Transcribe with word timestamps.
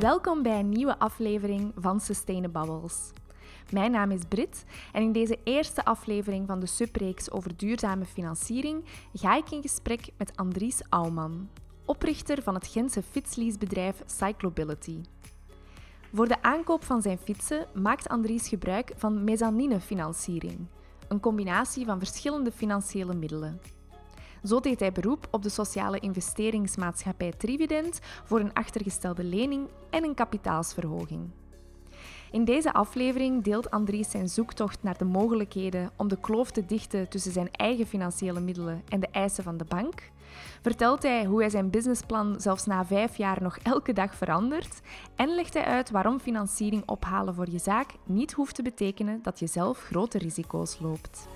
Welkom 0.00 0.42
bij 0.42 0.58
een 0.58 0.68
nieuwe 0.68 0.98
aflevering 0.98 1.72
van 1.76 2.00
Sustainabubbles. 2.00 3.12
Mijn 3.70 3.90
naam 3.90 4.10
is 4.10 4.20
Brit 4.28 4.64
en 4.92 5.02
in 5.02 5.12
deze 5.12 5.38
eerste 5.44 5.84
aflevering 5.84 6.46
van 6.46 6.60
de 6.60 6.66
subreeks 6.66 7.30
over 7.30 7.56
duurzame 7.56 8.04
financiering 8.04 8.84
ga 9.14 9.36
ik 9.36 9.50
in 9.50 9.62
gesprek 9.62 10.08
met 10.18 10.36
Andries 10.36 10.80
Auwman, 10.88 11.48
oprichter 11.84 12.42
van 12.42 12.54
het 12.54 12.66
Gentse 12.66 13.02
fietsleasebedrijf 13.02 14.02
Cyclobility. 14.06 15.00
Voor 16.12 16.28
de 16.28 16.42
aankoop 16.42 16.84
van 16.84 17.02
zijn 17.02 17.18
fietsen 17.18 17.66
maakt 17.74 18.08
Andries 18.08 18.48
gebruik 18.48 18.92
van 18.96 19.24
mezzanine-financiering, 19.24 20.66
een 21.08 21.20
combinatie 21.20 21.84
van 21.84 21.98
verschillende 21.98 22.52
financiële 22.52 23.14
middelen. 23.14 23.75
Zo 24.46 24.60
deed 24.60 24.80
hij 24.80 24.92
beroep 24.92 25.28
op 25.30 25.42
de 25.42 25.48
sociale 25.48 25.98
investeringsmaatschappij 25.98 27.32
Trivident 27.32 27.98
voor 28.24 28.40
een 28.40 28.52
achtergestelde 28.52 29.24
lening 29.24 29.68
en 29.90 30.04
een 30.04 30.14
kapitaalsverhoging. 30.14 31.30
In 32.30 32.44
deze 32.44 32.72
aflevering 32.72 33.44
deelt 33.44 33.70
Andries 33.70 34.10
zijn 34.10 34.28
zoektocht 34.28 34.82
naar 34.82 34.98
de 34.98 35.04
mogelijkheden 35.04 35.90
om 35.96 36.08
de 36.08 36.20
kloof 36.20 36.50
te 36.50 36.66
dichten 36.66 37.08
tussen 37.08 37.32
zijn 37.32 37.50
eigen 37.50 37.86
financiële 37.86 38.40
middelen 38.40 38.82
en 38.88 39.00
de 39.00 39.08
eisen 39.10 39.44
van 39.44 39.56
de 39.56 39.64
bank. 39.64 40.10
Vertelt 40.62 41.02
hij 41.02 41.24
hoe 41.24 41.40
hij 41.40 41.50
zijn 41.50 41.70
businessplan 41.70 42.40
zelfs 42.40 42.66
na 42.66 42.84
vijf 42.84 43.16
jaar 43.16 43.42
nog 43.42 43.58
elke 43.62 43.92
dag 43.92 44.14
verandert. 44.14 44.80
En 45.16 45.34
legt 45.34 45.54
hij 45.54 45.64
uit 45.64 45.90
waarom 45.90 46.20
financiering 46.20 46.82
ophalen 46.86 47.34
voor 47.34 47.50
je 47.50 47.58
zaak 47.58 47.94
niet 48.04 48.32
hoeft 48.32 48.54
te 48.54 48.62
betekenen 48.62 49.22
dat 49.22 49.38
je 49.38 49.46
zelf 49.46 49.78
grote 49.78 50.18
risico's 50.18 50.78
loopt. 50.80 51.28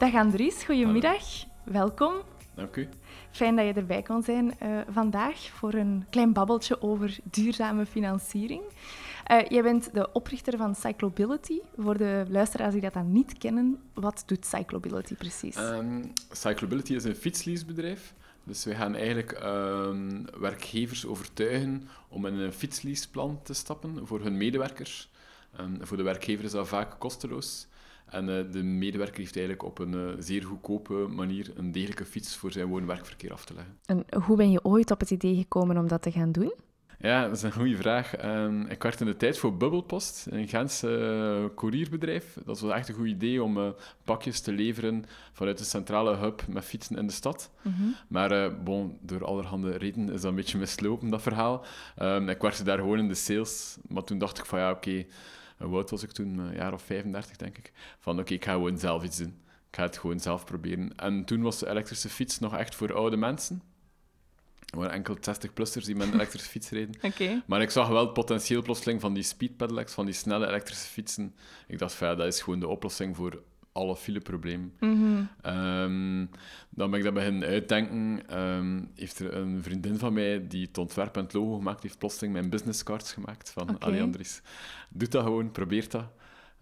Dag 0.00 0.14
Andries, 0.14 0.64
goedemiddag. 0.64 1.22
Welkom. 1.64 2.14
Dank 2.54 2.76
u. 2.76 2.88
Fijn 3.30 3.56
dat 3.56 3.66
je 3.66 3.72
erbij 3.72 4.02
kon 4.02 4.22
zijn 4.22 4.54
uh, 4.62 4.80
vandaag 4.90 5.40
voor 5.40 5.74
een 5.74 6.06
klein 6.10 6.32
babbeltje 6.32 6.82
over 6.82 7.18
duurzame 7.22 7.86
financiering. 7.86 8.62
Uh, 9.30 9.48
jij 9.48 9.62
bent 9.62 9.94
de 9.94 10.12
oprichter 10.12 10.56
van 10.56 10.74
Cyclobility. 10.74 11.58
Voor 11.76 11.96
de 11.96 12.24
luisteraars 12.28 12.72
die 12.72 12.82
dat 12.82 12.92
dan 12.92 13.12
niet 13.12 13.38
kennen, 13.38 13.80
wat 13.94 14.22
doet 14.26 14.46
Cyclobility 14.46 15.14
precies? 15.14 15.56
Um, 15.56 16.12
Cyclobility 16.30 16.94
is 16.94 17.04
een 17.04 17.16
fietsleasebedrijf. 17.16 18.14
Dus 18.44 18.64
wij 18.64 18.74
gaan 18.74 18.94
eigenlijk 18.94 19.40
um, 19.42 20.24
werkgevers 20.38 21.06
overtuigen 21.06 21.88
om 22.08 22.26
in 22.26 22.34
een 22.34 22.52
fietsleaseplan 22.52 23.40
te 23.42 23.54
stappen 23.54 24.06
voor 24.06 24.20
hun 24.20 24.36
medewerkers. 24.36 25.10
Um, 25.60 25.78
voor 25.80 25.96
de 25.96 26.02
werkgever 26.02 26.44
is 26.44 26.50
dat 26.50 26.68
vaak 26.68 26.98
kosteloos. 26.98 27.68
En 28.10 28.28
uh, 28.28 28.52
de 28.52 28.62
medewerker 28.62 29.18
heeft 29.18 29.36
eigenlijk 29.36 29.66
op 29.66 29.78
een 29.78 29.92
uh, 29.92 30.08
zeer 30.18 30.42
goedkope 30.42 30.94
manier 30.94 31.50
een 31.54 31.72
degelijke 31.72 32.04
fiets 32.04 32.36
voor 32.36 32.52
zijn 32.52 32.66
woon-werkverkeer 32.66 33.32
af 33.32 33.44
te 33.44 33.54
leggen. 33.54 33.78
En 33.86 34.22
hoe 34.22 34.36
ben 34.36 34.50
je 34.50 34.64
ooit 34.64 34.90
op 34.90 35.00
het 35.00 35.10
idee 35.10 35.36
gekomen 35.36 35.78
om 35.78 35.88
dat 35.88 36.02
te 36.02 36.10
gaan 36.10 36.32
doen? 36.32 36.52
Ja, 37.02 37.22
dat 37.26 37.36
is 37.36 37.42
een 37.42 37.52
goede 37.52 37.76
vraag. 37.76 38.24
Um, 38.24 38.66
ik 38.66 38.82
werkte 38.82 39.04
in 39.04 39.10
de 39.10 39.16
tijd 39.16 39.38
voor 39.38 39.56
Bubbelpost, 39.56 40.26
een 40.30 40.48
Gentse 40.48 40.88
uh, 40.88 41.56
courierbedrijf. 41.56 42.36
Dat 42.44 42.60
was 42.60 42.72
echt 42.72 42.88
een 42.88 42.94
goed 42.94 43.06
idee 43.06 43.42
om 43.42 43.56
uh, 43.56 43.68
pakjes 44.04 44.40
te 44.40 44.52
leveren 44.52 45.04
vanuit 45.32 45.58
de 45.58 45.64
centrale 45.64 46.16
hub 46.16 46.42
met 46.48 46.64
fietsen 46.64 46.96
in 46.96 47.06
de 47.06 47.12
stad. 47.12 47.50
Mm 47.62 47.74
-hmm. 47.76 47.94
Maar 48.08 48.32
uh, 48.32 48.52
bon, 48.64 48.98
door 49.00 49.24
allerhande 49.24 49.76
redenen 49.76 50.14
is 50.14 50.20
dat 50.20 50.30
een 50.30 50.36
beetje 50.36 50.58
mislopen, 50.58 51.10
dat 51.10 51.22
verhaal. 51.22 51.64
Um, 52.02 52.28
ik 52.28 52.42
werkte 52.42 52.64
daar 52.64 52.78
gewoon 52.78 52.98
in 52.98 53.08
de 53.08 53.14
sales, 53.14 53.76
maar 53.88 54.04
toen 54.04 54.18
dacht 54.18 54.38
ik 54.38 54.44
van 54.44 54.58
ja, 54.58 54.70
oké... 54.70 54.88
Okay, 54.88 55.06
hoe 55.66 55.76
oud 55.76 55.90
was 55.90 56.02
ik 56.02 56.10
toen? 56.10 56.38
Een 56.38 56.54
jaar 56.54 56.72
of 56.72 56.82
35, 56.82 57.36
denk 57.36 57.58
ik. 57.58 57.72
Van 57.98 58.12
oké, 58.12 58.22
okay, 58.22 58.36
ik 58.36 58.44
ga 58.44 58.52
gewoon 58.52 58.78
zelf 58.78 59.02
iets 59.02 59.16
doen. 59.16 59.38
Ik 59.70 59.76
ga 59.76 59.82
het 59.82 59.98
gewoon 59.98 60.20
zelf 60.20 60.44
proberen. 60.44 60.96
En 60.96 61.24
toen 61.24 61.42
was 61.42 61.58
de 61.58 61.68
elektrische 61.68 62.08
fiets 62.08 62.38
nog 62.38 62.56
echt 62.56 62.74
voor 62.74 62.94
oude 62.94 63.16
mensen. 63.16 63.62
Er 64.70 64.78
waren 64.78 64.92
enkel 64.92 65.16
60-plussers 65.16 65.84
die 65.84 65.96
met 65.96 66.06
een 66.06 66.14
elektrische 66.14 66.48
fiets 66.48 66.70
reden. 66.70 66.94
Okay. 67.10 67.42
Maar 67.46 67.62
ik 67.62 67.70
zag 67.70 67.88
wel 67.88 68.04
het 68.04 68.12
potentieel 68.12 68.62
plotseling 68.62 69.00
van 69.00 69.14
die 69.14 69.22
speed 69.22 69.56
pedelecs, 69.56 69.92
van 69.92 70.04
die 70.04 70.14
snelle 70.14 70.46
elektrische 70.46 70.88
fietsen. 70.88 71.34
Ik 71.66 71.78
dacht 71.78 71.94
van 71.94 72.08
ja, 72.08 72.14
dat 72.14 72.26
is 72.26 72.40
gewoon 72.40 72.60
de 72.60 72.68
oplossing 72.68 73.16
voor 73.16 73.42
alle 73.72 73.96
fileproblemen. 73.96 74.72
Mm 74.80 74.94
-hmm. 74.94 75.28
um, 75.54 76.30
dan 76.70 76.90
ben 76.90 76.98
ik 76.98 77.04
dat 77.04 77.14
beginnen 77.14 77.48
uitdenken. 77.48 78.22
Um, 78.40 78.90
heeft 78.94 79.18
er 79.18 79.34
een 79.34 79.62
vriendin 79.62 79.98
van 79.98 80.12
mij 80.12 80.46
die 80.46 80.66
het 80.66 80.78
ontwerp 80.78 81.16
en 81.16 81.22
het 81.22 81.32
logo 81.32 81.56
gemaakt 81.56 81.82
heeft, 81.82 81.98
plotseling 81.98 82.32
mijn 82.32 82.50
businesscards 82.50 83.12
gemaakt 83.12 83.50
van 83.50 83.62
okay. 83.62 83.88
Ali 83.88 84.00
Andries. 84.00 84.42
Doe 84.88 85.08
dat 85.08 85.22
gewoon, 85.22 85.50
probeer 85.50 85.88
dat. 85.88 86.04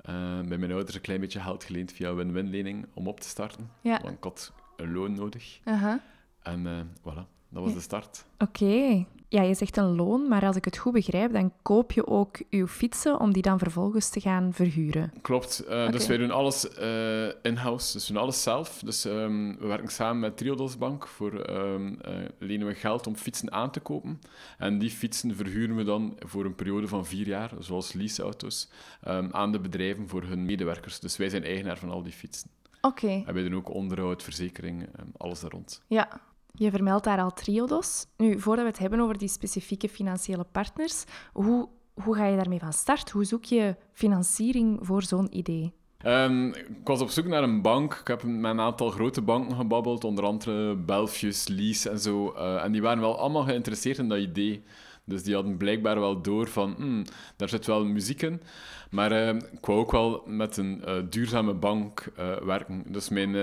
Uh, 0.09 0.41
bij 0.41 0.59
mijn 0.59 0.73
ouders 0.73 0.95
een 0.95 1.01
klein 1.01 1.21
beetje 1.21 1.41
geld 1.41 1.65
geleend 1.65 1.93
via 1.93 2.15
win-win-lening 2.15 2.87
om 2.95 3.07
op 3.07 3.21
te 3.21 3.29
starten. 3.29 3.71
Ja. 3.81 4.01
Want 4.03 4.15
ik 4.15 4.25
had 4.25 4.53
een 4.77 4.93
loon 4.93 5.15
nodig. 5.15 5.61
Uh 5.65 5.83
-huh. 5.83 5.95
En 6.43 6.67
uh, 6.67 6.81
voilà, 7.01 7.38
dat 7.49 7.63
was 7.63 7.75
de 7.75 7.81
start. 7.81 8.25
Oké. 8.39 8.65
Okay. 8.65 9.07
Ja, 9.31 9.43
je 9.43 9.55
zegt 9.55 9.77
een 9.77 9.97
loon, 9.97 10.29
maar 10.29 10.45
als 10.45 10.57
ik 10.57 10.65
het 10.65 10.77
goed 10.77 10.93
begrijp, 10.93 11.33
dan 11.33 11.53
koop 11.63 11.93
je 11.93 12.07
ook 12.07 12.37
je 12.49 12.69
fietsen 12.69 13.21
om 13.21 13.33
die 13.33 13.43
dan 13.43 13.59
vervolgens 13.59 14.09
te 14.11 14.21
gaan 14.21 14.53
verhuren. 14.53 15.13
Klopt. 15.23 15.63
Uh, 15.65 15.69
okay. 15.69 15.91
Dus 15.91 16.07
wij 16.07 16.17
doen 16.17 16.31
alles 16.31 16.79
uh, 16.79 17.27
in-house. 17.43 17.93
Dus 17.93 18.07
we 18.07 18.13
doen 18.13 18.23
alles 18.23 18.43
zelf. 18.43 18.81
Dus 18.85 19.05
um, 19.05 19.57
we 19.59 19.67
werken 19.67 19.89
samen 19.89 20.21
met 20.21 20.37
Triodos 20.37 20.79
Bank. 20.79 21.07
Voor 21.07 21.51
um, 21.51 21.99
uh, 22.09 22.15
lenen 22.39 22.67
we 22.67 22.75
geld 22.75 23.07
om 23.07 23.17
fietsen 23.17 23.53
aan 23.53 23.71
te 23.71 23.81
kopen. 23.81 24.21
En 24.59 24.79
die 24.79 24.91
fietsen 24.91 25.37
verhuren 25.37 25.77
we 25.77 25.85
dan 25.85 26.17
voor 26.19 26.45
een 26.45 26.55
periode 26.55 26.89
van 26.89 27.07
vier 27.07 27.27
jaar, 27.27 27.53
zoals 27.59 27.93
leaseauto's, 27.93 28.69
um, 29.09 29.29
aan 29.33 29.53
de 29.53 29.61
bedrijven 29.61 30.09
voor 30.09 30.23
hun 30.23 30.45
medewerkers. 30.45 31.01
Dus 31.01 31.17
wij 31.17 31.29
zijn 31.29 31.45
eigenaar 31.45 31.79
van 31.79 31.91
al 31.91 32.03
die 32.03 32.13
fietsen. 32.13 32.51
Oké. 32.81 33.05
Okay. 33.05 33.25
En 33.27 33.35
wij 33.35 33.43
doen 33.43 33.55
ook 33.55 33.75
onderhoud, 33.75 34.23
verzekering, 34.23 34.89
alles 35.17 35.41
daar 35.41 35.51
rond. 35.51 35.83
Ja, 35.87 36.21
je 36.53 36.71
vermeldt 36.71 37.05
daar 37.05 37.21
al 37.21 37.33
Triodos. 37.33 38.07
Nu, 38.17 38.41
voordat 38.41 38.65
we 38.65 38.71
het 38.71 38.81
hebben 38.81 39.01
over 39.01 39.19
die 39.19 39.29
specifieke 39.29 39.89
financiële 39.89 40.45
partners, 40.53 41.05
hoe, 41.33 41.69
hoe 41.95 42.15
ga 42.15 42.27
je 42.27 42.37
daarmee 42.37 42.59
van 42.59 42.73
start? 42.73 43.11
Hoe 43.11 43.25
zoek 43.25 43.45
je 43.45 43.77
financiering 43.93 44.79
voor 44.83 45.03
zo'n 45.03 45.37
idee? 45.37 45.73
Um, 46.07 46.55
ik 46.55 46.81
was 46.85 47.01
op 47.01 47.09
zoek 47.09 47.27
naar 47.27 47.43
een 47.43 47.63
bank. 47.63 47.95
Ik 47.95 48.07
heb 48.07 48.23
met 48.23 48.51
een 48.51 48.61
aantal 48.61 48.91
grote 48.91 49.23
banken 49.23 49.57
gebabbeld, 49.57 50.05
onder 50.05 50.25
andere 50.25 50.77
Belfius, 50.77 51.49
Lease 51.49 51.91
en 51.91 51.99
zo. 51.99 52.35
Uh, 52.37 52.65
en 52.65 52.73
die 52.73 52.83
waren 52.83 53.01
wel 53.01 53.19
allemaal 53.19 53.45
geïnteresseerd 53.45 53.99
in 53.99 54.09
dat 54.09 54.19
idee. 54.19 54.63
Dus 55.05 55.23
die 55.23 55.35
hadden 55.35 55.57
blijkbaar 55.57 56.01
wel 56.01 56.23
door 56.23 56.49
van, 56.49 56.75
hmm, 56.77 57.05
daar 57.37 57.49
zit 57.49 57.67
wel 57.67 57.85
muziek 57.85 58.23
in. 58.23 58.43
Maar 58.91 59.13
uh, 59.13 59.29
ik 59.29 59.67
wou 59.67 59.79
ook 59.79 59.93
wel 59.93 60.23
met 60.27 60.57
een 60.57 60.83
uh, 60.87 60.95
duurzame 61.11 61.55
bank 61.55 62.13
uh, 62.19 62.37
werken. 62.37 62.85
Dus 62.87 63.09
mijn 63.09 63.35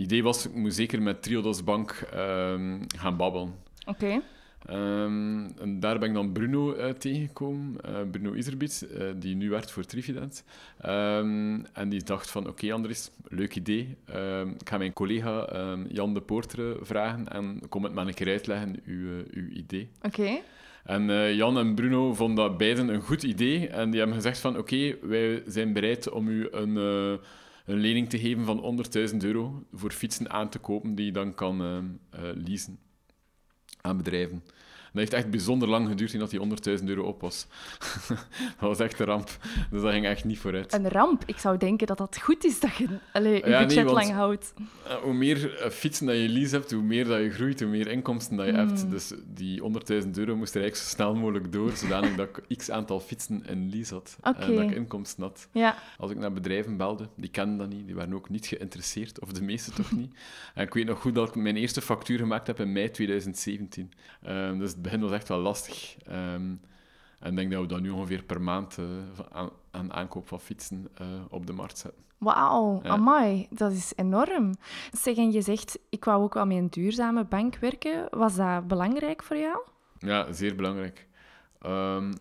idee 0.00 0.22
was, 0.22 0.46
ik 0.46 0.54
moet 0.54 0.74
zeker 0.74 1.02
met 1.02 1.22
Triodos 1.22 1.64
Bank 1.64 2.08
um, 2.14 2.80
gaan 2.96 3.16
babbelen. 3.16 3.54
Oké. 3.86 4.04
Okay. 4.04 4.22
Um, 4.70 5.52
en 5.58 5.80
daar 5.80 5.98
ben 5.98 6.08
ik 6.08 6.14
dan 6.14 6.32
Bruno 6.32 6.76
uh, 6.76 6.88
tegengekomen, 6.88 7.76
uh, 7.88 7.96
Bruno 8.10 8.34
Iserbiet, 8.34 8.88
uh, 8.92 9.04
die 9.16 9.34
nu 9.34 9.50
werkt 9.50 9.70
voor 9.70 9.84
Trivident. 9.84 10.44
Um, 10.86 11.66
en 11.72 11.88
die 11.88 12.02
dacht 12.02 12.30
van, 12.30 12.42
oké 12.42 12.50
okay, 12.50 12.72
Andries, 12.72 13.10
leuk 13.28 13.56
idee. 13.56 13.96
ik 14.58 14.68
ga 14.68 14.78
mijn 14.78 14.92
collega 14.92 15.48
Jan 15.88 16.14
de 16.14 16.20
Poortere 16.20 16.76
vragen 16.80 17.28
en 17.28 17.60
kom 17.68 17.84
het 17.84 17.92
maar 17.92 18.06
een 18.06 18.14
keer 18.14 18.28
uitleggen, 18.28 18.76
uw, 18.84 19.24
uw 19.30 19.48
idee. 19.48 19.88
Oké. 20.02 20.20
Okay. 20.20 20.42
En 20.84 21.34
Jan 21.34 21.58
en 21.58 21.74
Bruno 21.74 22.14
vonden 22.14 22.44
dat 22.44 22.58
beiden 22.58 22.88
een 22.88 23.02
goed 23.02 23.22
idee. 23.22 23.68
En 23.68 23.90
die 23.90 23.98
hebben 23.98 24.16
gezegd 24.16 24.38
van, 24.38 24.58
oké, 24.58 24.60
okay, 24.60 24.98
wij 25.02 25.42
zijn 25.46 25.72
bereid 25.72 26.10
om 26.10 26.28
u 26.28 26.48
een, 26.50 26.76
een 27.70 27.80
lening 27.80 28.08
te 28.08 28.18
geven 28.18 28.44
van 28.44 28.84
100.000 29.10 29.16
euro 29.16 29.64
voor 29.72 29.90
fietsen 29.90 30.30
aan 30.30 30.48
te 30.48 30.58
kopen 30.58 30.94
die 30.94 31.06
je 31.06 31.12
dan 31.12 31.34
kan 31.34 31.62
uh, 31.62 32.20
leasen 32.34 32.78
aan 33.80 33.96
bedrijven. 33.96 34.42
Dat 34.92 34.98
heeft 34.98 35.12
echt 35.12 35.30
bijzonder 35.30 35.68
lang 35.68 35.88
geduurd 35.88 36.10
voordat 36.10 36.30
die 36.30 36.78
100.000 36.78 36.84
euro 36.84 37.02
op 37.02 37.20
was. 37.20 37.46
dat 38.58 38.68
was 38.68 38.78
echt 38.78 39.00
een 39.00 39.06
ramp. 39.06 39.30
Dus 39.70 39.82
dat 39.82 39.92
ging 39.92 40.06
echt 40.06 40.24
niet 40.24 40.38
vooruit. 40.38 40.72
Een 40.72 40.88
ramp? 40.88 41.22
Ik 41.26 41.38
zou 41.38 41.56
denken 41.56 41.86
dat 41.86 41.98
dat 41.98 42.18
goed 42.22 42.44
is 42.44 42.60
dat 42.60 42.76
je 42.76 42.88
allee, 43.12 43.34
je 43.34 43.48
ja, 43.48 43.66
budget 43.66 43.84
nee, 43.84 43.94
lang 43.94 44.12
houdt. 44.12 44.52
Uh, 44.86 44.94
hoe 44.94 45.14
meer 45.14 45.64
uh, 45.64 45.70
fietsen 45.70 46.06
dat 46.06 46.16
je 46.16 46.28
lease 46.28 46.54
hebt, 46.54 46.70
hoe 46.70 46.82
meer 46.82 47.04
dat 47.04 47.20
je 47.20 47.30
groeit, 47.30 47.60
hoe 47.60 47.68
meer 47.68 47.88
inkomsten 47.88 48.36
dat 48.36 48.46
je 48.46 48.52
Hmm. 48.52 48.62
mm. 48.62 48.68
hebt. 48.68 48.90
Dus 48.90 49.12
die 49.26 49.62
100.000 49.62 50.10
euro 50.14 50.36
moest 50.36 50.54
er 50.54 50.60
eigenlijk 50.60 50.76
zo 50.76 50.88
snel 50.88 51.14
mogelijk 51.14 51.52
door, 51.52 51.72
zodanig 51.72 52.14
dat 52.14 52.28
ik 52.48 52.58
x 52.58 52.70
aantal 52.70 53.00
fietsen 53.00 53.46
in 53.46 53.70
lease 53.70 53.94
had. 53.94 54.16
Okay. 54.20 54.42
En 54.42 54.54
dat 54.54 54.70
ik 54.70 54.76
inkomsten 54.76 55.22
had. 55.22 55.48
Ja. 55.52 55.76
Als 55.98 56.10
ik 56.10 56.18
naar 56.18 56.32
bedrijven 56.32 56.76
belde, 56.76 57.08
die 57.16 57.30
kenden 57.30 57.58
dat 57.58 57.68
niet, 57.68 57.86
die 57.86 57.94
waren 57.94 58.14
ook 58.14 58.28
niet 58.28 58.46
geïnteresseerd, 58.46 59.20
of 59.20 59.32
de 59.32 59.42
meeste 59.42 59.70
toch 59.70 59.92
niet. 59.92 60.14
En 60.54 60.66
ik 60.66 60.74
weet 60.74 60.86
nog 60.86 61.00
goed 61.00 61.14
dat 61.14 61.28
ik 61.28 61.34
mijn 61.34 61.56
eerste 61.56 61.80
factuur 61.80 62.18
gemaakt 62.18 62.46
heb 62.46 62.60
in 62.60 62.72
mei 62.72 62.90
2017. 62.90 63.92
Uh, 64.28 64.58
dus 64.58 64.74
het 64.80 64.90
begin 64.90 65.08
was 65.08 65.18
echt 65.18 65.28
wel 65.28 65.38
lastig. 65.38 65.96
Um, 66.08 66.60
en 67.18 67.30
ik 67.30 67.36
denk 67.36 67.50
dat 67.50 67.60
we 67.60 67.66
dat 67.66 67.80
nu 67.80 67.90
ongeveer 67.90 68.22
per 68.22 68.40
maand 68.40 68.76
uh, 68.78 68.86
aan, 69.30 69.50
aan, 69.70 69.92
aankoop 69.92 70.28
van 70.28 70.40
fietsen 70.40 70.88
uh, 71.00 71.06
op 71.28 71.46
de 71.46 71.52
markt 71.52 71.78
zetten. 71.78 72.02
Wauw, 72.18 72.80
ja. 72.82 72.88
amai, 72.88 73.46
dat 73.50 73.72
is 73.72 73.92
enorm. 73.96 74.54
Zeg, 74.92 75.16
en 75.16 75.32
je 75.32 75.40
zegt, 75.40 75.78
ik 75.88 76.04
wou 76.04 76.22
ook 76.22 76.34
wel 76.34 76.46
met 76.46 76.56
een 76.56 76.70
duurzame 76.70 77.24
bank 77.24 77.56
werken. 77.56 78.06
Was 78.10 78.36
dat 78.36 78.68
belangrijk 78.68 79.22
voor 79.22 79.36
jou? 79.36 79.58
Ja, 79.98 80.32
zeer 80.32 80.56
belangrijk. 80.56 81.08
Um, 81.66 82.12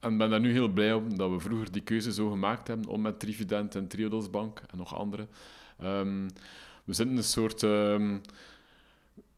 en 0.00 0.12
ik 0.12 0.18
ben 0.18 0.30
daar 0.30 0.40
nu 0.40 0.52
heel 0.52 0.68
blij 0.68 0.92
om 0.92 1.16
dat 1.16 1.30
we 1.30 1.40
vroeger 1.40 1.72
die 1.72 1.82
keuze 1.82 2.12
zo 2.12 2.30
gemaakt 2.30 2.68
hebben 2.68 2.88
om 2.88 3.00
met 3.00 3.20
Trivident 3.20 3.74
en 3.74 3.88
Triodos 3.88 4.30
Bank 4.30 4.62
en 4.70 4.78
nog 4.78 4.96
andere. 4.96 5.28
Um, 5.82 6.26
we 6.84 6.92
zitten 6.92 7.14
in 7.14 7.16
een 7.16 7.24
soort 7.24 7.62
ehm, 7.62 8.18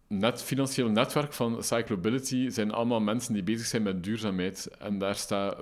net, 0.08 0.42
financieel 0.42 0.88
netwerk 0.88 1.32
van 1.32 1.62
Cyclobility. 1.62 2.48
zijn 2.50 2.70
allemaal 2.70 3.00
mensen 3.00 3.32
die 3.32 3.42
bezig 3.42 3.66
zijn 3.66 3.82
met 3.82 4.04
duurzaamheid. 4.04 4.68
En 4.78 4.98
daar 4.98 5.16
staat... 5.16 5.58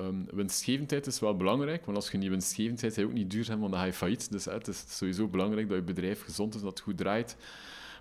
Um, 0.00 0.26
winstgevendheid 0.30 1.06
is 1.06 1.20
wel 1.20 1.36
belangrijk, 1.36 1.84
want 1.84 1.96
als 1.96 2.10
je 2.10 2.18
niet 2.18 2.28
winstgevend 2.28 2.80
bent, 2.80 2.94
ben 2.94 3.04
je 3.04 3.10
ook 3.10 3.16
niet 3.16 3.30
duurzaam, 3.30 3.60
want 3.60 3.72
dan 3.72 3.80
ga 3.80 3.86
je 3.86 3.92
failliet. 3.92 4.30
Dus 4.30 4.44
het 4.44 4.68
is 4.68 4.84
sowieso 4.88 5.28
belangrijk 5.28 5.68
dat 5.68 5.76
je 5.76 5.82
bedrijf 5.82 6.22
gezond 6.22 6.54
is, 6.54 6.60
dat 6.60 6.70
het 6.70 6.80
goed 6.80 6.96
draait. 6.96 7.36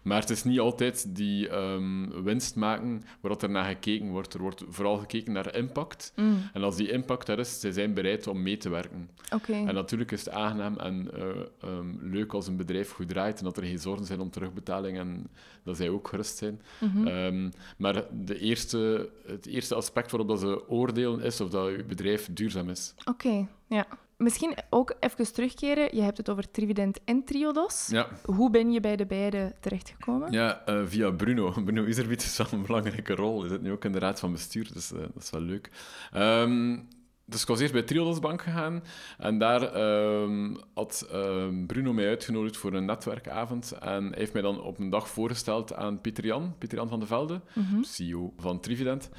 Maar 0.01 0.19
het 0.19 0.29
is 0.29 0.43
niet 0.43 0.59
altijd 0.59 1.15
die 1.15 1.55
um, 1.55 2.23
winst 2.23 2.55
maken 2.55 3.03
waar 3.21 3.37
er 3.37 3.49
naar 3.49 3.65
gekeken 3.65 4.09
wordt. 4.09 4.33
Er 4.33 4.41
wordt 4.41 4.63
vooral 4.67 4.97
gekeken 4.97 5.33
naar 5.33 5.55
impact. 5.55 6.13
Mm. 6.15 6.37
En 6.53 6.63
als 6.63 6.75
die 6.75 6.91
impact 6.91 7.27
er 7.27 7.39
is, 7.39 7.59
zij 7.59 7.71
zijn 7.71 7.93
bereid 7.93 8.27
om 8.27 8.41
mee 8.41 8.57
te 8.57 8.69
werken. 8.69 9.09
Okay. 9.33 9.65
En 9.65 9.73
natuurlijk 9.73 10.11
is 10.11 10.25
het 10.25 10.33
aangenaam 10.33 10.77
en 10.77 11.09
uh, 11.15 11.69
um, 11.69 11.99
leuk 12.01 12.33
als 12.33 12.47
een 12.47 12.57
bedrijf 12.57 12.91
goed 12.91 13.09
draait 13.09 13.37
en 13.37 13.43
dat 13.43 13.57
er 13.57 13.63
geen 13.63 13.79
zorgen 13.79 14.05
zijn 14.05 14.19
om 14.19 14.29
terugbetaling 14.29 14.97
en 14.97 15.27
dat 15.63 15.77
zij 15.77 15.89
ook 15.89 16.07
gerust 16.07 16.37
zijn. 16.37 16.61
Mm 16.79 16.89
-hmm. 16.89 17.07
um, 17.07 17.51
maar 17.77 18.05
de 18.11 18.39
eerste, 18.39 19.09
het 19.25 19.45
eerste 19.45 19.75
aspect 19.75 20.11
waarop 20.11 20.29
dat 20.29 20.39
ze 20.39 20.69
oordelen 20.69 21.21
is 21.21 21.41
of 21.41 21.49
dat 21.49 21.69
je 21.69 21.83
bedrijf 21.83 22.29
duurzaam 22.31 22.69
is. 22.69 22.93
Oké, 22.99 23.27
okay. 23.27 23.47
ja. 23.67 23.87
Misschien 24.21 24.57
ook 24.69 24.95
even 24.99 25.33
terugkeren. 25.33 25.95
Je 25.95 26.01
hebt 26.01 26.17
het 26.17 26.29
over 26.29 26.51
Trivident 26.51 26.99
en 27.05 27.23
Triodos. 27.23 27.87
Ja. 27.87 28.07
Hoe 28.23 28.49
ben 28.49 28.71
je 28.71 28.79
bij 28.79 28.95
de 28.95 29.05
beide 29.05 29.53
terechtgekomen? 29.59 30.31
Ja, 30.31 30.61
uh, 30.69 30.81
via 30.85 31.11
Bruno. 31.11 31.51
Bruno 31.65 31.85
Iserbiet 31.85 32.21
is 32.21 32.37
wel 32.37 32.47
een 32.51 32.61
belangrijke 32.61 33.15
rol. 33.15 33.39
Hij 33.39 33.49
zit 33.49 33.61
nu 33.61 33.71
ook 33.71 33.85
in 33.85 33.91
de 33.91 33.99
raad 33.99 34.19
van 34.19 34.31
bestuur, 34.31 34.69
dus 34.73 34.91
uh, 34.91 34.99
dat 34.99 35.23
is 35.23 35.29
wel 35.29 35.41
leuk. 35.41 35.69
Um, 36.15 36.87
dus 37.31 37.41
ik 37.41 37.47
was 37.47 37.59
eerst 37.59 37.73
bij 37.73 37.81
Triodos 37.81 38.19
Bank 38.19 38.41
gegaan 38.41 38.83
en 39.17 39.37
daar 39.37 39.75
um, 40.21 40.57
had 40.73 41.09
um, 41.13 41.65
Bruno 41.67 41.93
mij 41.93 42.07
uitgenodigd 42.07 42.57
voor 42.57 42.73
een 42.73 42.85
netwerkavond. 42.85 43.71
En 43.71 44.03
hij 44.03 44.17
heeft 44.17 44.33
mij 44.33 44.41
dan 44.41 44.61
op 44.61 44.79
een 44.79 44.89
dag 44.89 45.09
voorgesteld 45.09 45.73
aan 45.73 46.01
Pieter 46.01 46.25
Jan, 46.25 46.55
Pieter 46.57 46.77
Jan 46.77 46.89
van 46.89 46.99
de 46.99 47.05
Velde, 47.05 47.41
mm 47.53 47.63
-hmm. 47.63 47.83
CEO 47.83 48.33
van 48.37 48.59
Trivident. 48.59 49.09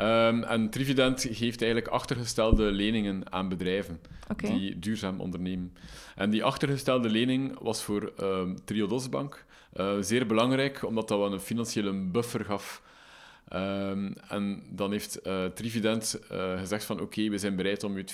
Um, 0.00 0.42
en 0.42 0.70
Trivident 0.70 1.20
geeft 1.20 1.62
eigenlijk 1.62 1.92
achtergestelde 1.92 2.62
leningen 2.62 3.32
aan 3.32 3.48
bedrijven 3.48 4.00
okay. 4.30 4.50
die 4.50 4.78
duurzaam 4.78 5.20
ondernemen. 5.20 5.72
En 6.14 6.30
die 6.30 6.44
achtergestelde 6.44 7.10
lening 7.10 7.58
was 7.58 7.82
voor 7.82 8.12
Triodos 8.64 9.08
Bank 9.08 9.46
uh, 9.76 9.92
zeer 10.00 10.26
belangrijk, 10.26 10.84
omdat 10.84 11.08
dat 11.08 11.18
wel 11.18 11.32
een 11.32 11.40
financiële 11.40 11.92
buffer 11.92 12.44
gaf 12.44 12.82
Um, 13.52 14.14
en 14.28 14.62
dan 14.70 14.90
heeft 14.90 15.26
uh, 15.26 15.44
Trivident 15.44 16.20
uh, 16.32 16.58
gezegd 16.58 16.84
van 16.84 17.00
oké, 17.00 17.28
we 17.28 17.38
zijn 17.38 17.56
bereid 17.56 17.84
om 17.84 17.96
u 17.96 18.04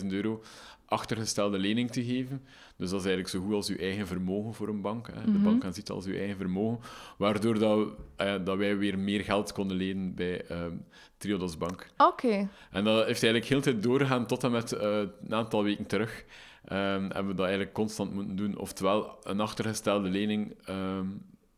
50.000 0.00 0.06
euro 0.06 0.42
achtergestelde 0.86 1.58
lening 1.58 1.90
te 1.90 2.04
geven. 2.04 2.42
Dus 2.76 2.90
dat 2.90 3.00
is 3.00 3.06
eigenlijk 3.06 3.28
zo 3.28 3.40
goed 3.40 3.54
als 3.54 3.68
uw 3.68 3.76
eigen 3.76 4.06
vermogen 4.06 4.54
voor 4.54 4.68
een 4.68 4.80
bank. 4.80 5.06
Hè. 5.06 5.12
Mm 5.12 5.24
-hmm. 5.24 5.32
De 5.32 5.38
bank 5.38 5.64
aanziet 5.64 5.90
als 5.90 6.06
uw 6.06 6.14
eigen 6.14 6.36
vermogen. 6.36 6.78
Waardoor 7.18 7.58
dat, 7.58 7.88
uh, 8.20 8.34
dat 8.44 8.56
wij 8.56 8.76
weer 8.76 8.98
meer 8.98 9.24
geld 9.24 9.52
konden 9.52 9.76
lenen 9.76 10.14
bij 10.14 10.50
um, 10.50 10.84
Triodos 11.16 11.58
Bank. 11.58 11.90
Oké. 11.96 12.26
Okay. 12.26 12.48
En 12.70 12.84
dat 12.84 13.06
heeft 13.06 13.22
eigenlijk 13.22 13.44
heel 13.44 13.60
de 13.60 13.70
tijd 13.70 13.82
doorgegaan 13.82 14.26
tot 14.26 14.44
en 14.44 14.50
met 14.50 14.72
een 14.72 15.34
aantal 15.34 15.62
weken 15.62 15.86
terug. 15.86 16.24
Um, 16.72 16.74
hebben 16.78 17.26
we 17.26 17.34
dat 17.34 17.46
eigenlijk 17.46 17.72
constant 17.72 18.12
moeten 18.12 18.36
doen. 18.36 18.58
Oftewel 18.58 19.18
een 19.22 19.40
achtergestelde 19.40 20.08
lening 20.08 20.56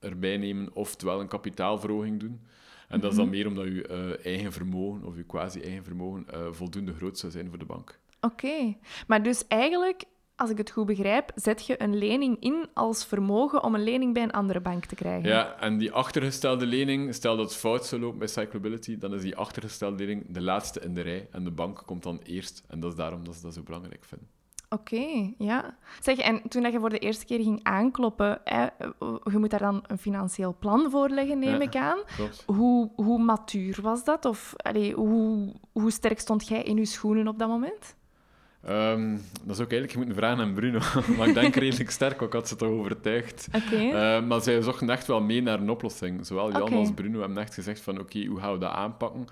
erbij 0.00 0.36
nemen, 0.36 0.70
oftewel 0.74 1.20
een 1.20 1.28
kapitaalverhoging 1.28 2.20
doen. 2.20 2.40
En 2.88 3.00
dat 3.00 3.10
is 3.10 3.16
dan 3.16 3.26
Mhm. 3.26 3.34
meer 3.36 3.46
omdat 3.46 3.64
je 3.64 3.88
uh, 4.22 4.26
eigen 4.32 4.52
vermogen, 4.52 5.04
of 5.04 5.16
je 5.16 5.22
quasi-eigen 5.22 5.84
vermogen, 5.84 6.26
uh, 6.34 6.46
voldoende 6.50 6.94
groot 6.94 7.18
zou 7.18 7.32
zijn 7.32 7.48
voor 7.48 7.58
de 7.58 7.64
bank. 7.64 7.98
Oké. 8.20 8.46
Okay. 8.46 8.78
Maar 9.06 9.22
dus 9.22 9.46
eigenlijk, 9.48 10.04
als 10.36 10.50
ik 10.50 10.58
het 10.58 10.70
goed 10.70 10.86
begrijp, 10.86 11.30
zet 11.34 11.66
je 11.66 11.82
een 11.82 11.96
lening 11.98 12.36
in 12.40 12.66
als 12.74 13.06
vermogen 13.06 13.62
om 13.62 13.74
een 13.74 13.82
lening 13.84 14.14
bij 14.14 14.22
een 14.22 14.30
andere 14.30 14.60
bank 14.60 14.84
te 14.84 14.94
krijgen. 14.94 15.28
Ja, 15.28 15.60
en 15.60 15.78
die 15.78 15.92
achtergestelde 15.92 16.66
lening, 16.66 17.14
stel 17.14 17.36
dat 17.36 17.48
het 17.48 17.58
fout 17.58 17.86
zou 17.86 18.00
lopen 18.00 18.18
bij 18.18 18.28
Cyclobility, 18.28 18.98
dan 18.98 19.14
is 19.14 19.22
die 19.22 19.36
achtergestelde 19.36 19.96
lening 20.04 20.24
de 20.28 20.40
laatste 20.42 20.80
in 20.80 20.94
de 20.94 21.00
rij 21.00 21.28
en 21.30 21.44
de 21.44 21.50
bank 21.50 21.82
komt 21.86 22.02
dan 22.02 22.20
eerst. 22.24 22.64
En 22.68 22.80
dat 22.80 22.90
is 22.90 22.96
daarom 22.96 23.24
dat 23.24 23.34
ze 23.34 23.42
dat 23.42 23.54
zo 23.54 23.62
belangrijk 23.62 24.04
vinden. 24.04 24.28
Oké, 24.70 24.94
okay, 24.94 25.34
ja. 25.38 25.76
Zeg, 26.00 26.18
en 26.18 26.48
toen 26.48 26.62
dat 26.62 26.72
je 26.72 26.78
voor 26.78 26.90
de 26.90 26.98
eerste 26.98 27.24
keer 27.24 27.42
ging 27.42 27.60
aankloppen, 27.62 28.40
hè, 28.44 28.62
je 29.24 29.38
moet 29.38 29.50
daar 29.50 29.60
dan 29.60 29.84
een 29.86 29.98
financieel 29.98 30.56
plan 30.58 30.90
voorleggen, 30.90 31.38
neem 31.38 31.54
Ja, 31.54 31.60
ik 31.60 31.76
aan. 31.76 31.98
Klopt. 32.16 32.42
Hoe, 32.46 32.90
hoe 32.94 33.18
matuur 33.18 33.78
was 33.82 34.04
dat? 34.04 34.24
Of 34.24 34.52
allee, 34.56 34.94
hoe, 34.94 35.52
hoe 35.72 35.90
sterk 35.90 36.20
stond 36.20 36.48
jij 36.48 36.62
in 36.62 36.76
je 36.76 36.84
schoenen 36.84 37.28
op 37.28 37.38
dat 37.38 37.48
moment? 37.48 37.96
Um, 38.68 39.20
dat 39.44 39.56
is 39.56 39.62
ook 39.62 39.70
eigenlijk, 39.70 39.92
je 39.92 39.98
moet 39.98 40.16
vragen 40.16 40.44
aan 40.44 40.54
Bruno. 40.54 40.78
maar 41.16 41.28
ik 41.28 41.34
denk 41.34 41.54
redelijk 41.54 41.90
sterk, 41.90 42.20
ik 42.20 42.32
had 42.32 42.48
ze 42.48 42.56
toch 42.56 42.68
overtuigd. 42.68 43.48
Oké. 43.54 43.76
Uh, 43.76 44.26
maar 44.26 44.40
zij 44.40 44.62
zochten 44.62 44.90
echt 44.90 45.06
wel 45.06 45.20
mee 45.20 45.42
naar 45.42 45.60
een 45.60 45.70
oplossing. 45.70 46.26
Zowel 46.26 46.52
Jan 46.52 46.72
als 46.72 46.92
Bruno 46.92 47.20
hebben 47.20 47.38
echt 47.38 47.54
gezegd 47.54 47.80
van 47.80 48.00
oké, 48.00 48.24
hoe 48.24 48.40
gaan 48.40 48.52
we 48.52 48.58
dat 48.58 48.72
aanpakken? 48.72 49.26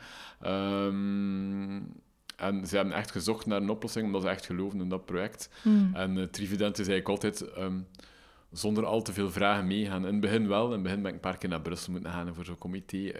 Um, 0.46 1.92
en 2.36 2.66
ze 2.66 2.76
hebben 2.76 2.94
echt 2.94 3.10
gezocht 3.10 3.46
naar 3.46 3.60
een 3.60 3.70
oplossing, 3.70 4.06
omdat 4.06 4.22
ze 4.22 4.28
echt 4.28 4.46
geloven 4.46 4.80
in 4.80 4.88
dat 4.88 5.04
project. 5.04 5.50
Hmm. 5.62 5.90
En 5.94 6.16
uh, 6.16 6.24
Trivident 6.24 6.78
is 6.78 6.88
eigenlijk 6.88 7.08
altijd 7.08 7.58
um, 7.58 7.86
zonder 8.50 8.84
al 8.84 9.02
te 9.02 9.12
veel 9.12 9.30
vragen 9.30 9.66
meegaan. 9.66 10.06
In 10.06 10.12
het 10.12 10.20
begin 10.20 10.48
wel. 10.48 10.66
In 10.66 10.72
het 10.72 10.82
begin 10.82 11.02
ben 11.02 11.08
ik 11.08 11.14
een 11.14 11.30
paar 11.30 11.38
keer 11.38 11.48
naar 11.48 11.60
Brussel 11.60 11.92
moeten 11.92 12.10
gaan 12.10 12.26
en 12.26 12.34
voor 12.34 12.44
zo'n 12.44 12.58
comité 12.58 12.96
uh, 12.96 13.12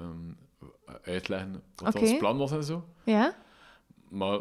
um, 0.00 0.36
uitleggen 1.02 1.62
wat 1.74 1.94
Oké. 1.94 2.04
ons 2.04 2.18
plan 2.18 2.38
was 2.38 2.50
en 2.50 2.64
zo. 2.64 2.88
Ja? 3.04 3.36
Maar 4.08 4.38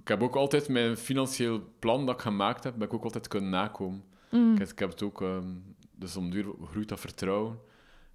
ik 0.00 0.08
heb 0.08 0.22
ook 0.22 0.36
altijd 0.36 0.68
mijn 0.68 0.96
financieel 0.96 1.62
plan 1.78 2.06
dat 2.06 2.14
ik 2.14 2.20
gemaakt 2.20 2.64
heb, 2.64 2.74
ben 2.76 2.86
ik 2.86 2.94
ook 2.94 3.04
altijd 3.04 3.28
kunnen 3.28 3.50
nakomen. 3.50 4.04
Mm. 4.30 4.52
Ik, 4.52 4.58
heb, 4.58 4.68
ik 4.68 4.78
heb 4.78 4.90
het 4.90 5.02
ook... 5.02 5.20
Um, 5.20 5.74
dus 5.98 6.16
om 6.16 6.30
duur 6.30 6.46
groeit 6.70 6.88
dat 6.88 7.00
vertrouwen. 7.00 7.58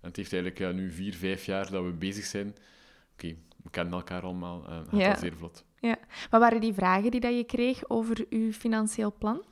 En 0.02 0.08
het 0.08 0.16
heeft 0.16 0.34
eigenlijk 0.34 0.62
ja, 0.62 0.72
nu 0.72 0.92
vier, 0.92 1.14
vijf 1.14 1.46
jaar 1.46 1.72
dat 1.72 1.84
we 1.84 1.92
bezig 1.92 2.26
zijn. 2.26 2.48
Oké, 2.48 2.58
okay, 3.14 3.38
we 3.64 3.70
kennen 3.70 3.94
elkaar 3.94 4.22
allemaal 4.22 4.62
gaat 4.62 4.86
Ja. 4.92 5.10
dat 5.10 5.20
zeer 5.20 5.36
vlot. 5.38 5.66
ja. 5.80 5.96
Wat 6.30 6.42
waren 6.42 6.62
die 6.62 6.74
vragen 6.74 7.12
die 7.12 7.20
dat 7.20 7.36
je 7.36 7.44
kreeg 7.44 7.90
over 7.90 8.26
je 8.30 8.54
financieel 8.54 9.14
plan? 9.18 9.44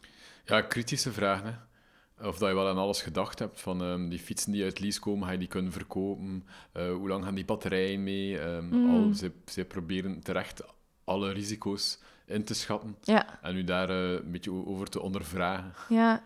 Ja, 0.45 0.61
kritische 0.61 1.11
vragen. 1.11 1.45
Hè. 1.45 2.27
Of 2.27 2.37
dat 2.37 2.49
je 2.49 2.55
wel 2.55 2.67
aan 2.67 2.77
alles 2.77 3.01
gedacht 3.01 3.39
hebt. 3.39 3.61
Van 3.61 3.81
um, 3.81 4.09
die 4.09 4.19
fietsen 4.19 4.51
die 4.51 4.63
uit 4.63 4.79
lease 4.79 4.99
komen, 4.99 5.25
ga 5.25 5.31
je 5.31 5.37
die 5.37 5.47
kunnen 5.47 5.71
verkopen? 5.71 6.43
Uh, 6.77 6.91
hoe 6.91 7.07
lang 7.07 7.23
gaan 7.23 7.35
die 7.35 7.45
batterijen 7.45 8.03
mee? 8.03 8.39
Um, 8.41 8.67
Mm. 8.69 8.89
al, 8.89 9.09
zij 9.45 9.65
proberen 9.65 10.19
terecht 10.23 10.63
alle 11.03 11.31
risico's 11.31 11.99
in 12.25 12.43
te 12.43 12.53
schatten. 12.53 12.95
Ja. 13.01 13.39
En 13.41 13.55
u 13.55 13.63
daar 13.63 13.89
uh, 13.89 14.11
een 14.11 14.31
beetje 14.31 14.51
over 14.51 14.89
te 14.89 15.01
ondervragen. 15.01 15.73
ja. 15.89 16.23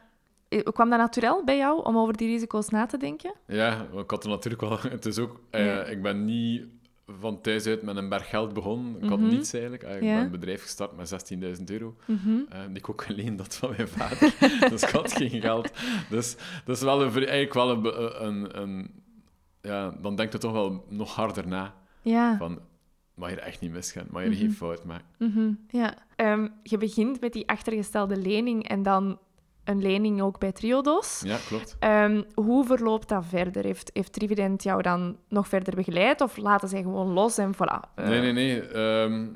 Eh, 0.49 0.63
Kwam 0.63 0.89
dat 0.89 0.99
natuurlijk 0.99 1.45
bij 1.45 1.57
jou 1.57 1.83
om 1.85 1.97
over 1.97 2.17
die 2.17 2.27
risico's 2.27 2.69
na 2.69 2.85
te 2.85 2.97
denken? 2.97 3.33
Ja, 3.47 3.87
ik 3.97 4.09
had 4.09 4.23
er 4.23 4.29
natuurlijk 4.29 4.61
wel... 4.61 4.79
Het 4.91 5.05
is 5.05 5.17
ook... 5.19 5.39
Uh, 5.51 5.65
Ja. 5.65 5.83
Ik 5.83 6.01
ben 6.01 6.25
niet 6.25 6.65
van 7.07 7.41
thuis 7.41 7.65
uit 7.65 7.81
met 7.81 7.95
een 7.95 8.09
berg 8.09 8.29
geld 8.29 8.53
begonnen. 8.53 9.03
Ik 9.03 9.09
had 9.09 9.19
Mhm. 9.19 9.29
niets 9.29 9.53
eigenlijk. 9.53 9.83
Uh, 9.83 9.95
Ik 9.95 10.01
Ja. 10.03 10.13
ben 10.15 10.23
een 10.23 10.31
bedrijf 10.31 10.61
gestart 10.61 10.95
met 10.95 11.07
16.000 11.07 11.69
euro. 11.71 11.95
Uh, 12.07 12.17
die 12.67 12.77
ik 12.77 12.89
ook 12.89 13.01
geleend 13.03 13.39
had 13.39 13.55
van 13.55 13.73
mijn 13.77 13.87
vader. 13.87 14.35
dus 14.69 14.83
ik 14.83 14.89
had 14.89 15.11
geen 15.13 15.41
geld. 15.41 15.71
Dus 16.09 16.35
dat 16.65 16.75
is 16.75 16.81
wel 16.83 17.01
een, 17.01 17.11
eigenlijk 17.13 17.53
wel 17.53 17.69
een, 17.69 17.81
be- 17.81 18.15
een, 18.19 18.61
een... 18.61 18.91
Ja, 19.61 19.97
dan 20.01 20.15
denkt 20.15 20.33
je 20.33 20.39
toch 20.39 20.51
wel 20.51 20.85
nog 20.89 21.15
harder 21.15 21.47
na. 21.47 21.73
Ja. 22.01 22.37
Van, 22.37 22.59
mag 23.15 23.29
je 23.29 23.35
er 23.35 23.41
echt 23.47 23.61
niet 23.61 23.71
misgaan? 23.71 24.07
Mag 24.11 24.21
je 24.21 24.27
er 24.27 24.33
Mhm. 24.33 24.41
geen 24.43 24.53
fout 24.53 24.83
maken? 24.83 25.05
Mhm, 25.17 25.51
ja. 25.67 25.93
Ehm, 26.15 26.47
je 26.63 26.77
begint 26.77 27.21
met 27.21 27.33
die 27.33 27.47
achtergestelde 27.49 28.17
lening 28.17 28.67
en 28.67 28.83
dan 28.83 29.19
een 29.63 29.81
lening 29.81 30.21
ook 30.21 30.39
bij 30.39 30.51
Triodos. 30.51 31.21
Ja, 31.25 31.37
klopt. 31.47 31.75
Ehm, 31.79 32.23
hoe 32.33 32.65
verloopt 32.65 33.09
dat 33.09 33.25
verder? 33.25 33.63
Heeft, 33.63 33.89
heeft 33.93 34.13
Trivident 34.13 34.63
jou 34.63 34.81
dan 34.81 35.17
nog 35.27 35.47
verder 35.47 35.75
begeleid 35.75 36.21
of 36.21 36.37
laten 36.37 36.69
zij 36.69 36.81
gewoon 36.81 37.07
los 37.07 37.37
en 37.37 37.55
voilà? 37.55 37.93
eh, 37.95 38.07
Nee, 38.07 38.21
nee, 38.21 38.33
nee. 38.33 38.61
Ehm, 38.61 39.27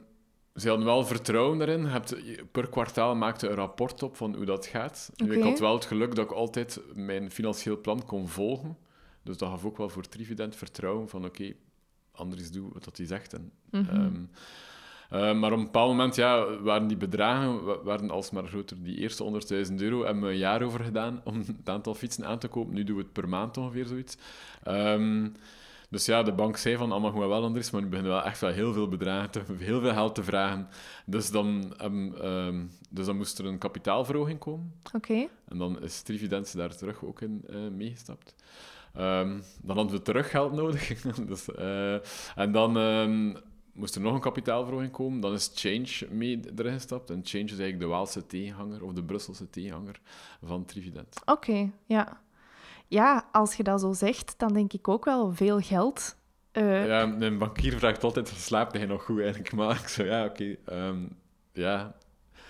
ze 0.55 0.67
hadden 0.67 0.85
wel 0.85 1.05
vertrouwen 1.05 1.57
daarin. 1.57 1.81
Je 1.81 1.87
hebt, 1.87 2.15
per 2.51 2.69
kwartaal 2.69 3.15
maakte 3.15 3.47
een 3.49 3.55
rapport 3.55 4.03
op 4.03 4.15
van 4.15 4.35
hoe 4.35 4.45
dat 4.45 4.65
gaat. 4.65 5.11
Ik 5.15 5.43
had 5.43 5.59
wel 5.59 5.73
het 5.73 5.85
geluk 5.85 6.15
dat 6.15 6.25
ik 6.25 6.31
altijd 6.31 6.81
mijn 6.93 7.31
financieel 7.31 7.81
plan 7.81 8.05
kon 8.05 8.27
volgen. 8.27 8.77
Dus 9.23 9.37
dat 9.37 9.49
gaf 9.49 9.65
ook 9.65 9.77
wel 9.77 9.89
voor 9.89 10.07
Trivident 10.07 10.55
vertrouwen 10.55 11.09
van 11.09 11.25
oké, 11.25 11.53
Andries 12.11 12.51
doe 12.51 12.69
wat 12.73 12.97
hij 12.97 13.05
zegt. 13.05 13.33
En, 13.33 13.51
mhm. 13.71 13.89
ehm, 13.89 14.23
eh, 15.09 15.33
maar 15.39 15.51
op 15.51 15.57
een 15.57 15.63
bepaald 15.63 15.89
moment 15.89 16.15
ja, 16.15 16.57
waren 16.61 16.87
die 16.87 16.97
bedragen 16.97 17.63
wa- 17.65 17.83
waren 17.83 18.09
alsmaar 18.09 18.47
groter. 18.47 18.83
Die 18.83 18.97
eerste 18.97 19.23
100.000 19.69 19.81
euro 19.81 20.03
hebben 20.05 20.23
we 20.23 20.29
een 20.29 20.37
jaar 20.37 20.61
over 20.61 20.83
gedaan 20.83 21.21
om 21.23 21.37
het 21.37 21.69
aantal 21.69 21.95
fietsen 21.95 22.25
aan 22.25 22.39
te 22.39 22.47
kopen. 22.47 22.73
Nu 22.73 22.83
doen 22.83 22.95
we 22.95 23.01
het 23.01 23.13
per 23.13 23.29
maand 23.29 23.57
ongeveer 23.57 23.85
zoiets. 23.85 24.17
Ehm, 24.63 25.27
dus 25.89 26.05
ja, 26.05 26.23
de 26.23 26.33
bank 26.33 26.57
zei 26.57 26.75
van 26.77 26.91
allemaal 26.91 27.11
goed 27.11 27.21
en 27.21 27.27
wel, 27.27 27.43
Andries, 27.43 27.71
maar 27.71 27.81
nu 27.81 27.87
beginnen 27.87 28.13
we 28.13 28.17
wel 28.19 28.27
echt 28.27 28.39
wel 28.41 28.51
heel 28.51 28.73
veel 28.73 28.87
bedragen, 28.87 29.29
te, 29.31 29.41
heel 29.57 29.81
veel 29.81 29.93
geld 29.93 30.15
te 30.15 30.23
vragen. 30.23 30.67
Dus 31.05 31.31
dan, 31.31 31.73
hebben, 31.77 32.21
ehm, 32.21 32.65
dus 32.89 33.05
dan 33.05 33.17
moest 33.17 33.39
er 33.39 33.45
een 33.45 33.57
kapitaalverhoging 33.57 34.39
komen. 34.39 34.73
Oké. 34.93 35.27
En 35.47 35.57
dan 35.57 35.81
is 35.81 36.01
Trivident 36.01 36.55
daar 36.55 36.75
terug 36.75 37.03
ook 37.05 37.21
in 37.21 37.43
eh, 37.49 37.55
meegestapt. 37.75 38.35
Ehm, 38.93 39.39
dan 39.61 39.75
hadden 39.77 39.95
we 39.95 40.01
teruggeld 40.01 40.53
nodig. 40.53 41.01
dus, 41.27 41.51
eh, 41.55 41.93
en 42.37 42.51
dan 42.51 42.77
ehm, 42.77 43.33
moest 43.77 43.95
er 43.95 44.01
nog 44.01 44.13
een 44.13 44.19
kapitaalverhoging 44.19 44.91
komen, 44.91 45.19
dan 45.19 45.33
is 45.33 45.51
Change 45.53 46.07
mee 46.09 46.39
erin 46.55 46.73
gestapt. 46.73 47.09
En 47.09 47.21
Change 47.23 47.43
is 47.43 47.49
eigenlijk 47.49 47.79
de 47.79 47.85
Waalse 47.87 48.25
tegenhanger, 48.25 48.83
of 48.83 48.93
de 48.93 49.03
Brusselse 49.03 49.49
tegenhanger 49.49 49.99
van 50.43 50.65
Trivident. 50.65 51.15
Oké, 51.25 51.71
ja. 51.85 52.21
Ja, 52.87 53.29
als 53.31 53.55
je 53.55 53.63
dat 53.63 53.81
zo 53.81 53.93
zegt, 53.93 54.33
dan 54.37 54.53
denk 54.53 54.73
ik 54.73 54.87
ook 54.87 55.05
wel 55.05 55.33
veel 55.33 55.59
geld. 55.59 56.15
Eh, 56.51 56.87
Ja, 56.87 57.01
een 57.01 57.37
bankier 57.37 57.77
vraagt 57.77 58.03
altijd, 58.03 58.27
slaapt 58.27 58.73
hij 58.77 58.85
nog 58.85 59.03
goed 59.03 59.19
eigenlijk? 59.19 59.53
Maar 59.53 59.79
ik 59.81 59.87
zo, 59.87 60.03
ja, 60.03 60.25
oké. 60.25 60.55
ehm, 60.65 61.05
ja. 61.53 61.95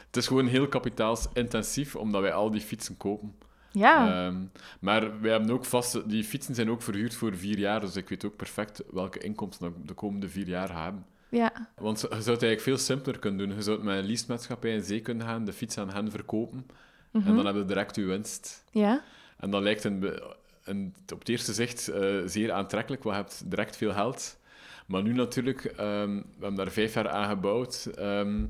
Het 0.05 0.17
is 0.17 0.27
gewoon 0.27 0.47
heel 0.47 0.67
kapitaalsintensief, 0.67 1.95
omdat 1.95 2.21
wij 2.21 2.33
al 2.33 2.51
die 2.51 2.61
fietsen 2.61 2.97
kopen. 2.97 3.35
ja. 3.71 4.25
Ehm, 4.27 4.45
maar 4.79 5.21
wij 5.21 5.31
hebben 5.31 5.51
ook 5.51 5.65
vast... 5.65 6.09
Die 6.09 6.23
fietsen 6.23 6.55
zijn 6.55 6.69
ook 6.69 6.81
verhuurd 6.81 7.13
voor 7.15 7.35
vier 7.37 7.57
jaar, 7.57 7.79
dus 7.79 7.95
ik 7.95 8.09
weet 8.09 8.25
ook 8.25 8.35
perfect 8.35 8.83
welke 8.91 9.19
inkomsten 9.19 9.67
ik 9.67 9.87
de 9.87 9.93
komende 9.93 10.29
vier 10.29 10.47
jaar 10.47 10.83
hebben. 10.83 11.05
Ja. 11.29 11.69
Want 11.75 11.99
je 11.99 12.07
zou 12.07 12.17
het 12.17 12.27
eigenlijk 12.27 12.61
veel 12.61 12.77
simpeler 12.77 13.19
kunnen 13.19 13.47
doen. 13.47 13.57
Je 13.57 13.63
zou 13.63 13.75
het 13.75 13.85
met 13.85 13.97
een 13.97 14.05
leasemaatschappij 14.05 14.73
in 14.73 14.83
zee 14.83 15.01
kunnen 15.01 15.27
gaan, 15.27 15.45
de 15.45 15.53
fiets 15.53 15.77
aan 15.77 15.89
hen 15.93 16.11
verkopen, 16.11 16.65
en 17.11 17.35
dan 17.35 17.45
hebben 17.45 17.61
we 17.61 17.67
direct 17.67 17.95
je 17.95 18.05
winst. 18.05 18.63
Ja. 18.71 19.03
En 19.37 19.49
dat 19.49 19.61
lijkt 19.61 19.83
een, 19.83 20.19
een, 20.63 20.93
op 21.13 21.19
het 21.19 21.29
eerste 21.29 21.53
zicht 21.53 21.87
eh, 21.87 22.17
zeer 22.25 22.51
aantrekkelijk, 22.51 23.03
want 23.03 23.15
je 23.15 23.21
hebt 23.21 23.49
direct 23.49 23.77
veel 23.77 23.91
geld. 23.93 24.37
Maar 24.87 25.03
nu 25.03 25.13
natuurlijk, 25.13 25.65
ehm, 25.65 26.15
we 26.15 26.23
hebben 26.39 26.55
daar 26.55 26.71
vijf 26.71 26.93
jaar 26.93 27.09
aan 27.09 27.29
gebouwd, 27.29 27.89
ehm, 27.95 28.45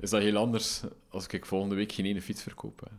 is 0.00 0.10
dat 0.10 0.22
heel 0.22 0.36
anders 0.36 0.82
als 1.08 1.26
ik 1.26 1.46
volgende 1.46 1.74
week 1.74 1.92
geen 1.92 2.06
ene 2.06 2.22
fiets 2.22 2.42
verkoop. 2.42 2.80
hè. 2.80 2.96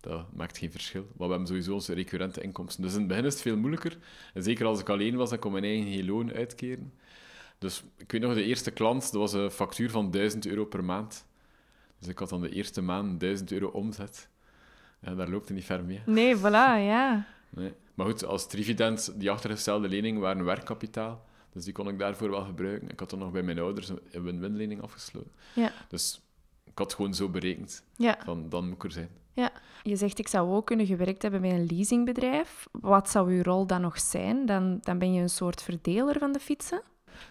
Dat 0.00 0.32
maakt 0.32 0.58
geen 0.58 0.70
verschil. 0.70 1.02
Maar 1.02 1.26
we 1.26 1.34
hebben 1.34 1.46
sowieso 1.46 1.72
onze 1.72 1.94
recurrente 1.94 2.40
inkomsten. 2.40 2.82
Dus 2.82 2.92
in 2.92 2.98
het 2.98 3.08
begin 3.08 3.24
is 3.24 3.32
het 3.32 3.42
veel 3.42 3.56
moeilijker. 3.56 3.96
En 4.34 4.42
zeker 4.42 4.66
als 4.66 4.80
ik 4.80 4.88
alleen 4.88 5.16
was, 5.16 5.30
dan 5.30 5.38
kon 5.38 5.52
mijn 5.52 5.64
eigen 5.64 5.92
geen 5.92 6.06
loon 6.06 6.32
uitkeren. 6.32 6.92
Dus 7.58 7.84
ik 7.96 8.12
weet 8.12 8.20
nog, 8.20 8.34
de 8.34 8.42
eerste 8.44 8.70
klant, 8.70 9.02
dat 9.02 9.20
was 9.20 9.32
een 9.32 9.50
factuur 9.50 9.90
van 9.90 10.10
1000 10.10 10.46
euro 10.46 10.64
per 10.64 10.84
maand. 10.84 11.26
Dus 11.98 12.08
ik 12.08 12.18
had 12.18 12.28
dan 12.28 12.40
de 12.40 12.48
eerste 12.50 12.80
maand 12.82 13.20
1000 13.20 13.52
euro 13.52 13.66
omzet. 13.66 14.28
Ja, 15.00 15.14
daar 15.14 15.28
loopt 15.28 15.48
het 15.48 15.56
niet 15.56 15.66
ver 15.66 15.84
mee. 15.84 16.00
Nee, 16.06 16.36
voilà, 16.36 16.42
ja. 16.86 17.26
Nee. 17.50 17.72
Maar 17.94 18.06
goed, 18.06 18.24
als 18.24 18.46
Trivident, 18.48 19.12
die 19.20 19.30
achtergestelde 19.30 19.88
leningen 19.88 20.20
waren 20.20 20.44
werkkapitaal. 20.44 21.24
Dus 21.52 21.64
die 21.64 21.72
kon 21.72 21.88
ik 21.88 21.98
daarvoor 21.98 22.30
wel 22.30 22.44
gebruiken. 22.44 22.88
Ik 22.88 23.00
had 23.00 23.10
dan 23.10 23.18
nog 23.18 23.30
bij 23.30 23.42
mijn 23.42 23.58
ouders 23.58 23.88
een 23.88 24.22
win-win 24.22 24.56
lening 24.56 24.82
afgesloten. 24.82 25.32
Ja. 25.54 25.72
Dus 25.88 26.20
ik 26.64 26.78
had 26.78 26.94
gewoon 26.94 27.14
zo 27.14 27.28
berekend. 27.28 27.84
Ja. 27.96 28.18
Van, 28.24 28.48
dan 28.48 28.64
moet 28.64 28.74
ik 28.74 28.84
er 28.84 28.92
zijn. 28.92 29.10
ja. 29.32 29.52
Je 29.82 29.96
zegt, 29.96 30.18
ik 30.18 30.28
zou 30.28 30.50
ook 30.52 30.66
kunnen 30.66 30.86
gewerkt 30.86 31.22
hebben 31.22 31.40
bij 31.40 31.50
een 31.50 31.66
leasingbedrijf. 31.66 32.66
Wat 32.72 33.10
zou 33.10 33.32
uw 33.36 33.42
rol 33.42 33.66
dan 33.66 33.80
nog 33.80 34.00
zijn? 34.00 34.46
Dan, 34.46 34.78
dan 34.82 34.98
ben 34.98 35.12
je 35.12 35.20
een 35.20 35.28
soort 35.28 35.62
verdeler 35.62 36.18
van 36.18 36.32
de 36.32 36.40
fietsen? 36.40 36.82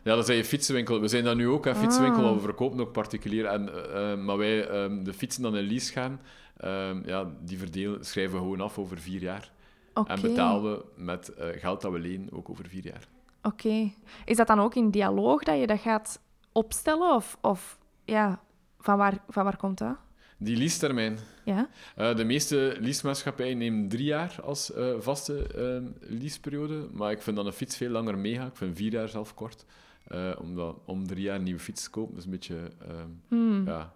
Ja, 0.03 0.15
dat 0.15 0.25
zijn 0.25 0.37
je 0.37 0.45
fietsenwinkel. 0.45 0.99
We 0.99 1.07
zijn 1.07 1.23
dat 1.23 1.35
nu 1.35 1.47
ook, 1.47 1.65
een 1.65 1.75
fietsenwinkel. 1.75 2.19
Ah. 2.19 2.25
want 2.25 2.35
We 2.41 2.45
verkopen 2.45 2.79
ook 2.79 2.91
particulier. 2.91 3.45
En, 3.45 3.73
eh, 3.73 4.11
eh, 4.11 4.19
maar 4.19 4.37
wij, 4.37 4.67
ehm, 4.67 5.03
de 5.03 5.13
fietsen 5.13 5.43
dan 5.43 5.57
in 5.57 5.67
lease 5.67 5.91
gaan, 5.91 6.21
ehm, 6.57 7.01
ja, 7.05 7.31
die 7.41 7.57
verdelen, 7.57 8.05
schrijven 8.05 8.33
we 8.33 8.39
gewoon 8.39 8.61
af 8.61 8.79
over 8.79 8.99
vier 8.99 9.21
jaar. 9.21 9.51
En 9.93 10.21
betalen 10.21 10.71
we 10.71 10.85
met 10.95 11.29
eh, 11.29 11.47
geld 11.59 11.81
dat 11.81 11.91
we 11.91 11.99
lenen 11.99 12.33
ook 12.33 12.49
over 12.49 12.67
vier 12.67 12.85
jaar. 12.85 13.07
Oké. 13.41 13.91
Is 14.25 14.37
dat 14.37 14.47
dan 14.47 14.59
ook 14.59 14.75
in 14.75 14.89
dialoog 14.89 15.43
dat 15.43 15.59
je 15.59 15.67
dat 15.67 15.79
gaat 15.79 16.19
opstellen? 16.51 17.15
Of, 17.15 17.37
of 17.41 17.79
ja, 18.05 18.39
van 18.79 18.97
waar, 18.97 19.23
van 19.29 19.43
waar 19.43 19.57
komt 19.57 19.77
dat? 19.77 19.95
Die 20.43 20.57
leasetermijn. 20.57 21.17
Ja? 21.45 21.69
Eh, 21.95 22.15
de 22.15 22.23
meeste 22.23 22.75
leasemaatschappijen 22.79 23.57
nemen 23.57 23.87
drie 23.87 24.05
jaar 24.05 24.35
als 24.43 24.73
eh, 24.73 24.93
vaste 24.99 25.47
eh 25.47 26.09
leaseperiode. 26.19 26.87
Maar 26.91 27.11
ik 27.11 27.21
vind 27.21 27.35
dat 27.35 27.45
een 27.45 27.53
fiets 27.53 27.77
veel 27.77 27.89
langer 27.89 28.17
meegaat. 28.17 28.47
Ik 28.47 28.55
vind 28.57 28.77
vier 28.77 28.91
jaar 28.91 29.09
zelf 29.09 29.33
kort. 29.33 29.65
Eh, 30.07 30.31
omdat 30.41 30.75
om 30.85 31.07
drie 31.07 31.23
jaar 31.23 31.35
een 31.35 31.43
nieuwe 31.43 31.59
fiets 31.59 31.83
te 31.83 31.89
kopen, 31.89 32.09
dat 32.09 32.19
is 32.19 32.25
een 32.25 32.31
beetje... 32.31 32.55
ehm, 32.87 33.09
Hmm. 33.27 33.65
Ja, 33.65 33.93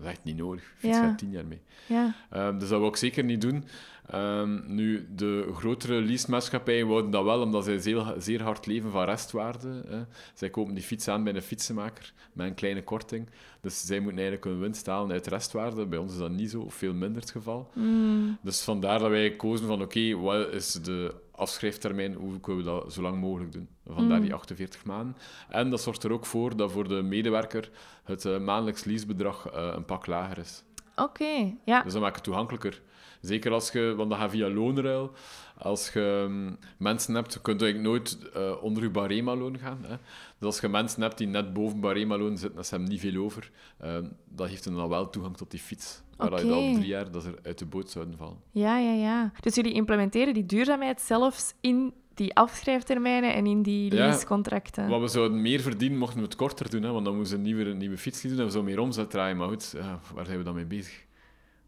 dat 0.00 0.08
is 0.08 0.14
echt 0.16 0.24
niet 0.24 0.36
nodig. 0.36 0.62
Fiets 0.78 0.96
Ja. 0.96 1.02
gaat 1.02 1.18
tien 1.18 1.30
jaar 1.30 1.46
mee. 1.46 1.60
Ja. 1.86 2.14
Dus 2.52 2.68
dat 2.68 2.78
wil 2.78 2.88
ik 2.88 2.96
zeker 2.96 3.24
niet 3.24 3.40
doen. 3.40 3.64
Ehm, 4.06 4.60
nu, 4.74 5.06
de 5.14 5.50
grotere 5.54 6.00
leasemaatschappijen 6.00 6.86
wouden 6.86 7.10
dat 7.10 7.24
wel, 7.24 7.40
omdat 7.40 7.64
zij 7.64 7.78
zeer, 7.78 8.14
zeer 8.18 8.42
hard 8.42 8.66
leven 8.66 8.90
van 8.90 9.04
restwaarde. 9.04 9.82
Hè. 9.88 10.02
Zij 10.34 10.50
kopen 10.50 10.74
die 10.74 10.82
fiets 10.82 11.08
aan 11.08 11.24
bij 11.24 11.34
een 11.34 11.42
fietsenmaker 11.42 12.12
met 12.32 12.46
een 12.46 12.54
kleine 12.54 12.82
korting. 12.82 13.28
Dus 13.60 13.86
zij 13.86 14.00
moeten 14.00 14.18
eigenlijk 14.18 14.50
hun 14.50 14.60
winst 14.60 14.86
halen 14.86 15.12
uit 15.12 15.26
restwaarde. 15.26 15.86
Bij 15.86 15.98
ons 15.98 16.12
is 16.12 16.18
dat 16.18 16.30
niet 16.30 16.50
zo, 16.50 16.60
of 16.60 16.74
veel 16.74 16.94
minder 16.94 17.20
het 17.22 17.30
geval. 17.30 17.70
Hmm. 17.72 18.38
Dus 18.42 18.60
vandaar 18.62 18.98
dat 18.98 19.10
wij 19.10 19.36
kozen 19.36 19.66
van, 19.66 19.82
oké, 19.82 20.16
wat 20.16 20.52
is 20.52 20.72
de 20.72 21.14
afschrijftermijn? 21.40 22.14
Hoe 22.14 22.40
kunnen 22.40 22.64
we 22.64 22.70
dat 22.70 22.92
zo 22.92 23.02
lang 23.02 23.20
mogelijk 23.20 23.52
doen? 23.52 23.68
Vandaar 23.86 24.16
Mm. 24.18 24.22
die 24.24 24.34
48 24.34 24.84
maanden. 24.84 25.16
En 25.48 25.70
dat 25.70 25.80
zorgt 25.80 26.02
er 26.04 26.12
ook 26.12 26.26
voor 26.26 26.56
dat 26.56 26.72
voor 26.72 26.88
de 26.88 27.02
medewerker 27.02 27.70
het 28.04 28.24
eh, 28.24 28.38
maandelijks 28.38 28.84
leasebedrag 28.84 29.46
eh, 29.50 29.72
een 29.74 29.84
pak 29.84 30.06
lager 30.06 30.38
is. 30.38 30.64
Dus 30.74 31.04
Oké, 31.04 31.54
ja. 31.64 31.82
dat 31.82 32.00
maakt 32.00 32.14
het 32.14 32.24
toegankelijker. 32.24 32.80
Zeker 33.20 33.52
als 33.52 33.70
je, 33.70 33.94
want 33.96 34.10
dat 34.10 34.18
gaat 34.18 34.30
via 34.30 34.48
loonruil. 34.50 35.12
Als 35.58 35.92
je 35.92 36.26
mm, 36.28 36.58
mensen 36.78 37.14
hebt, 37.14 37.40
kun 37.40 37.54
je 37.58 37.60
eigenlijk 37.64 37.90
nooit 37.92 38.18
eh, 38.34 38.62
onder 38.62 38.82
je 38.82 38.90
barema-loon 38.90 39.58
gaan. 39.58 39.78
Hè. 39.82 39.96
Dus 40.38 40.46
als 40.46 40.60
je 40.60 40.68
mensen 40.68 41.02
hebt 41.02 41.18
die 41.18 41.26
net 41.26 41.52
boven 41.52 41.80
barema-loon 41.80 42.36
zitten, 42.38 42.56
dat 42.56 42.66
ze 42.66 42.74
hebben 42.74 42.92
niet 42.92 43.00
veel 43.00 43.22
over, 43.24 43.50
eh, 43.78 43.98
dat 44.28 44.48
geeft 44.48 44.64
hen 44.64 44.74
dan 44.74 44.88
wel 44.88 45.10
toegang 45.10 45.36
tot 45.36 45.50
die 45.50 45.60
fiets. 45.60 46.02
Waar 46.20 46.30
dat 46.30 46.40
je 46.40 46.54
op 46.54 46.74
drie 46.74 46.86
jaar 46.86 47.10
dat 47.10 47.22
ze 47.22 47.28
er 47.28 47.38
uit 47.42 47.58
de 47.58 47.66
boot 47.66 47.90
zouden 47.90 48.16
vallen. 48.16 48.36
Ja, 48.50 48.78
ja, 48.78 48.92
ja. 48.92 49.32
Dus 49.40 49.54
jullie 49.54 49.72
implementeren 49.72 50.34
die 50.34 50.46
duurzaamheid 50.46 51.00
zelfs 51.00 51.54
in 51.60 51.92
die 52.14 52.34
afschrijftermijnen 52.34 53.34
en 53.34 53.46
in 53.46 53.62
die 53.62 53.94
Ja. 53.94 53.96
leasecontracten. 54.06 54.88
Wat 54.88 55.00
we 55.00 55.08
zouden 55.08 55.40
meer 55.42 55.60
verdienen 55.60 55.98
mochten 55.98 56.18
we 56.18 56.24
het 56.24 56.36
korter 56.36 56.70
doen, 56.70 56.82
hè, 56.82 56.90
want 56.92 57.04
dan 57.04 57.16
moesten 57.16 57.36
we 57.42 57.48
een 57.48 57.54
nieuwe, 57.54 57.70
een 57.70 57.76
nieuwe 57.78 57.98
fiets 57.98 58.22
doen 58.22 58.30
en 58.38 58.44
we 58.44 58.50
zouden 58.50 58.64
meer 58.74 58.80
omzet 58.82 59.10
draaien. 59.10 59.36
Maar 59.36 59.48
goed, 59.48 59.74
ja, 59.76 60.00
waar 60.14 60.24
zijn 60.26 60.38
we 60.38 60.44
dan 60.44 60.54
mee 60.54 60.64
bezig? 60.66 61.04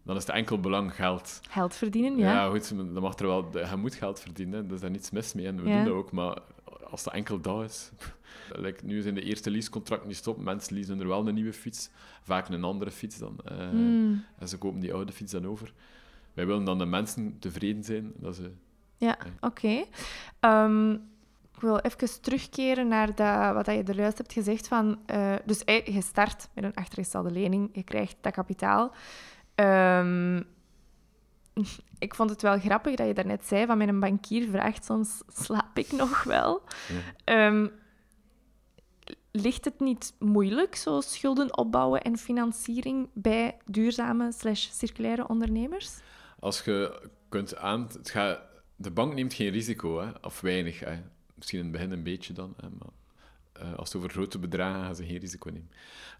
Dan 0.04 0.16
is 0.16 0.26
het 0.26 0.34
enkel 0.34 0.60
belang 0.60 0.94
geld. 0.94 1.40
Geld 1.50 1.74
verdienen, 1.74 2.16
Ja, 2.18 2.32
ja. 2.32 2.48
goed, 2.50 2.76
dan 2.76 3.02
mag 3.02 3.18
er 3.18 3.26
wel... 3.26 3.48
Je 3.52 3.76
moet 3.76 3.94
geld 3.94 4.20
verdienen, 4.20 4.60
hè. 4.62 4.66
er 4.68 4.74
is 4.74 4.80
daar 4.80 4.90
niets 4.90 5.10
mis 5.10 5.32
mee 5.34 5.46
en 5.46 5.62
we 5.62 5.68
Ja. 5.68 5.74
doen 5.76 5.84
dat 5.84 5.94
ook. 5.94 6.12
Maar 6.12 6.38
als 6.92 7.02
dat 7.02 7.12
enkel 7.12 7.40
dat 7.40 7.64
is... 7.64 7.90
Like, 8.52 8.84
nu 8.84 9.00
zijn 9.00 9.14
de 9.14 9.22
eerste 9.22 9.50
leasecontracten 9.50 10.08
die 10.08 10.16
stoppen. 10.16 10.44
Mensen 10.44 10.74
leasen 10.74 11.00
er 11.00 11.08
wel 11.08 11.28
een 11.28 11.34
nieuwe 11.34 11.52
fiets. 11.52 11.90
Vaak 12.22 12.48
een 12.48 12.64
andere 12.64 12.90
fiets 12.90 13.18
dan. 13.18 13.38
eh, 13.44 13.68
Hmm. 13.68 14.24
En 14.38 14.48
ze 14.48 14.58
kopen 14.58 14.80
die 14.80 14.92
oude 14.94 15.12
fiets 15.12 15.32
dan 15.32 15.46
over. 15.46 15.72
Wij 16.34 16.46
willen 16.46 16.64
dan 16.64 16.78
de 16.78 16.84
mensen 16.86 17.36
tevreden 17.38 17.84
zijn. 17.84 18.12
Dat 18.16 18.36
ze... 18.36 18.50
Ja, 18.96 19.18
oké. 19.40 19.84
Ehm, 20.40 20.92
ik 21.54 21.60
wil 21.60 21.78
even 21.78 22.20
terugkeren 22.20 22.88
naar 22.88 23.14
dat, 23.14 23.54
wat 23.54 23.66
je 23.66 23.82
er 23.82 23.96
juist 23.96 24.18
hebt 24.18 24.32
gezegd. 24.32 24.68
Van, 24.68 24.98
eh, 25.06 25.34
dus 25.44 25.64
eh, 25.64 25.86
je 25.86 26.02
start 26.02 26.48
met 26.54 26.64
een 26.64 26.74
achtergestelde 26.74 27.30
lening, 27.30 27.70
je 27.72 27.82
krijgt 27.82 28.16
dat 28.20 28.32
kapitaal. 28.32 28.92
Ehm, 29.54 30.42
ik 31.98 32.14
vond 32.14 32.30
het 32.30 32.42
wel 32.42 32.58
grappig 32.58 32.94
dat 32.94 33.06
je 33.06 33.14
daarnet 33.14 33.44
zei 33.46 33.66
van 33.66 33.78
met 33.78 33.88
een 33.88 34.00
bankier 34.00 34.48
vraagt 34.48 34.84
soms 34.84 35.22
slaap 35.28 35.78
ik 35.78 35.92
nog 35.92 36.22
wel. 36.22 36.62
Ja. 36.88 37.00
Ehm, 37.24 37.68
ligt 39.32 39.64
het 39.64 39.80
niet 39.80 40.14
moeilijk, 40.18 40.74
zo 40.74 41.00
schulden 41.00 41.56
opbouwen 41.56 42.02
en 42.02 42.16
financiering 42.18 43.08
bij 43.12 43.56
duurzame 43.66 44.32
slash 44.32 44.68
circulaire 44.70 45.28
ondernemers? 45.28 45.98
Als 46.38 46.60
je 46.64 47.08
kunt 47.28 47.56
aan... 47.56 47.88
Het 47.92 48.10
gaat... 48.10 48.40
De 48.76 48.90
bank 48.90 49.14
neemt 49.14 49.34
geen 49.34 49.50
risico, 49.50 50.00
hè? 50.00 50.10
of 50.20 50.40
weinig. 50.40 50.80
Hè? 50.80 51.00
Misschien 51.34 51.58
in 51.58 51.64
het 51.64 51.72
begin 51.72 51.92
een 51.92 52.02
beetje 52.02 52.32
dan, 52.32 52.54
hè? 52.56 52.68
maar 52.68 52.88
eh, 53.52 53.74
als 53.74 53.88
het 53.88 53.96
over 53.96 54.10
grote 54.10 54.38
bedragen 54.38 54.82
gaan 54.82 54.94
ze 54.94 55.06
geen 55.06 55.18
risico 55.18 55.50
nemen. 55.50 55.70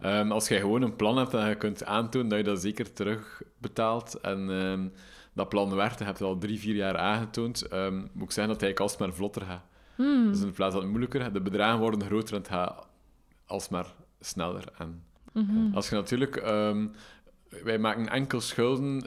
Ehm, 0.00 0.32
als 0.32 0.48
jij 0.48 0.60
gewoon 0.60 0.82
een 0.82 0.96
plan 0.96 1.16
hebt 1.16 1.34
en 1.34 1.48
je 1.48 1.54
kunt 1.54 1.84
aantonen 1.84 2.28
dat 2.28 2.38
je 2.38 2.44
dat 2.44 2.60
zeker 2.60 2.92
terugbetaalt 2.92 4.14
en 4.20 4.50
ehm, 4.50 4.88
dat 5.34 5.48
plan 5.48 5.74
werkt, 5.74 5.98
je 5.98 6.04
hebt 6.04 6.18
het 6.18 6.28
al 6.28 6.38
drie, 6.38 6.58
vier 6.58 6.74
jaar 6.74 6.96
aangetoond, 6.96 7.62
ehm, 7.62 7.94
moet 7.96 8.22
ik 8.24 8.30
zeggen 8.30 8.52
dat 8.52 8.62
eigenlijk 8.62 8.80
alsmaar 8.80 9.12
vlotter 9.12 9.42
gaat. 9.42 9.64
Hmm. 9.96 10.32
Dus 10.32 10.40
in 10.40 10.52
plaats 10.52 10.72
dat 10.72 10.82
het 10.82 10.90
moeilijker 10.90 11.32
de 11.32 11.40
bedragen 11.40 11.78
worden 11.80 12.04
groter 12.04 12.34
en 12.34 12.40
het 12.40 12.48
gaat 12.50 12.86
alsmaar 13.46 13.86
sneller. 14.20 14.64
En 14.78 15.04
Mhm. 15.32 15.74
als 15.74 15.88
je 15.88 15.94
natuurlijk... 15.94 16.36
ehm, 16.36 16.86
wij 17.62 17.78
maken 17.78 18.08
enkel 18.08 18.40
schulden 18.40 19.04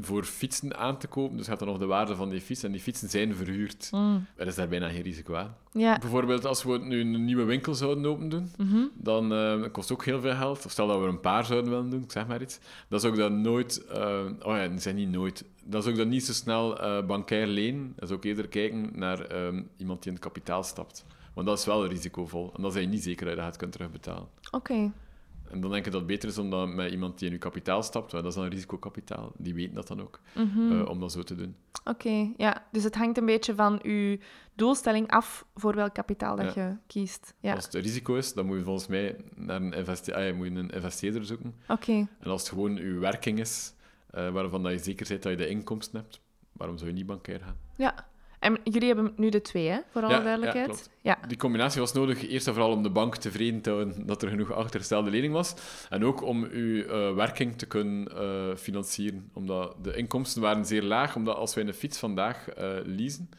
voor 0.00 0.24
fietsen 0.24 0.76
aan 0.76 0.98
te 0.98 1.06
kopen, 1.06 1.36
dus 1.36 1.46
gaat 1.46 1.58
dan 1.58 1.68
nog 1.68 1.78
de 1.78 1.86
waarde 1.86 2.14
van 2.14 2.28
die 2.30 2.40
fiets, 2.40 2.62
en 2.62 2.72
die 2.72 2.80
fietsen 2.80 3.08
zijn 3.08 3.34
verhuurd. 3.34 3.88
Hmm. 3.90 4.26
Er 4.36 4.46
is 4.46 4.54
daar 4.54 4.68
bijna 4.68 4.88
geen 4.88 5.02
risico 5.02 5.34
aan. 5.34 5.56
Ja. 5.72 5.98
Bijvoorbeeld, 5.98 6.44
als 6.44 6.62
we 6.62 6.78
nu 6.78 7.00
een 7.00 7.24
nieuwe 7.24 7.44
winkel 7.44 7.74
zouden 7.74 8.06
open 8.06 8.28
doen, 8.28 8.50
Mhm. 8.56 8.78
dan 8.94 9.32
eh, 9.32 9.64
kost 9.72 9.92
ook 9.92 10.04
heel 10.04 10.20
veel 10.20 10.34
geld. 10.34 10.64
Of 10.64 10.70
stel 10.70 10.86
dat 10.86 11.00
we 11.00 11.06
een 11.06 11.20
paar 11.20 11.44
zouden 11.44 11.70
willen 11.70 11.90
doen, 11.90 12.02
ik 12.02 12.12
zeg 12.12 12.26
maar 12.26 12.42
iets. 12.42 12.58
Dan 12.88 13.00
zou 13.00 13.12
ik 13.12 13.18
dat 13.18 13.32
nooit... 13.32 13.84
eh, 13.86 14.24
oh 14.42 14.56
ja, 14.56 14.68
dat 14.68 14.82
zijn 14.82 14.96
niet 14.96 15.10
nooit. 15.10 15.44
Dan 15.64 15.82
zou 15.82 15.94
ik 15.94 16.00
dat 16.00 16.08
niet 16.10 16.24
zo 16.24 16.32
snel 16.32 16.80
eh 16.80 17.06
bankair 17.06 17.46
lenen. 17.46 17.92
Dan 17.96 18.06
zou 18.08 18.18
ik 18.18 18.24
eerder 18.24 18.48
kijken 18.48 18.90
naar 18.94 19.20
ehm, 19.20 19.62
iemand 19.76 19.98
die 20.02 20.08
in 20.12 20.16
het 20.16 20.24
kapitaal 20.26 20.62
stapt. 20.62 21.04
Want 21.34 21.46
dat 21.46 21.58
is 21.58 21.64
wel 21.64 21.86
risicovol. 21.86 22.52
En 22.56 22.62
dan 22.62 22.72
zijn 22.72 22.84
je 22.84 22.90
niet 22.90 23.02
zeker 23.02 23.26
dat 23.26 23.34
je 23.34 23.40
dat 23.40 23.56
kunt 23.56 23.72
terugbetalen. 23.72 24.28
Oké. 24.50 24.90
En 25.50 25.60
dan 25.60 25.70
denk 25.70 25.86
ik 25.86 25.92
dat 25.92 26.00
het 26.00 26.10
beter 26.10 26.28
is 26.28 26.38
om 26.38 26.50
dat 26.50 26.68
met 26.68 26.92
iemand 26.92 27.18
die 27.18 27.26
in 27.28 27.32
je 27.34 27.38
kapitaal 27.40 27.82
stapt, 27.82 28.10
dat 28.10 28.24
is 28.24 28.34
dan 28.34 28.44
een 28.44 28.50
risicokapitaal, 28.50 29.32
die 29.36 29.54
weten 29.54 29.74
dat 29.74 29.88
dan 29.88 30.00
ook, 30.00 30.20
Mhm. 30.34 30.72
eh, 30.80 30.88
om 30.88 31.00
dat 31.00 31.12
zo 31.12 31.22
te 31.22 31.34
doen. 31.34 31.56
Oké, 31.84 32.32
ja. 32.36 32.66
Dus 32.72 32.84
het 32.84 32.94
hangt 32.94 33.18
een 33.18 33.26
beetje 33.26 33.54
van 33.54 33.78
uw 33.82 34.16
doelstelling 34.54 35.10
af 35.10 35.44
voor 35.54 35.74
welk 35.74 35.94
kapitaal 35.94 36.36
dat 36.36 36.54
je 36.54 36.76
kiest. 36.86 37.34
Ja. 37.40 37.54
Als 37.54 37.64
het 37.64 37.74
risico 37.74 38.14
is, 38.14 38.32
dan 38.34 38.46
moet 38.46 38.56
je 38.58 38.64
volgens 38.64 38.86
mij 38.86 39.16
naar 39.34 39.56
een, 39.62 39.72
investe 39.72 40.14
ah, 40.16 40.34
moet 40.36 40.46
je 40.46 40.52
een 40.54 40.70
investeerder 40.70 41.24
zoeken. 41.24 41.54
Oké. 41.68 41.92
En 41.92 42.30
als 42.30 42.40
het 42.40 42.50
gewoon 42.50 42.76
uw 42.76 42.98
werking 43.00 43.38
is, 43.38 43.74
uh, 44.14 44.28
waarvan 44.30 44.62
dat 44.62 44.72
je 44.72 44.78
zeker 44.78 45.06
bent 45.08 45.22
dat 45.22 45.32
je 45.32 45.38
de 45.38 45.48
inkomsten 45.48 46.00
hebt, 46.00 46.20
waarom 46.52 46.76
zou 46.78 46.90
je 46.90 46.96
niet 46.96 47.06
bankair 47.06 47.40
gaan? 47.40 47.56
Ja. 47.76 48.08
En 48.40 48.58
jullie 48.64 48.86
hebben 48.86 49.12
nu 49.16 49.28
de 49.28 49.42
twee, 49.42 49.68
hè? 49.68 49.78
voor 49.90 50.02
alle 50.02 50.22
duidelijkheid. 50.22 50.90
Ja, 51.02 51.18
ja, 51.20 51.28
Die 51.28 51.36
combinatie 51.36 51.80
was 51.80 51.92
nodig, 51.92 52.28
eerst 52.28 52.46
en 52.46 52.54
vooral 52.54 52.72
om 52.72 52.82
de 52.82 52.90
bank 52.90 53.16
tevreden 53.16 53.60
te 53.60 53.70
houden 53.70 54.06
dat 54.06 54.22
er 54.22 54.28
genoeg 54.28 54.52
achtergestelde 54.52 55.10
lening 55.10 55.32
was. 55.32 55.54
En 55.88 56.04
ook 56.04 56.22
om 56.22 56.44
uw 56.44 56.84
uh, 56.84 57.14
werking 57.14 57.58
te 57.58 57.66
kunnen 57.66 58.08
uh, 58.12 58.56
financieren. 58.56 59.30
Omdat 59.32 59.74
de 59.82 59.96
inkomsten 59.96 60.42
waren 60.42 60.64
zeer 60.64 60.82
laag, 60.82 61.16
omdat 61.16 61.36
als 61.36 61.54
wij 61.54 61.66
een 61.66 61.74
fiets 61.74 61.98
vandaag 61.98 62.46
uh, 62.48 62.64
leasen, 62.84 63.30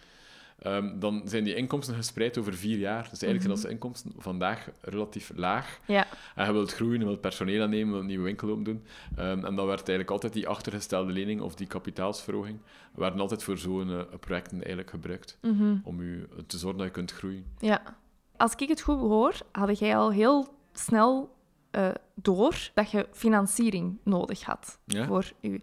Um, 0.67 0.99
dan 0.99 1.21
zijn 1.25 1.43
die 1.43 1.55
inkomsten 1.55 1.95
gespreid 1.95 2.37
over 2.37 2.53
vier 2.53 2.77
jaar. 2.77 3.09
Dus 3.09 3.23
eigenlijk 3.23 3.41
zijn 3.41 3.53
onze 3.53 3.69
inkomsten 3.69 4.11
vandaag 4.17 4.69
relatief 4.81 5.31
laag. 5.35 5.79
Ja. 5.87 6.07
En 6.35 6.45
je 6.45 6.51
wilt 6.51 6.73
groeien, 6.73 6.99
je 6.99 7.05
wilt 7.05 7.21
personeel 7.21 7.63
aannemen, 7.63 7.85
je 7.85 7.91
wilt 7.91 8.01
een 8.01 8.07
nieuwe 8.07 8.23
winkel 8.23 8.63
doen. 8.63 8.85
Um, 9.19 9.45
en 9.45 9.55
dan 9.55 9.65
werd 9.65 9.79
eigenlijk 9.79 10.11
altijd 10.11 10.33
die 10.33 10.47
achtergestelde 10.47 11.11
lening 11.11 11.41
of 11.41 11.55
die 11.55 11.67
kapitaalsverhoging, 11.67 12.59
werden 12.95 13.19
altijd 13.19 13.43
voor 13.43 13.57
zo'n 13.57 13.89
uh, 13.89 14.01
projecten 14.19 14.57
eigenlijk 14.57 14.89
gebruikt. 14.89 15.37
Mm 15.41 15.57
-hmm. 15.57 15.81
Om 15.83 15.99
u 15.99 16.27
te 16.47 16.57
zorgen 16.57 16.77
dat 16.77 16.87
je 16.87 16.93
kunt 16.93 17.11
groeien. 17.11 17.45
Ja. 17.59 17.81
Als 18.37 18.53
ik 18.55 18.69
het 18.69 18.81
goed 18.81 18.99
hoor, 18.99 19.33
had 19.51 19.79
jij 19.79 19.97
al 19.97 20.11
heel 20.11 20.47
snel 20.73 21.35
uh, 21.71 21.89
door 22.15 22.69
dat 22.73 22.91
je 22.91 23.07
financiering 23.11 23.97
nodig 24.03 24.43
had 24.43 24.79
ja? 24.85 25.05
voor 25.05 25.31
je 25.39 25.61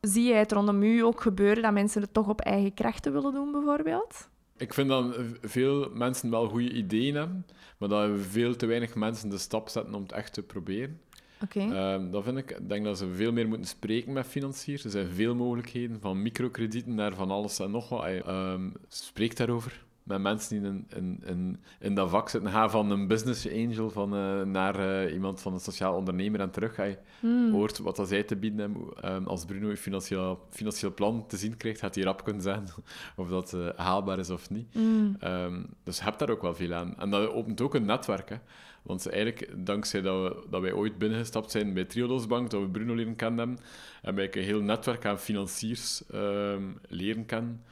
zie 0.00 0.28
jij 0.28 0.38
het 0.38 0.52
rondom 0.52 0.82
u 0.82 1.02
ook 1.02 1.20
gebeuren 1.20 1.62
dat 1.62 1.72
mensen 1.72 2.02
het 2.02 2.14
toch 2.14 2.28
op 2.28 2.40
eigen 2.40 2.74
krachten 2.74 3.12
willen 3.12 3.32
doen, 3.32 3.52
bijvoorbeeld? 3.52 4.28
Ik 4.56 4.74
vind 4.74 4.88
dat 4.88 5.16
veel 5.42 5.90
mensen 5.94 6.30
wel 6.30 6.48
goede 6.48 6.72
ideeën 6.72 7.14
hebben, 7.14 7.46
maar 7.78 7.88
dat 7.88 8.10
veel 8.20 8.56
te 8.56 8.66
weinig 8.66 8.94
mensen 8.94 9.28
de 9.28 9.38
stap 9.38 9.68
zetten 9.68 9.94
om 9.94 10.02
het 10.02 10.12
echt 10.12 10.32
te 10.32 10.42
proberen. 10.42 11.00
Oké. 11.42 11.62
Okay. 11.62 11.94
Um, 11.94 12.10
dat 12.10 12.24
vind 12.24 12.38
ik. 12.38 12.50
Ik 12.50 12.68
denk 12.68 12.84
dat 12.84 12.98
ze 12.98 13.08
veel 13.08 13.32
meer 13.32 13.48
moeten 13.48 13.66
spreken 13.66 14.12
met 14.12 14.26
financiers. 14.26 14.84
Er 14.84 14.90
zijn 14.90 15.08
veel 15.08 15.34
mogelijkheden, 15.34 16.00
van 16.00 16.22
microkredieten 16.22 16.94
naar 16.94 17.14
van 17.14 17.30
alles 17.30 17.58
en 17.58 17.70
nog 17.70 17.88
wat. 17.88 18.06
Um, 18.28 18.72
spreek 18.88 19.36
daarover 19.36 19.84
met 20.10 20.22
mensen 20.22 20.60
die 20.60 20.70
in, 20.70 20.86
in, 20.96 21.20
in, 21.26 21.60
in 21.80 21.94
dat 21.94 22.10
vak 22.10 22.28
zitten. 22.28 22.50
Ga 22.50 22.68
van 22.68 22.90
een 22.90 23.06
business 23.06 23.48
angel 23.48 23.90
van, 23.90 24.14
uh, 24.14 24.42
naar 24.42 25.04
uh, 25.04 25.12
iemand 25.12 25.40
van 25.40 25.52
een 25.52 25.60
sociaal 25.60 25.94
ondernemer 25.94 26.40
en 26.40 26.50
terug. 26.50 26.74
Ga 26.74 26.82
je 26.82 26.98
mm. 27.20 27.52
hoort 27.52 27.78
wat 27.78 27.96
dat 27.96 28.08
zij 28.08 28.22
te 28.22 28.36
bieden 28.36 28.60
hebben. 28.60 29.12
Um, 29.14 29.26
als 29.26 29.44
Bruno 29.44 29.68
je 29.68 29.76
financieel, 29.76 30.46
financieel 30.50 30.94
plan 30.94 31.26
te 31.26 31.36
zien 31.36 31.56
krijgt, 31.56 31.80
gaat 31.80 31.94
hij 31.94 32.04
rap 32.04 32.24
kunnen 32.24 32.42
zijn 32.42 32.64
of 33.16 33.28
dat 33.28 33.52
uh, 33.52 33.68
haalbaar 33.76 34.18
is 34.18 34.30
of 34.30 34.50
niet. 34.50 34.74
Mm. 34.74 35.16
Um, 35.24 35.66
dus 35.84 35.98
je 35.98 36.04
hebt 36.04 36.18
daar 36.18 36.30
ook 36.30 36.42
wel 36.42 36.54
veel 36.54 36.74
aan. 36.74 36.94
En 36.98 37.10
dat 37.10 37.30
opent 37.32 37.60
ook 37.60 37.74
een 37.74 37.86
netwerk. 37.86 38.28
Hè. 38.28 38.36
Want 38.82 39.08
eigenlijk, 39.08 39.66
dankzij 39.66 40.00
dat, 40.00 40.22
we, 40.22 40.46
dat 40.50 40.60
wij 40.60 40.72
ooit 40.72 40.98
binnengestapt 40.98 41.50
zijn 41.50 41.74
bij 41.74 41.84
Triodos 41.84 42.26
Bank, 42.26 42.50
dat 42.50 42.60
we 42.60 42.68
Bruno 42.68 42.94
leren 42.94 43.16
kennen 43.16 43.38
hebben, 43.38 43.58
hebben 44.02 44.24
wij 44.24 44.42
een 44.42 44.48
heel 44.48 44.62
netwerk 44.62 45.04
aan 45.04 45.18
financiers 45.18 46.02
um, 46.14 46.78
leren 46.88 47.26
kennen. 47.26 47.62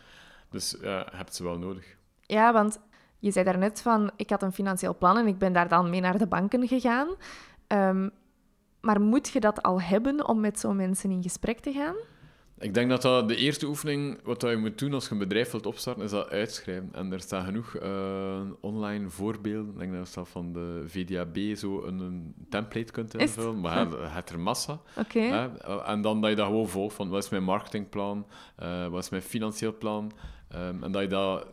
Dus 0.51 0.77
je 0.81 1.07
hebt 1.11 1.35
ze 1.35 1.43
wel 1.43 1.59
nodig. 1.59 1.97
Ja, 2.29 2.53
want 2.53 2.79
je 3.19 3.31
zei 3.31 3.45
daarnet 3.45 3.83
van, 3.83 4.11
ik 4.17 4.31
had 4.31 4.43
een 4.43 4.53
financieel 4.53 4.97
plan 4.97 5.17
en 5.17 5.27
ik 5.27 5.39
ben 5.39 5.53
daar 5.53 5.69
dan 5.69 5.91
mee 5.91 6.01
naar 6.01 6.19
de 6.19 6.27
banken 6.27 6.69
gegaan. 6.69 7.09
Um, 7.69 8.11
maar 8.81 9.01
moet 9.01 9.29
je 9.29 9.41
dat 9.41 9.63
al 9.63 9.81
hebben 9.81 10.29
om 10.29 10.41
met 10.41 10.61
zo'n 10.61 10.77
mensen 10.77 11.11
in 11.11 11.23
gesprek 11.23 11.59
te 11.59 11.73
gaan? 11.73 11.95
Ik 12.59 12.75
denk 12.75 12.91
dat, 12.91 13.03
dat 13.03 13.29
de 13.29 13.37
eerste 13.37 13.67
oefening, 13.67 14.21
wat 14.23 14.43
je 14.43 14.57
moet 14.57 14.79
doen 14.79 14.95
als 14.95 15.05
je 15.05 15.13
een 15.13 15.19
bedrijf 15.19 15.51
wilt 15.51 15.67
opstarten, 15.67 16.05
is 16.05 16.11
dat 16.11 16.31
uitschrijven. 16.31 16.89
En 16.93 17.13
er 17.13 17.21
staan 17.21 17.45
genoeg 17.45 17.81
uh, 17.83 18.41
online 18.61 19.09
voorbeelden. 19.09 19.73
Ik 19.73 19.79
denk 19.79 19.93
dat 19.93 20.15
je 20.15 20.25
van 20.25 20.53
de 20.53 20.83
VDAB 20.87 21.39
zo 21.57 21.83
een, 21.85 21.99
een 21.99 22.35
template 22.49 22.93
kunt 22.93 23.15
invullen. 23.15 23.61
Maar 23.61 23.89
je 23.89 23.97
hebt 23.97 24.31
er 24.31 24.41
massa. 24.41 24.81
Okay. 24.97 25.51
En 25.85 26.01
dan 26.01 26.21
dat 26.21 26.31
je 26.31 26.37
dat 26.37 26.47
gewoon 26.47 26.69
volgt 26.69 26.95
van, 26.95 27.09
wat 27.09 27.23
is 27.25 27.31
mijn 27.31 27.45
marketingplan? 27.45 28.27
Uh, 28.63 28.87
wat 28.87 29.03
is 29.03 29.11
mijn 29.11 29.23
financieel 29.23 29.77
plan? 29.79 30.13
Um, 30.55 30.83
en 30.83 30.93
dat 30.93 31.03
je 31.03 31.09
dat 31.09 31.47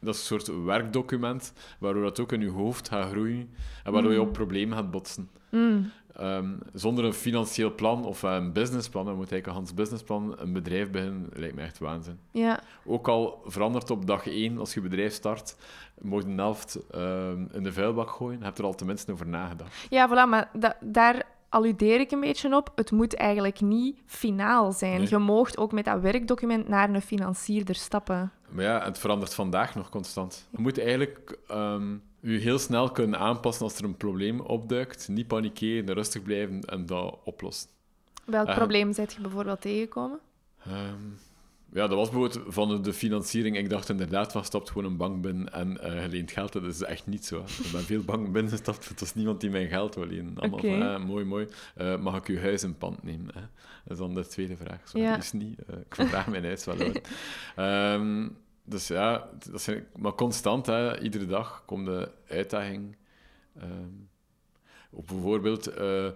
dat 0.00 0.14
is 0.14 0.20
een 0.20 0.40
soort 0.40 0.64
werkdocument, 0.64 1.52
waardoor 1.78 2.02
dat 2.02 2.20
ook 2.20 2.32
in 2.32 2.40
je 2.40 2.50
hoofd 2.50 2.88
gaat 2.88 3.10
groeien 3.10 3.50
en 3.84 3.92
waardoor 3.92 4.12
je 4.12 4.20
op 4.20 4.32
problemen 4.32 4.76
gaat 4.76 4.90
botsen. 4.90 5.30
Mm. 5.50 5.90
Um, 6.20 6.58
zonder 6.72 7.04
een 7.04 7.12
financieel 7.12 7.74
plan 7.74 8.04
of 8.04 8.22
een 8.22 8.52
businessplan, 8.52 9.04
dan 9.04 9.16
moet 9.16 9.32
eigenlijk 9.32 9.46
een 9.46 9.64
Hans 9.64 9.74
businessplan 9.74 10.34
een 10.38 10.52
bedrijf 10.52 10.90
beginnen, 10.90 11.28
lijkt 11.32 11.54
me 11.54 11.62
echt 11.62 11.78
waanzin. 11.78 12.18
Ja. 12.30 12.60
Ook 12.84 13.08
al 13.08 13.42
verandert 13.44 13.90
op 13.90 14.06
dag 14.06 14.26
één, 14.26 14.58
als 14.58 14.74
je 14.74 14.80
bedrijf 14.80 15.12
start, 15.12 15.56
moet 16.00 16.22
je 16.22 16.28
een 16.28 16.38
helft 16.38 16.78
um, 16.94 17.48
in 17.52 17.62
de 17.62 17.72
vuilbak 17.72 18.10
gooien, 18.10 18.38
je 18.38 18.44
hebt 18.44 18.58
er 18.58 18.64
al 18.64 18.74
tenminste 18.74 19.12
over 19.12 19.26
nagedacht. 19.26 19.86
Ja, 19.90 20.08
voilà, 20.08 20.28
maar 20.28 20.50
da 20.52 20.76
daar 20.80 21.26
alludeer 21.50 22.00
ik 22.00 22.10
een 22.10 22.20
beetje 22.20 22.56
op. 22.56 22.72
Het 22.74 22.90
moet 22.90 23.14
eigenlijk 23.14 23.60
niet 23.60 23.98
finaal 24.06 24.72
zijn. 24.72 24.98
Nee. 24.98 25.08
Je 25.08 25.18
moogt 25.18 25.58
ook 25.58 25.72
met 25.72 25.84
dat 25.84 26.00
werkdocument 26.00 26.68
naar 26.68 26.90
een 26.90 27.02
financierder 27.02 27.74
stappen. 27.74 28.32
Maar 28.48 28.64
ja, 28.64 28.84
het 28.84 28.98
verandert 28.98 29.34
vandaag 29.34 29.74
nog 29.74 29.88
constant. 29.88 30.48
Je 30.50 30.60
moet 30.60 30.78
eigenlijk 30.78 31.38
um, 31.50 32.02
je 32.20 32.38
heel 32.38 32.58
snel 32.58 32.90
kunnen 32.90 33.18
aanpassen 33.18 33.64
als 33.64 33.78
er 33.78 33.84
een 33.84 33.96
probleem 33.96 34.40
opduikt. 34.40 35.08
Niet 35.08 35.26
panikeren, 35.26 35.94
rustig 35.94 36.22
blijven 36.22 36.60
en 36.60 36.86
dat 36.86 37.18
oplossen. 37.24 37.70
Welk 38.24 38.48
Uh, 38.48 38.56
probleem 38.56 38.92
zijt 38.92 39.12
je 39.12 39.20
bijvoorbeeld 39.20 39.60
tegengekomen? 39.60 40.18
Um, 40.68 41.18
ja, 41.72 41.86
dat 41.86 41.98
was 41.98 42.10
bijvoorbeeld 42.10 42.54
van 42.54 42.82
de 42.82 42.92
financiering. 42.92 43.56
Ik 43.56 43.68
dacht 43.68 43.88
inderdaad, 43.88 44.32
van 44.32 44.44
stapt 44.44 44.70
gewoon 44.70 44.90
een 44.90 44.96
bank 44.96 45.22
binnen 45.22 45.52
en 45.52 45.78
uh, 45.82 46.02
je 46.02 46.08
leent 46.08 46.30
geld. 46.30 46.52
Dat 46.52 46.64
is 46.64 46.82
echt 46.82 47.06
niet 47.06 47.26
zo. 47.26 47.44
Hè. 47.44 47.64
Ik 47.64 47.72
ben 47.72 47.82
veel 47.82 48.02
banken 48.02 48.32
binnengestapt, 48.32 48.88
het 48.88 49.00
was 49.00 49.14
niemand 49.14 49.40
die 49.40 49.50
mijn 49.50 49.68
geld 49.68 49.94
wil 49.94 50.06
lenen. 50.06 50.36
Allemaal 50.36 50.58
van, 50.58 50.82
ah, 50.82 51.04
mooi, 51.04 51.24
mooi. 51.24 51.48
Uh, 51.76 51.98
mag 51.98 52.16
ik 52.16 52.26
uw 52.26 52.38
huis 52.38 52.62
in 52.62 52.78
pand 52.78 53.02
nemen? 53.02 53.34
Hè? 53.34 53.40
Dat 53.84 53.92
is 53.92 53.98
dan 53.98 54.14
de 54.14 54.26
tweede 54.26 54.56
vraag. 54.56 54.88
Zo, 54.88 54.98
Ja. 54.98 55.16
is 55.16 55.32
niet. 55.32 55.58
Uh, 55.70 55.76
ik 55.78 56.08
vraag 56.08 56.26
mijn 56.26 56.44
huis 56.44 56.64
wel 56.64 56.78
uit. 56.78 57.08
Ehm, 57.56 58.28
dus 58.64 58.88
ja, 58.88 59.28
dat 59.50 59.62
zijn, 59.62 59.86
maar 59.96 60.14
constant, 60.14 60.66
hè, 60.66 61.00
iedere 61.00 61.26
dag 61.26 61.62
komt 61.66 61.86
de 61.86 62.10
uitdaging. 62.28 62.96
op 64.90 65.06
bijvoorbeeld 65.06 65.66
eh, 65.66 66.08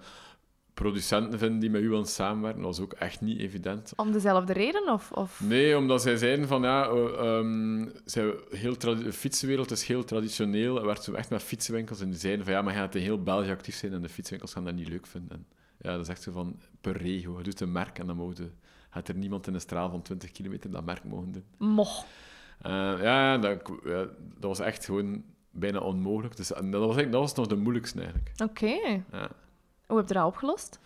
producenten 0.74 1.38
vinden 1.38 1.58
die 1.58 1.70
met 1.70 1.82
u 1.82 1.88
willen 1.88 2.06
samenwerken, 2.06 2.62
dat 2.62 2.76
was 2.76 2.87
ook 2.87 2.92
echt 2.92 3.20
niet 3.20 3.40
evident. 3.40 3.92
Om 3.96 4.12
dezelfde 4.12 4.52
reden? 4.52 4.92
Of, 4.92 5.12
of... 5.12 5.40
Nee, 5.40 5.76
omdat 5.76 6.02
zij 6.02 6.16
zeiden 6.16 6.48
van 6.48 6.62
ja, 6.62 6.88
um, 6.88 7.92
zij, 8.04 8.34
heel 8.50 8.78
de 8.78 9.12
fietsenwereld 9.12 9.70
is 9.70 9.87
heel 9.87 10.04
traditioneel. 10.04 10.78
Er 10.78 10.87
werd 10.87 11.02
zo 11.02 11.12
echt 11.12 11.30
met 11.30 11.42
fietsenwinkels 11.42 12.00
en 12.00 12.10
die 12.10 12.18
zeiden 12.18 12.44
van 12.44 12.54
ja, 12.54 12.62
maar 12.62 12.72
je 12.72 12.78
gaat 12.78 12.94
in 12.94 13.02
heel 13.02 13.22
België 13.22 13.50
actief 13.50 13.76
zijn 13.76 13.92
en 13.92 14.02
de 14.02 14.08
fietswinkels 14.08 14.52
gaan 14.52 14.64
dat 14.64 14.74
niet 14.74 14.88
leuk 14.88 15.06
vinden. 15.06 15.30
En, 15.30 15.46
ja, 15.78 15.90
dat 15.90 16.00
is 16.00 16.08
echt 16.08 16.22
zo 16.22 16.32
van 16.32 16.60
per 16.80 16.96
regio. 16.96 17.38
Je 17.38 17.44
doet 17.44 17.60
een 17.60 17.72
merk 17.72 17.98
en 17.98 18.06
dan 18.06 18.16
mogen, 18.16 18.52
gaat 18.90 19.08
er 19.08 19.16
niemand 19.16 19.46
in 19.46 19.54
een 19.54 19.60
straal 19.60 19.90
van 19.90 20.02
20 20.02 20.30
kilometer 20.30 20.70
dat 20.70 20.84
merk 20.84 21.04
mogen 21.04 21.32
doen. 21.32 21.44
Moch. 21.58 22.04
Uh, 22.66 22.72
ja, 23.02 23.38
dat, 23.38 23.70
ja, 23.84 24.06
dat 24.38 24.58
was 24.58 24.60
echt 24.60 24.84
gewoon 24.84 25.24
bijna 25.50 25.78
onmogelijk. 25.78 26.37
Dus, 26.37 26.52
en 26.52 26.70
dat, 26.70 26.87
was 26.87 26.96
dat 26.96 27.10
was 27.10 27.34
nog 27.34 27.46
de 27.46 27.56
moeilijkste 27.56 27.98
eigenlijk. 27.98 28.30
Oké. 28.42 29.02
Ja. 29.12 29.30
Hoe 29.87 29.97
heb 29.97 30.09
je 30.09 30.14
dat 30.14 30.27
opgelost? 30.27 30.81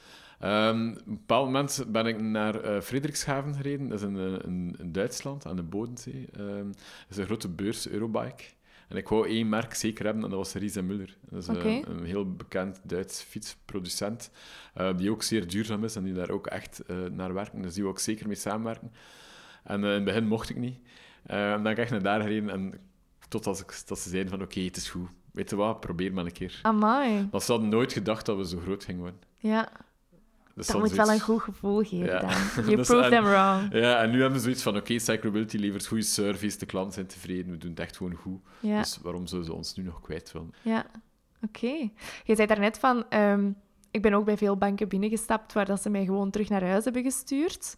Um, 0.45 0.91
op 0.91 1.07
een 1.07 1.15
bepaald 1.15 1.45
moment 1.45 1.85
ben 1.89 2.07
ik 2.07 2.21
naar 2.21 2.65
uh, 2.65 2.81
Frederikshaven 2.81 3.55
gereden. 3.55 3.89
Dat 3.89 4.01
is 4.01 4.07
in, 4.07 4.17
in, 4.17 4.77
in 4.79 4.93
Duitsland, 4.93 5.47
aan 5.47 5.57
de 5.57 5.63
Bodensee. 5.63 6.29
Um, 6.39 6.73
dat 6.73 7.11
is 7.11 7.17
een 7.17 7.25
grote 7.25 7.49
beurs, 7.49 7.89
Eurobike. 7.89 8.45
En 8.89 8.97
ik 8.97 9.09
wou 9.09 9.29
één 9.29 9.49
merk 9.49 9.75
zeker 9.75 10.05
hebben, 10.05 10.25
en 10.25 10.31
dat 10.31 10.39
was 10.39 10.53
Riese 10.53 10.83
Muller. 10.83 11.17
Dat 11.21 11.43
is 11.43 11.49
Oké. 11.49 11.69
een, 11.69 11.91
een 11.91 12.05
heel 12.05 12.37
bekend 12.37 12.81
Duits 12.83 13.23
fietsproducent, 13.23 14.31
uh, 14.77 14.97
die 14.97 15.11
ook 15.11 15.23
zeer 15.23 15.49
duurzaam 15.49 15.85
is 15.85 15.97
en 15.97 16.05
die 16.05 16.13
daar 16.13 16.31
ook 16.31 16.47
echt 16.47 16.83
uh, 16.87 16.97
naar 17.11 17.35
werken. 17.35 17.63
Dus 17.63 17.75
die 17.75 17.83
wil 17.83 17.93
ik 17.93 17.99
zeker 17.99 18.27
mee 18.27 18.37
samenwerken. 18.37 18.93
En 19.65 19.85
in 19.85 19.91
het 19.91 20.05
begin 20.05 20.27
mocht 20.27 20.51
ik 20.51 20.57
niet. 20.57 20.79
en 21.27 21.51
dan 21.51 21.63
ben 21.63 21.73
ik 21.73 21.79
echt 21.79 21.91
naar 21.91 22.03
daar 22.03 22.21
gereden, 22.21 22.51
en 22.51 22.81
totdat 23.29 23.61
ik, 23.61 23.71
tot 23.71 23.99
ze 23.99 24.09
zeiden 24.09 24.31
van 24.31 24.43
oké, 24.43 24.61
het 24.61 24.77
is 24.77 24.91
goed. 24.91 25.09
Weet 25.39 25.51
je 25.51 25.57
wat, 25.57 25.81
probeer 25.81 26.13
maar 26.13 26.25
een 26.25 26.33
keer. 26.33 26.59
Amai. 26.63 27.29
Want 27.31 27.43
ze 27.43 27.53
hadden 27.53 27.71
nooit 27.71 27.93
gedacht 27.93 28.27
dat 28.27 28.37
we 28.37 28.47
zo 28.47 28.59
groot 28.59 28.85
gingen 28.85 29.01
worden. 29.01 29.21
Ja, 29.35 29.69
Dus 30.55 30.67
dat 30.67 30.79
moet 30.79 30.91
wel 30.91 31.05
zoiets- 31.07 31.21
een 31.23 31.29
goed 31.29 31.43
gevoel 31.43 31.83
geven 31.83 32.07
Ja. 32.07 32.21
dan. 32.21 32.31
You 32.65 32.77
Dus 32.77 32.87
proved 32.87 33.05
en- 33.05 33.11
them 33.11 33.25
wrong. 33.25 33.73
Ja, 33.83 34.03
en 34.03 34.11
nu 34.11 34.21
hebben 34.21 34.39
we 34.39 34.43
zoiets 34.45 34.63
van, 34.63 34.77
oké, 34.77 34.99
Cyclability 34.99 35.57
levert 35.57 35.87
goede 35.87 36.03
service, 36.03 36.59
de 36.59 36.67
klanten 36.67 36.93
zijn 36.93 37.07
tevreden, 37.07 37.51
we 37.51 37.59
doen 37.59 37.71
het 37.71 37.81
echt 37.81 37.97
gewoon 37.97 38.15
goed. 38.15 38.41
Ja, 38.61 38.79
Dus 38.79 38.99
waarom 39.03 39.27
zouden 39.27 39.51
ze 39.51 39.57
ons 39.57 39.75
nu 39.75 39.83
nog 39.83 40.01
kwijt 40.01 40.33
willen? 40.33 40.55
ja. 40.63 40.87
Oké. 41.43 41.89
Je 42.25 42.35
zei 42.35 42.47
daarnet 42.47 42.79
van... 42.79 43.05
ehm, 43.09 43.51
ik 43.91 44.03
ben 44.03 44.13
ook 44.15 44.25
bij 44.25 44.37
veel 44.37 44.57
banken 44.57 44.89
binnengestapt 44.89 45.53
waar 45.53 45.65
dat 45.67 45.83
ze 45.83 45.91
mij 45.91 46.05
gewoon 46.05 46.31
terug 46.31 46.49
naar 46.49 46.65
huis 46.65 46.85
hebben 46.85 47.03
gestuurd. 47.03 47.75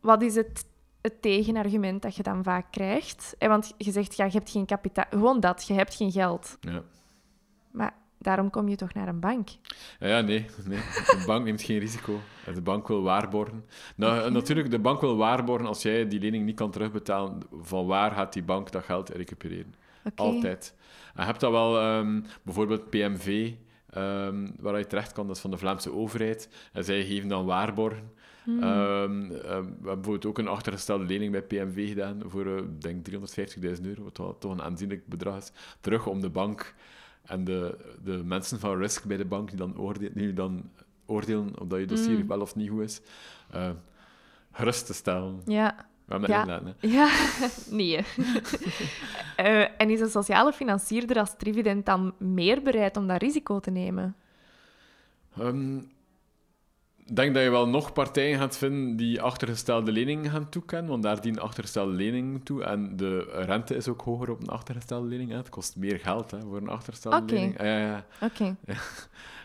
Wat 0.00 0.22
is 0.22 0.34
het, 0.34 0.64
het 1.02 1.22
tegenargument 1.22 2.02
dat 2.02 2.16
je 2.16 2.22
dan 2.22 2.42
vaak 2.44 2.66
krijgt? 2.70 3.34
Eh, 3.38 3.48
Want 3.48 3.74
je 3.76 3.90
zegt, 3.92 4.16
ja, 4.16 4.24
je 4.24 4.30
hebt 4.30 4.50
geen 4.50 4.66
kapitaal. 4.66 5.04
Gewoon 5.10 5.40
dat, 5.40 5.66
je 5.66 5.74
hebt 5.74 5.94
geen 5.94 6.12
geld. 6.12 6.58
Ja. 6.60 6.82
Maar 7.70 7.94
daarom 8.18 8.50
kom 8.50 8.68
je 8.68 8.76
toch 8.76 8.94
naar 8.94 9.08
een 9.08 9.20
bank? 9.20 9.48
Ja, 9.98 10.06
ja, 10.06 10.20
nee, 10.20 10.46
nee. 10.64 10.78
De 10.78 11.22
bank 11.26 11.44
neemt 11.44 11.62
geen 11.62 11.78
risico. 11.78 12.20
De 12.54 12.62
bank 12.62 12.88
wil 12.88 13.02
waarborgen. 13.02 13.64
Nou, 13.96 14.30
natuurlijk, 14.30 14.70
de 14.70 14.78
bank 14.78 15.00
wil 15.00 15.16
waarborgen 15.16 15.66
als 15.66 15.82
jij 15.82 16.08
die 16.08 16.20
lening 16.20 16.44
niet 16.44 16.56
kan 16.56 16.70
terugbetalen. 16.70 17.40
Van 17.60 17.86
waar 17.86 18.10
gaat 18.10 18.32
die 18.32 18.42
bank 18.42 18.72
dat 18.72 18.84
geld 18.84 19.08
recupereren? 19.08 19.74
Altijd. 20.14 20.74
En 21.14 21.20
je 21.20 21.30
hebt 21.30 21.40
dat 21.40 21.50
wel, 21.50 21.78
ehm, 21.80 22.20
bijvoorbeeld 22.42 22.90
PMV, 22.90 23.52
ehm, 23.90 24.48
waar 24.60 24.78
je 24.78 24.86
terecht 24.86 25.12
kan, 25.12 25.26
dat 25.26 25.36
is 25.36 25.42
van 25.42 25.50
de 25.50 25.58
Vlaamse 25.58 25.92
overheid. 25.92 26.48
En 26.72 26.84
zij 26.84 27.04
geven 27.04 27.28
dan 27.28 27.46
waarborgen. 27.46 28.12
Hmm. 28.48 28.62
Ehm, 28.62 29.22
ehm, 29.22 29.30
we 29.30 29.36
hebben 29.48 29.80
bijvoorbeeld 29.82 30.26
ook 30.26 30.38
een 30.38 30.48
achtergestelde 30.48 31.04
lening 31.04 31.32
bij 31.32 31.42
PMV 31.42 31.88
gedaan 31.88 32.22
voor, 32.26 32.56
eh, 32.56 32.62
denk 32.78 33.04
350.000 33.04 33.86
euro, 33.86 34.02
wat 34.02 34.16
wel 34.18 34.38
toch 34.38 34.52
een 34.52 34.62
aanzienlijk 34.62 35.06
bedrag 35.06 35.36
is. 35.36 35.52
Terug 35.80 36.06
om 36.06 36.20
de 36.20 36.28
bank 36.30 36.74
en 37.24 37.44
de, 37.44 37.76
de 38.04 38.24
mensen 38.24 38.58
van 38.60 38.78
Risk 38.78 39.04
bij 39.04 39.16
de 39.16 39.24
bank 39.24 39.48
die 39.48 39.56
dan, 39.58 39.78
oordeel, 39.78 40.10
die 40.14 40.32
dan 40.32 40.70
oordelen 41.06 41.60
of 41.60 41.66
dat 41.66 41.78
je 41.78 41.86
dossier 41.86 42.18
Mm. 42.18 42.26
wel 42.26 42.40
of 42.40 42.54
niet 42.54 42.70
goed 42.70 42.82
is, 42.82 43.00
eh, 43.50 43.70
gerust 44.52 44.86
te 44.86 44.94
stellen. 44.94 45.40
Ja. 45.44 45.86
We 46.04 46.14
hebben 46.14 46.30
Ja. 46.30 46.62
hè. 46.64 46.88
Ja, 46.88 47.10
nee. 47.70 48.00
Eh, 49.36 49.80
en 49.80 49.90
is 49.90 50.00
een 50.00 50.08
sociale 50.10 50.52
financierder 50.52 51.18
als 51.18 51.34
Trivident 51.36 51.86
dan 51.86 52.14
meer 52.18 52.62
bereid 52.62 52.96
om 52.96 53.06
dat 53.06 53.22
risico 53.22 53.60
te 53.60 53.70
nemen? 53.70 54.16
Ehm, 55.38 55.78
denk 57.16 57.34
dat 57.34 57.42
je 57.42 57.50
wel 57.50 57.68
nog 57.68 57.92
partijen 57.92 58.38
gaat 58.38 58.58
vinden 58.58 58.96
die 58.96 59.22
achtergestelde 59.22 59.92
leningen 59.92 60.30
gaan 60.30 60.48
toekennen, 60.48 60.90
want 60.90 61.02
daar 61.02 61.20
dienen 61.20 61.42
achtergestelde 61.42 61.92
leningen 61.92 62.42
toe. 62.42 62.64
En 62.64 62.96
de 62.96 63.18
rente 63.46 63.76
is 63.76 63.88
ook 63.88 64.00
hoger 64.00 64.30
op 64.30 64.40
een 64.40 64.48
achtergestelde 64.48 65.08
lening. 65.08 65.30
Hè. 65.30 65.36
Het 65.36 65.48
kost 65.48 65.76
meer 65.76 65.98
geld 65.98 66.30
hè, 66.30 66.40
voor 66.40 66.56
een 66.56 66.68
achtergestelde 66.68 67.34
lening. 67.34 67.56
Oké, 68.20 68.56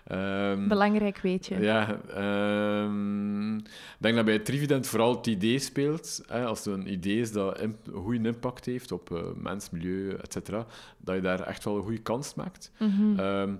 Ehm, 0.03 0.67
belangrijk 0.67 1.17
weet 1.17 1.45
je. 1.45 1.59
ja, 1.59 1.99
ehm, 2.13 3.55
ik 3.57 3.97
denk 3.97 4.15
dat 4.15 4.25
bij 4.25 4.39
Trivident 4.39 4.87
vooral 4.87 5.15
het 5.15 5.27
idee 5.27 5.59
speelt. 5.59 6.23
Hè, 6.27 6.45
als 6.45 6.65
er 6.65 6.73
een 6.73 6.91
idee 6.91 7.19
is 7.19 7.31
dat 7.31 7.59
een 7.59 7.77
goede 7.93 8.27
impact 8.27 8.65
heeft 8.65 8.91
op 8.91 9.11
eh, 9.11 9.21
mens, 9.35 9.69
milieu, 9.69 10.13
et 10.13 10.33
cetera, 10.33 10.65
dat 10.97 11.15
je 11.15 11.21
daar 11.21 11.39
echt 11.39 11.63
wel 11.63 11.75
een 11.75 11.83
goede 11.83 12.01
kans 12.01 12.33
maakt. 12.33 12.71
Mhm. 12.79 13.19
Ehm, 13.19 13.53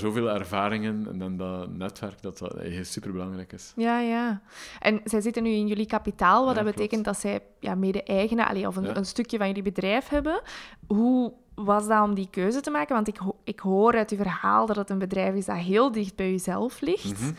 zoveel 0.00 0.30
ervaringen 0.30 1.06
en 1.12 1.18
dan 1.18 1.36
dat 1.36 1.70
netwerk, 1.70 2.22
dat 2.22 2.38
dat 2.38 2.56
eigenlijk 2.56 2.86
superbelangrijk 2.88 3.52
is. 3.52 3.72
Ja, 3.76 4.00
ja. 4.00 4.40
En 4.80 5.00
zij 5.04 5.20
zitten 5.20 5.42
nu 5.42 5.50
in 5.50 5.66
jullie 5.66 5.86
kapitaal, 5.86 6.44
wat 6.46 6.56
Ja, 6.56 6.62
dat 6.62 6.74
betekent 6.74 7.04
dat 7.04 7.18
zij 7.18 7.40
ja, 7.60 7.74
mede-eigenaar, 7.74 8.56
of 8.66 8.76
een, 8.76 8.84
Ja. 8.84 8.96
een 8.96 9.04
stukje 9.04 9.38
van 9.38 9.46
jullie 9.46 9.62
bedrijf 9.62 10.08
hebben. 10.08 10.40
Hoe 10.86 11.32
was 11.54 11.86
dat 11.88 12.02
om 12.02 12.14
die 12.14 12.28
keuze 12.30 12.60
te 12.60 12.70
maken? 12.70 12.94
Want 12.94 13.08
ik, 13.08 13.16
ho- 13.16 13.36
ik 13.44 13.60
hoor 13.60 13.94
uit 13.94 14.10
uw 14.10 14.16
verhaal 14.16 14.66
dat 14.66 14.76
het 14.76 14.90
een 14.90 14.98
bedrijf 14.98 15.34
is 15.34 15.44
dat 15.46 15.56
heel 15.56 15.92
dicht 15.92 16.16
bij 16.16 16.30
jezelf 16.30 16.80
ligt. 16.80 17.20
Mhm. 17.20 17.32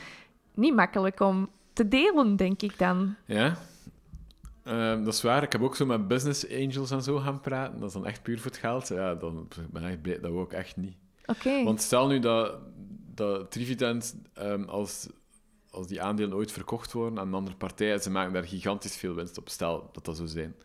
Niet 0.54 0.76
makkelijk 0.76 1.20
om 1.20 1.50
te 1.74 1.88
delen, 1.88 2.36
denk 2.36 2.62
ik 2.62 2.78
dan. 2.78 3.16
Ja, 3.26 3.58
Ehm, 4.64 5.04
dat 5.04 5.14
is 5.14 5.22
waar. 5.22 5.44
Ik 5.44 5.52
heb 5.52 5.62
ook 5.62 5.76
zo 5.76 5.86
met 5.86 6.08
business 6.08 6.50
angels 6.50 6.92
en 6.92 7.02
zo 7.04 7.18
gaan 7.18 7.40
praten. 7.42 7.80
Dat 7.80 7.88
is 7.88 7.94
dan 7.94 8.06
echt 8.06 8.22
puur 8.24 8.38
voor 8.40 8.52
het 8.52 8.60
geld. 8.60 8.88
Ja, 8.88 9.16
dan 9.16 9.48
ben 9.70 9.84
ik 9.84 10.02
blij. 10.02 10.20
Dat 10.20 10.32
wil 10.32 10.42
ik 10.42 10.52
echt 10.54 10.78
niet. 10.78 10.96
Want 11.64 11.82
stel 11.82 12.08
nu 12.08 12.20
dat, 12.20 12.58
dat 13.16 13.52
Trivident, 13.52 14.16
ehm, 14.34 14.64
als, 14.64 15.08
als 15.70 15.88
die 15.88 16.02
aandelen 16.02 16.34
ooit 16.34 16.52
verkocht 16.52 16.92
worden 16.92 17.20
aan 17.20 17.28
een 17.28 17.34
andere 17.34 17.56
partij, 17.56 17.94
en 17.94 18.02
ze 18.02 18.12
maken 18.12 18.34
daar 18.34 18.48
gigantisch 18.48 18.98
veel 18.98 19.14
winst 19.14 19.38
op, 19.38 19.50
stel 19.50 19.90
dat 19.94 20.06
dat 20.06 20.16
zou 20.16 20.28
zijn. 20.28 20.56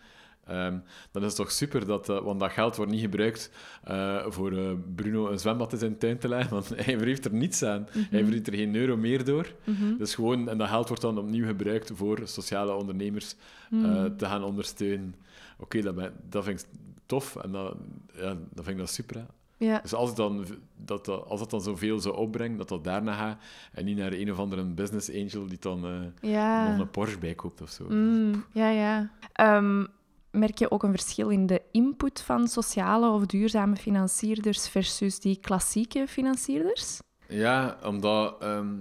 Ehm, 0.46 0.78
dan 1.10 1.22
is 1.22 1.28
het 1.28 1.36
toch 1.36 1.50
super, 1.50 1.86
dat, 1.86 2.08
eh, 2.08 2.20
want 2.20 2.40
dat 2.40 2.52
geld 2.52 2.76
wordt 2.76 2.90
niet 2.90 3.00
gebruikt 3.00 3.50
eh, 3.84 4.24
voor 4.28 4.52
eh, 4.52 4.70
Bruno 4.94 5.30
een 5.30 5.38
zwembad 5.38 5.72
in 5.72 5.78
zijn 5.78 5.98
tuin 5.98 6.18
te 6.18 6.28
leggen, 6.28 6.50
want 6.50 6.68
hij 6.84 6.98
verheeft 6.98 7.24
er 7.24 7.32
niets 7.32 7.62
aan. 7.62 7.88
Hij 7.90 8.22
verdient 8.22 8.46
er 8.46 8.54
geen 8.54 8.74
euro 8.74 8.96
meer 8.96 9.24
door. 9.24 9.54
Mhm. 9.64 9.96
Dus 9.96 10.14
gewoon, 10.14 10.48
en 10.48 10.58
dat 10.58 10.68
geld 10.68 10.88
wordt 10.88 11.02
dan 11.02 11.18
opnieuw 11.18 11.46
gebruikt 11.46 11.90
voor 11.94 12.20
sociale 12.24 12.72
ondernemers 12.72 13.34
Mm. 13.70 14.16
te 14.16 14.26
gaan 14.26 14.44
ondersteunen. 14.44 15.14
Oké, 15.58 15.80
dat, 15.80 16.10
dat 16.28 16.44
vind 16.44 16.60
ik 16.60 16.66
tof 17.06 17.36
en 17.36 17.52
dat, 17.52 17.76
ja, 18.14 18.24
dat 18.24 18.64
vind 18.64 18.68
ik 18.68 18.76
dat 18.76 18.90
super. 18.90 19.16
Hè. 19.16 19.24
Ja. 19.56 19.78
Dus 19.80 19.94
als, 19.94 20.08
het 20.08 20.16
dan, 20.16 20.46
dat, 20.76 21.08
als 21.08 21.40
dat 21.40 21.50
dan 21.50 21.60
zoveel 21.62 22.00
zou 22.00 22.16
opbrengen, 22.16 22.58
dat 22.58 22.68
dat 22.68 22.84
daarna 22.84 23.14
gaat 23.14 23.42
en 23.72 23.84
niet 23.84 23.96
naar 23.96 24.12
een 24.12 24.32
of 24.32 24.38
andere 24.38 24.64
business 24.64 25.10
angel 25.10 25.46
die 25.46 25.58
dan 25.60 25.84
eh, 25.86 26.30
Ja. 26.30 26.68
nog 26.70 26.78
een 26.78 26.90
Porsche 26.90 27.18
bijkoopt 27.18 27.60
of 27.60 27.70
zo. 27.70 27.84
Mm, 27.88 28.44
ja, 28.52 28.68
ja. 28.68 29.10
Ehm, 29.32 29.84
merk 30.30 30.58
je 30.58 30.70
ook 30.70 30.82
een 30.82 30.90
verschil 30.90 31.28
in 31.28 31.46
de 31.46 31.62
input 31.72 32.20
van 32.20 32.48
sociale 32.48 33.10
of 33.10 33.26
duurzame 33.26 33.76
financierders 33.76 34.68
versus 34.68 35.20
die 35.20 35.38
klassieke 35.40 36.06
financierders? 36.08 36.98
Ja, 37.28 37.78
omdat 37.84 38.42
ehm, 38.42 38.74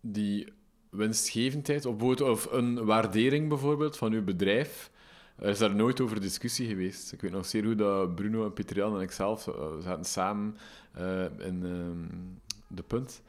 die 0.00 0.52
winstgevendheid, 0.90 1.86
of, 1.86 2.20
of 2.20 2.48
een 2.52 2.84
waardering 2.84 3.48
bijvoorbeeld 3.48 3.96
van 3.96 4.12
uw 4.12 4.24
bedrijf, 4.24 4.90
er 5.38 5.48
is 5.48 5.58
daar 5.58 5.74
nooit 5.74 6.00
over 6.00 6.20
discussie 6.20 6.68
geweest. 6.68 7.12
Ik 7.12 7.20
weet 7.20 7.32
nog 7.32 7.46
zeer 7.46 7.64
goed 7.64 7.78
dat 7.78 8.14
Bruno 8.14 8.44
en 8.44 8.52
Pieter-Jan 8.52 8.96
en 8.96 9.02
ikzelf 9.02 9.46
uh, 9.46 9.54
zaten 9.80 10.04
samen 10.04 10.56
eh, 10.92 11.24
in 11.38 11.62
ehm, 11.64 12.16
De 12.68 12.82
Punt. 12.82 13.22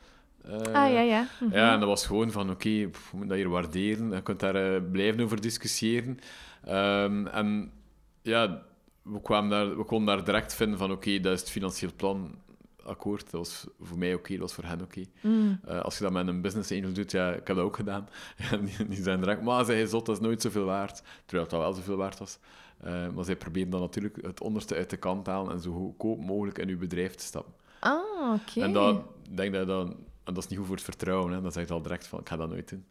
Eh, 0.43 0.53
ah, 0.53 0.91
ja, 0.91 0.99
ja. 1.01 1.27
Mhm. 1.39 1.53
Ja, 1.53 1.73
en 1.73 1.79
dat 1.79 1.89
was 1.89 2.05
gewoon 2.05 2.31
van, 2.31 2.49
oké, 2.49 2.69
we 2.69 2.91
moeten 3.11 3.27
dat 3.27 3.37
hier 3.37 3.49
waarderen. 3.49 4.11
Je 4.11 4.21
kunt 4.21 4.39
daar 4.39 4.81
blijven 4.81 5.23
over 5.23 5.41
discussiëren. 5.41 6.19
Ehm, 6.65 7.25
en 7.25 7.71
ja, 8.21 8.63
we, 9.01 9.21
kwamen 9.21 9.49
daar, 9.49 9.77
we 9.77 9.83
konden 9.83 10.15
daar 10.15 10.25
direct 10.25 10.55
vinden 10.55 10.77
van, 10.77 10.91
oké, 10.91 11.19
dat 11.19 11.33
is 11.33 11.39
het 11.39 11.49
financieel 11.49 11.91
plan 11.95 12.35
akkoord. 12.87 13.31
Dat 13.31 13.31
was 13.31 13.67
voor 13.81 13.97
mij 13.97 14.13
oké, 14.13 14.31
dat 14.31 14.41
was 14.41 14.53
voor 14.53 14.63
hen 14.63 14.81
oké. 14.81 15.03
Mm. 15.21 15.59
Eh, 15.65 15.81
als 15.81 15.97
je 15.97 16.03
dat 16.03 16.13
met 16.13 16.27
een 16.27 16.41
business 16.41 16.71
angel 16.71 16.93
doet, 16.93 17.11
ja, 17.11 17.29
ik 17.29 17.47
heb 17.47 17.55
dat 17.55 17.65
ook 17.65 17.75
gedaan. 17.75 18.09
Die, 18.65 18.87
die 18.87 19.03
zijn 19.03 19.19
direct, 19.19 19.41
maar 19.41 19.65
zij 19.65 19.85
zot, 19.85 20.05
dat 20.05 20.15
is 20.15 20.21
nooit 20.21 20.41
zoveel 20.41 20.65
waard. 20.65 21.01
Terwijl 21.25 21.49
dat 21.49 21.59
wel 21.59 21.73
zoveel 21.73 21.95
waard 21.95 22.19
was. 22.19 22.39
Eh, 22.77 23.09
maar 23.09 23.25
zij 23.25 23.35
proberen 23.35 23.69
dan 23.69 23.81
natuurlijk 23.81 24.21
het 24.21 24.41
onderste 24.41 24.75
uit 24.75 24.89
de 24.89 24.97
kant 24.97 25.25
te 25.25 25.31
halen 25.31 25.51
en 25.51 25.59
zo 25.59 25.71
goedkoop 25.71 26.25
mogelijk 26.25 26.57
in 26.57 26.69
uw 26.69 26.77
bedrijf 26.77 27.15
te 27.15 27.23
stappen. 27.23 27.53
Ah, 27.79 28.33
oké. 28.33 28.61
En 28.61 28.73
dat, 28.73 29.01
ik 29.29 29.37
denk 29.37 29.53
dat 29.53 29.67
dan, 29.67 29.95
en 30.23 30.33
dat 30.33 30.43
is 30.43 30.47
niet 30.49 30.57
goed 30.57 30.67
voor 30.67 30.75
het 30.75 30.85
vertrouwen, 30.85 31.31
hè. 31.33 31.41
dan 31.41 31.51
zeg 31.51 31.67
je 31.67 31.73
al 31.73 31.81
direct 31.81 32.07
van, 32.07 32.19
ik 32.19 32.29
ga 32.29 32.35
dat 32.35 32.49
nooit 32.49 32.69
doen. 32.69 32.85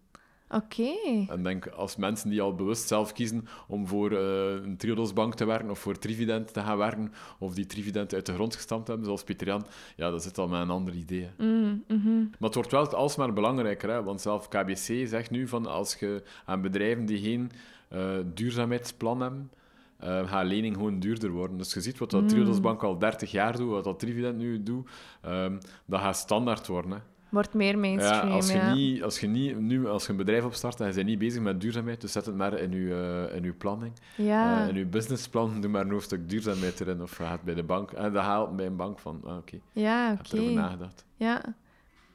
Oké. 0.48 0.92
En 1.28 1.42
denk, 1.42 1.66
als 1.66 1.96
mensen 1.96 2.30
die 2.30 2.42
al 2.42 2.54
bewust 2.54 2.88
zelf 2.88 3.12
kiezen 3.12 3.48
om 3.68 3.87
voor 3.87 4.12
eh, 4.12 4.64
een 4.64 4.76
Triodosbank 4.76 5.35
te 5.35 5.44
werken, 5.44 5.70
of 5.70 5.78
voor 5.78 5.98
Trivident 5.98 6.52
te 6.52 6.61
gaan 6.61 6.78
werken, 6.78 7.12
of 7.38 7.54
die 7.54 7.66
Trivident 7.66 8.14
uit 8.14 8.26
de 8.26 8.35
grond 8.35 8.54
gestampt 8.54 8.87
hebben, 8.88 9.06
zoals 9.06 9.24
Pieter 9.24 9.46
Jan, 9.46 9.66
ja, 9.96 10.11
dat 10.11 10.22
zit 10.22 10.38
al 10.38 10.48
met 10.48 10.61
een 10.61 10.70
ander 10.70 10.94
idee. 10.94 11.30
Mm, 11.38 11.85
mhm. 11.88 12.18
Maar 12.18 12.37
het 12.38 12.54
wordt 12.54 12.70
wel 12.70 12.94
alsmaar 12.94 13.32
belangrijker, 13.32 13.90
hè? 13.90 14.02
want 14.02 14.20
zelf 14.20 14.48
KBC 14.48 15.09
zegt 15.09 15.30
nu 15.30 15.48
van 15.48 15.66
als 15.66 15.94
je 15.94 16.22
aan 16.44 16.61
bedrijven 16.61 17.06
die 17.06 17.18
geen 17.18 17.50
eh, 17.88 18.16
duurzaamheidsplan 18.35 19.20
hebben, 19.20 19.50
eh 19.96 20.28
gaat 20.28 20.46
lening 20.46 20.74
gewoon 20.74 21.00
duurder 21.00 21.30
worden. 21.30 21.56
Dus 21.59 21.74
je 21.74 21.80
ziet 21.80 21.98
wat 21.98 22.11
dat 22.11 22.22
Mm. 22.22 22.28
Triodos 22.28 22.61
Bank 22.61 22.82
al 22.82 22.98
30 22.98 23.30
jaar 23.30 23.56
doet, 23.56 23.70
wat 23.70 23.85
dat 23.85 23.98
Trivident 23.98 24.38
nu 24.38 24.62
doet, 24.62 24.88
ehm, 25.20 25.59
dat 25.87 26.00
gaat 26.00 26.16
standaard 26.16 26.66
worden. 26.66 26.90
Hè? 26.90 26.98
Wordt 27.28 27.54
meer 27.54 27.78
mainstream, 27.78 28.28
Ja, 28.28 28.34
als, 28.34 28.50
je 28.50 28.56
ja. 28.56 28.74
Niet, 28.74 29.02
als 29.02 29.20
je 29.20 29.26
niet, 29.26 29.58
nu 29.58 29.88
als 29.88 30.04
je 30.04 30.10
een 30.10 30.16
bedrijf 30.16 30.44
opstart 30.44 30.80
en 30.80 30.86
je 30.86 30.94
bent 30.94 31.06
niet 31.06 31.18
bezig 31.18 31.42
met 31.42 31.60
duurzaamheid, 31.60 32.00
dus 32.00 32.12
zet 32.12 32.26
het 32.26 32.34
maar 32.34 32.58
in 32.58 32.72
je, 32.72 33.26
eh, 33.30 33.36
in 33.36 33.44
uw 33.44 33.56
planning. 33.56 33.92
Ja. 34.16 34.62
Eh, 34.62 34.68
in 34.68 34.76
uw 34.76 34.88
businessplan, 34.88 35.60
doe 35.60 35.70
maar 35.70 35.84
een 35.84 35.90
hoofdstuk 35.90 36.28
duurzaamheid 36.28 36.80
erin, 36.80 37.02
of 37.02 37.18
je 37.18 37.24
gaat 37.24 37.42
bij 37.42 37.54
de 37.54 37.62
bank, 37.62 37.90
en 37.92 38.12
dat 38.12 38.22
haalt 38.22 38.56
bij 38.56 38.66
een 38.66 38.76
bank 38.76 38.98
van, 38.98 39.20
ah, 39.24 39.36
oké, 39.36 39.58
ja, 39.72 40.08
heb 40.08 40.18
oké. 40.18 40.36
erover 40.36 40.54
nagedacht. 40.54 41.04
Ja. 41.16 41.54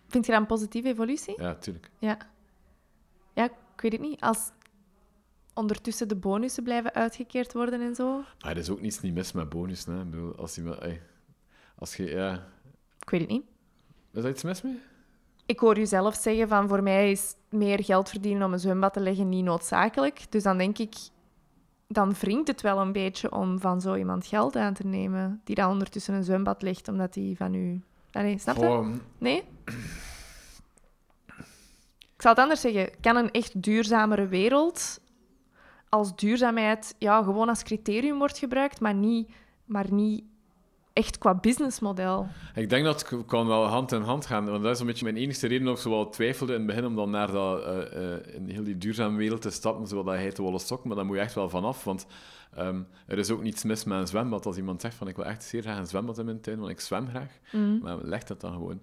Vind 0.07 0.25
je 0.25 0.31
dat 0.31 0.41
een 0.41 0.47
positieve 0.47 0.87
evolutie? 0.87 1.41
Ja, 1.41 1.55
tuurlijk. 1.55 1.89
Ja. 1.99 2.17
Ja, 3.33 3.43
ik 3.45 3.81
weet 3.81 3.91
het 3.91 4.01
niet. 4.01 4.21
Als 4.21 4.51
ondertussen 5.53 6.07
de 6.07 6.15
bonussen 6.15 6.63
blijven 6.63 6.93
uitgekeerd 6.93 7.53
worden 7.53 7.81
en 7.81 7.95
zo. 7.95 8.23
Maar 8.39 8.51
er 8.51 8.57
is 8.57 8.69
ook 8.69 8.81
niets 8.81 9.01
niet 9.01 9.13
mis 9.13 9.31
met 9.31 9.49
bonus. 9.49 9.85
Hè. 9.85 10.01
Ik 10.01 10.09
bedoel, 10.09 10.35
als, 10.35 10.55
je, 10.55 10.99
als 11.75 11.95
je, 11.95 12.03
ja... 12.09 12.47
Ik 12.99 13.09
weet 13.09 13.21
het 13.21 13.29
niet. 13.29 13.43
Is 14.13 14.21
daar 14.21 14.31
iets 14.31 14.43
mis 14.43 14.61
mee? 14.61 14.79
Ik 15.45 15.59
hoor 15.59 15.77
u 15.77 15.85
zelf 15.85 16.15
zeggen 16.15 16.47
van 16.47 16.67
voor 16.67 16.83
mij 16.83 17.11
is 17.11 17.35
meer 17.49 17.83
geld 17.83 18.09
verdienen 18.09 18.43
om 18.43 18.53
een 18.53 18.59
zwembad 18.59 18.93
te 18.93 18.99
leggen 18.99 19.29
niet 19.29 19.43
noodzakelijk. 19.43 20.25
Dus 20.29 20.43
dan 20.43 20.57
denk 20.57 20.77
ik, 20.77 20.95
dan 21.87 22.13
wringt 22.19 22.47
het 22.47 22.61
wel 22.61 22.79
een 22.79 22.91
beetje 22.91 23.31
om 23.31 23.59
van 23.59 23.81
zo 23.81 23.95
iemand 23.95 24.25
geld 24.25 24.55
aan 24.55 24.73
te 24.73 24.85
nemen. 24.87 25.41
Die 25.43 25.55
dan 25.55 25.71
ondertussen 25.71 26.13
een 26.13 26.23
zwembad 26.23 26.61
legt 26.61 26.87
omdat 26.87 27.15
hij 27.15 27.33
van 27.37 27.53
u... 27.53 27.81
Snap 28.37 28.57
je? 28.57 28.93
Nee? 29.17 29.43
Ik 32.15 32.27
zal 32.27 32.31
het 32.31 32.39
anders 32.39 32.61
zeggen. 32.61 32.89
Kan 33.01 33.15
een 33.15 33.31
echt 33.31 33.63
duurzamere 33.63 34.27
wereld 34.27 34.99
als 35.91 36.15
duurzaamheid 36.15 36.95
ja, 36.97 37.23
gewoon 37.23 37.49
als 37.49 37.63
criterium 37.63 38.17
wordt 38.17 38.37
gebruikt, 38.37 38.79
maar 38.79 38.93
niet, 38.93 39.29
maar 39.65 39.93
niet 39.93 40.23
echt 41.01 41.17
qua 41.17 41.35
businessmodel. 41.35 42.27
Ik 42.55 42.69
denk 42.69 42.85
dat 42.85 43.09
het 43.09 43.25
kan 43.25 43.47
wel 43.47 43.65
hand 43.65 43.91
in 43.91 44.01
hand 44.01 44.25
gaan. 44.25 44.45
Want 44.45 44.63
dat 44.63 44.73
is 44.73 44.79
een 44.79 44.85
beetje 44.85 45.03
mijn 45.03 45.17
enige 45.17 45.47
reden 45.47 45.67
of 45.67 45.79
ze 45.79 45.89
wel 45.89 46.09
twijfelde 46.09 46.53
in 46.53 46.57
het 46.57 46.67
begin 46.67 46.85
om 46.85 46.95
dan 46.95 47.09
naar 47.09 47.31
dat, 47.31 47.65
uh, 47.65 48.01
uh, 48.01 48.35
in 48.35 48.49
heel 48.49 48.63
die 48.63 48.77
duurzame 48.77 49.17
wereld 49.17 49.41
te 49.41 49.49
stappen, 49.49 49.87
zoals 49.87 50.05
dat 50.05 50.15
hij 50.15 50.31
te 50.31 50.43
willen 50.43 50.59
stokken. 50.59 50.87
Maar 50.87 50.97
daar 50.97 51.05
moet 51.05 51.15
je 51.15 51.21
echt 51.21 51.33
wel 51.33 51.49
vanaf, 51.49 51.83
want 51.83 52.05
um, 52.59 52.87
er 53.07 53.17
is 53.17 53.31
ook 53.31 53.41
niets 53.41 53.63
mis 53.63 53.83
met 53.83 53.99
een 53.99 54.07
zwembad. 54.07 54.45
Als 54.45 54.57
iemand 54.57 54.81
zegt 54.81 54.95
van 54.95 55.07
ik 55.07 55.15
wil 55.15 55.25
echt 55.25 55.43
zeer 55.43 55.61
graag 55.61 55.77
een 55.77 55.87
zwembad 55.87 56.17
in 56.17 56.25
mijn 56.25 56.41
tuin, 56.41 56.59
want 56.59 56.71
ik 56.71 56.79
zwem 56.79 57.07
graag, 57.07 57.39
mm. 57.51 57.79
maar 57.81 57.97
leg 58.01 58.23
dat 58.23 58.41
dan 58.41 58.53
gewoon. 58.53 58.81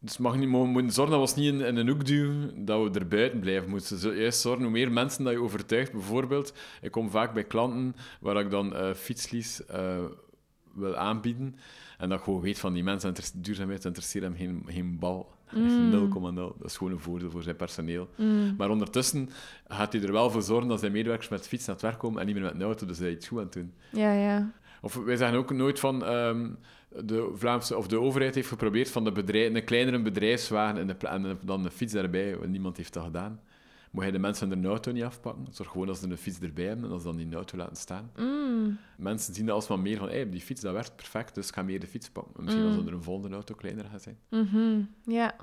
Dus 0.00 0.18
mag 0.18 0.36
niet, 0.36 0.50
we 0.50 0.56
moeten 0.56 0.92
zorgen 0.92 1.18
dat 1.18 1.22
we 1.24 1.30
ons 1.30 1.44
niet 1.44 1.52
in, 1.52 1.66
in, 1.66 1.76
een 1.76 1.88
hoek 1.88 2.04
duwen, 2.04 2.64
dat 2.64 2.82
we 2.82 2.98
er 2.98 3.08
buiten 3.08 3.40
blijven. 3.40 3.70
Moeten 3.70 4.16
juist 4.16 4.40
zorgen, 4.40 4.62
hoe 4.62 4.72
meer 4.72 4.92
mensen 4.92 5.24
dat 5.24 5.32
je 5.32 5.42
overtuigt. 5.42 5.92
Bijvoorbeeld, 5.92 6.52
ik 6.80 6.90
kom 6.90 7.10
vaak 7.10 7.34
bij 7.34 7.44
klanten 7.44 7.96
waar 8.20 8.40
ik 8.40 8.50
dan 8.50 8.72
uh, 8.72 8.94
fietslies 8.94 9.62
wil 10.76 10.96
aanbieden. 10.96 11.56
En 11.98 12.08
dat 12.08 12.18
ik 12.18 12.24
gewoon 12.24 12.40
weet 12.40 12.58
van 12.58 12.72
die 12.72 12.84
mensen, 12.84 13.14
duurzaamheid 13.34 13.84
interesseert 13.84 14.24
hem 14.24 14.36
geen, 14.36 14.62
geen 14.66 14.98
bal. 14.98 15.34
Mm. 15.52 16.10
0,0. 16.12 16.34
Dat 16.34 16.54
is 16.64 16.76
gewoon 16.76 16.92
een 16.92 16.98
voordeel 16.98 17.30
voor 17.30 17.42
zijn 17.42 17.56
personeel. 17.56 18.08
Mm. 18.16 18.54
Maar 18.58 18.70
ondertussen 18.70 19.30
gaat 19.68 19.92
hij 19.92 20.02
er 20.02 20.12
wel 20.12 20.30
voor 20.30 20.42
zorgen 20.42 20.68
dat 20.68 20.80
zijn 20.80 20.92
medewerkers 20.92 21.28
met 21.28 21.48
fiets 21.48 21.66
naar 21.66 21.74
het 21.74 21.84
werk 21.84 21.98
komen 21.98 22.20
en 22.20 22.26
niet 22.26 22.34
meer 22.34 22.44
met 22.44 22.54
een 22.54 22.62
auto, 22.62 22.86
dus 22.86 22.98
hij 22.98 23.10
iets 23.10 23.28
goed 23.28 23.38
aan 23.38 23.44
het 23.44 23.52
doen. 23.52 23.72
Ja, 23.90 24.12
ja. 24.12 24.52
Of 24.80 24.94
wij 24.94 25.16
zeggen 25.16 25.38
ook 25.38 25.52
nooit 25.52 25.80
van... 25.80 26.08
Um, 26.08 26.58
de 27.04 27.30
Vlaamse 27.34 27.76
of 27.76 27.86
de 27.86 28.00
overheid 28.00 28.34
heeft 28.34 28.48
geprobeerd 28.48 28.90
van 28.90 29.04
de 29.04 29.12
bedrijf, 29.12 29.54
een 29.54 29.64
kleinere 29.64 30.02
bedrijfswagen 30.02 30.80
en, 30.80 30.86
de, 30.86 31.06
en 31.06 31.38
dan 31.42 31.64
een 31.64 31.70
fiets 31.70 31.92
daarbij. 31.92 32.36
Niemand 32.46 32.76
heeft 32.76 32.92
dat 32.92 33.04
gedaan. 33.04 33.40
Moet 33.96 34.04
je 34.04 34.12
de 34.12 34.18
mensen 34.18 34.62
de 34.62 34.68
auto 34.68 34.92
niet 34.92 35.02
afpakken? 35.02 35.46
Zorg 35.50 35.70
gewoon 35.70 35.86
dat 35.86 35.98
ze 35.98 36.08
een 36.08 36.16
fiets 36.16 36.38
erbij 36.38 36.64
hebben 36.64 36.84
en 36.84 36.90
als 36.90 37.02
ze 37.02 37.08
dan 37.08 37.28
de 37.28 37.36
auto 37.36 37.56
laten 37.56 37.76
staan. 37.76 38.10
Mm. 38.16 38.78
Mensen 38.96 39.34
zien 39.34 39.46
dat 39.46 39.54
alsmaar 39.54 39.78
meer 39.78 39.98
van, 39.98 40.08
hey, 40.08 40.30
die 40.30 40.40
fiets 40.40 40.60
dat 40.60 40.72
werkt 40.72 40.96
perfect, 40.96 41.34
dus 41.34 41.48
ik 41.48 41.54
ga 41.54 41.62
meer 41.62 41.80
de 41.80 41.86
fiets 41.86 42.10
pakken. 42.10 42.44
Misschien 42.44 42.66
mm. 42.66 42.76
als 42.76 42.86
er 42.86 42.92
een 42.92 43.02
volgende 43.02 43.34
auto 43.34 43.54
kleiner 43.54 43.84
gaat 43.84 44.02
zijn. 44.02 44.18
Mm 44.30 44.88
Ja. 45.06 45.34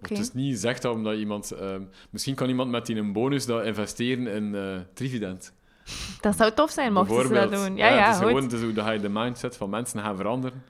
Het 0.00 0.18
is 0.18 0.32
niet 0.32 0.52
gezegd 0.52 0.82
dat 0.82 0.94
omdat 0.94 1.16
iemand... 1.16 1.52
Uh, 1.52 1.76
misschien 2.10 2.34
kan 2.34 2.48
iemand 2.48 2.70
met 2.70 2.86
die 2.86 2.96
een 2.96 3.12
bonus 3.12 3.46
dat 3.46 3.64
investeren 3.64 4.26
in 4.26 4.54
uh, 4.54 4.78
Trivident. 4.94 5.52
Dat 6.20 6.36
zou 6.36 6.52
tof 6.52 6.70
zijn, 6.70 6.92
mochten 6.92 7.26
ze 7.26 7.34
dat 7.34 7.50
doen. 7.50 7.76
Ja, 7.76 7.88
ja, 7.88 7.94
ja 7.94 8.06
het 8.06 8.14
is 8.14 8.28
gewoon 8.28 8.48
dus 8.48 8.60
hoe 8.60 8.92
je 8.92 9.00
de 9.00 9.08
mindset 9.08 9.56
van 9.56 9.70
mensen 9.70 10.00
gaat 10.00 10.16
veranderen. 10.16 10.62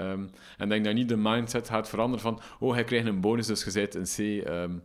Um, 0.00 0.30
en 0.58 0.68
denk 0.68 0.84
dat 0.84 0.94
niet 0.94 1.08
de 1.08 1.16
mindset 1.16 1.68
gaat 1.68 1.88
veranderen 1.88 2.20
van 2.20 2.40
oh, 2.58 2.72
hij 2.72 2.84
krijgt 2.84 3.06
een 3.06 3.20
bonus, 3.20 3.46
dus 3.46 3.64
je 3.64 3.72
bent 3.72 3.94
in 3.94 4.42
C 4.42 4.48
um, 4.48 4.82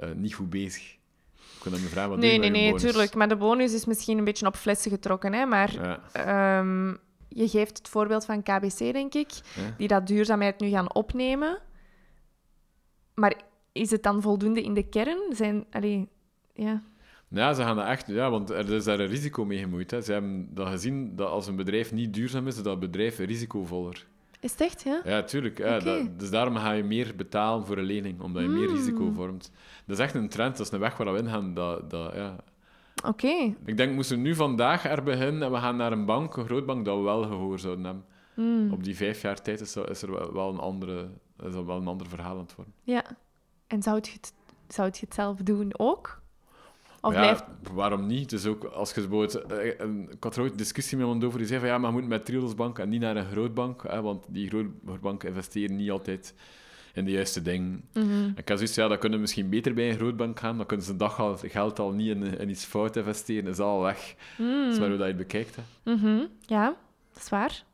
uh, 0.00 0.10
niet 0.12 0.34
goed 0.34 0.50
bezig. 0.50 0.96
Ik 1.32 1.70
kan 1.70 1.80
me 1.80 1.88
vragen, 1.88 2.10
wat 2.10 2.18
nee, 2.18 2.38
nee, 2.38 2.50
nee, 2.50 2.74
tuurlijk. 2.74 3.14
Maar 3.14 3.28
de 3.28 3.36
bonus 3.36 3.72
is 3.72 3.84
misschien 3.84 4.18
een 4.18 4.24
beetje 4.24 4.46
op 4.46 4.56
flessen 4.56 4.90
getrokken. 4.90 5.32
Hè? 5.32 5.46
Maar 5.46 5.72
ja. 6.12 6.58
um, 6.58 6.98
je 7.28 7.48
geeft 7.48 7.78
het 7.78 7.88
voorbeeld 7.88 8.24
van 8.24 8.42
KBC, 8.42 8.78
denk 8.78 9.14
ik, 9.14 9.30
ja. 9.30 9.74
die 9.76 9.88
dat 9.88 10.06
duurzaamheid 10.06 10.60
nu 10.60 10.68
gaan 10.68 10.94
opnemen. 10.94 11.58
Maar 13.14 13.34
is 13.72 13.90
het 13.90 14.02
dan 14.02 14.22
voldoende 14.22 14.62
in 14.62 14.74
de 14.74 14.88
kern? 14.88 15.18
Zijn, 15.30 15.64
allee, 15.70 16.08
ja... 16.54 16.82
Ja, 17.28 17.52
ze 17.52 17.62
gaan 17.62 17.76
dat 17.76 17.86
echt... 17.86 18.06
Ja, 18.06 18.30
want 18.30 18.50
er 18.50 18.72
is 18.72 18.84
daar 18.84 19.00
een 19.00 19.06
risico 19.06 19.44
mee 19.44 19.58
gemoeid. 19.58 19.90
Hè. 19.90 20.00
Ze 20.00 20.12
hebben 20.12 20.54
dat 20.54 20.68
gezien 20.68 21.16
dat 21.16 21.28
als 21.28 21.46
een 21.46 21.56
bedrijf 21.56 21.92
niet 21.92 22.14
duurzaam 22.14 22.46
is, 22.46 22.56
is 22.56 22.62
dat 22.62 22.80
bedrijf 22.80 23.18
risicovoller. 23.18 24.06
Is 24.42 24.50
het 24.50 24.60
echt, 24.60 24.82
ja? 24.82 25.00
Ja, 25.04 25.22
tuurlijk. 25.22 25.58
Ja, 25.58 25.78
dat, 25.78 26.18
dus 26.18 26.30
daarom 26.30 26.56
ga 26.56 26.72
je 26.72 26.84
meer 26.84 27.16
betalen 27.16 27.66
voor 27.66 27.78
een 27.78 27.84
lening, 27.84 28.20
omdat 28.20 28.42
je 28.42 28.48
meer 28.48 28.66
hmm. 28.66 28.76
risico 28.76 29.10
vormt. 29.10 29.52
Dat 29.86 29.98
is 29.98 30.04
echt 30.04 30.14
een 30.14 30.28
trend, 30.28 30.56
dat 30.56 30.66
is 30.66 30.72
een 30.72 30.78
weg 30.78 30.96
waar 30.96 31.12
we 31.12 31.18
in 31.18 31.28
gaan. 31.28 31.54
Dat, 31.54 31.90
dat, 31.90 32.14
ja. 32.14 32.36
Oké. 33.06 33.54
Ik 33.64 33.76
denk, 33.76 33.94
moesten 33.94 34.22
nu 34.22 34.34
vandaag 34.34 34.84
er 34.84 35.02
beginnen 35.02 35.42
en 35.42 35.52
we 35.52 35.58
gaan 35.58 35.76
naar 35.76 35.92
een 35.92 36.04
bank, 36.04 36.36
een 36.36 36.44
grootbank, 36.44 36.84
dat 36.84 36.96
we 36.96 37.02
wel 37.02 37.22
gehoor 37.22 37.58
zouden 37.58 37.84
hebben. 37.84 38.04
Hmm. 38.34 38.72
Op 38.72 38.84
die 38.84 38.96
vijf 38.96 39.22
jaar 39.22 39.42
tijd 39.42 39.60
is, 39.60 39.76
is 39.76 40.02
er 40.02 40.32
wel 40.32 40.48
een, 40.48 40.58
andere, 40.58 41.10
is 41.42 41.54
er 41.54 41.66
wel 41.66 41.76
een 41.76 41.86
ander 41.86 42.06
verhaal 42.06 42.34
aan 42.34 42.42
het 42.42 42.54
worden. 42.54 42.74
Ja. 42.82 43.04
En 43.66 43.82
zou 43.82 43.98
je 44.02 44.12
het, 44.12 44.32
zou 44.68 44.88
je 44.92 45.00
het 45.00 45.14
zelf 45.14 45.36
doen 45.36 45.78
ook? 45.78 46.21
Of 47.04 47.14
ja, 47.14 47.46
waarom 47.72 48.06
niet? 48.06 48.30
Dus 48.30 48.46
ook 48.46 48.64
als 48.64 48.94
je 48.94 49.00
bijvoorbeeld... 49.00 49.34
Eh, 49.34 49.68
ik 50.10 50.22
had 50.22 50.36
er 50.36 50.42
ooit 50.42 50.50
een 50.50 50.56
discussie 50.56 50.96
met 50.96 51.06
iemand 51.06 51.24
over, 51.24 51.38
die 51.38 51.46
zei 51.46 51.60
van 51.60 51.68
ja, 51.68 51.78
maar 51.78 51.92
je 51.92 52.00
moet 52.00 52.08
met 52.08 52.24
Triodos 52.24 52.54
Bank 52.54 52.78
en 52.78 52.88
niet 52.88 53.00
naar 53.00 53.16
een 53.16 53.30
grootbank, 53.30 53.82
hè, 53.88 54.02
want 54.02 54.24
die 54.28 54.48
grootbanken 54.48 55.28
investeren 55.28 55.76
niet 55.76 55.90
altijd 55.90 56.34
in 56.94 57.04
de 57.04 57.10
juiste 57.10 57.42
dingen. 57.42 57.84
Mm 57.92 58.02
-hmm. 58.02 58.32
Ik 58.36 58.48
had 58.48 58.58
zoiets 58.58 58.76
ja, 58.76 58.88
dat 58.88 58.98
kunnen 58.98 59.20
misschien 59.20 59.48
beter 59.48 59.74
bij 59.74 59.90
een 59.90 59.96
grootbank 59.96 60.38
gaan, 60.38 60.56
dan 60.56 60.66
kunnen 60.66 60.86
ze 60.86 60.92
een 60.92 60.98
dag 60.98 61.20
al, 61.20 61.36
geld 61.36 61.78
al 61.78 61.92
niet 61.92 62.08
in, 62.08 62.38
in 62.38 62.50
iets 62.50 62.64
fout 62.64 62.96
investeren, 62.96 63.50
is 63.50 63.58
al 63.58 63.80
weg. 63.80 64.14
Mm. 64.38 64.62
Dat 64.62 64.72
is 64.72 64.78
maar 64.78 64.88
hoe 64.88 64.98
dat 64.98 65.06
je 65.06 65.12
het 65.12 65.22
bekijkt. 65.22 65.56
Hè. 65.56 65.92
Mm 65.92 65.98
-hmm. 65.98 66.28
Ja, 66.40 66.76
dat 67.12 67.22
is 67.22 67.28
waar. 67.28 67.64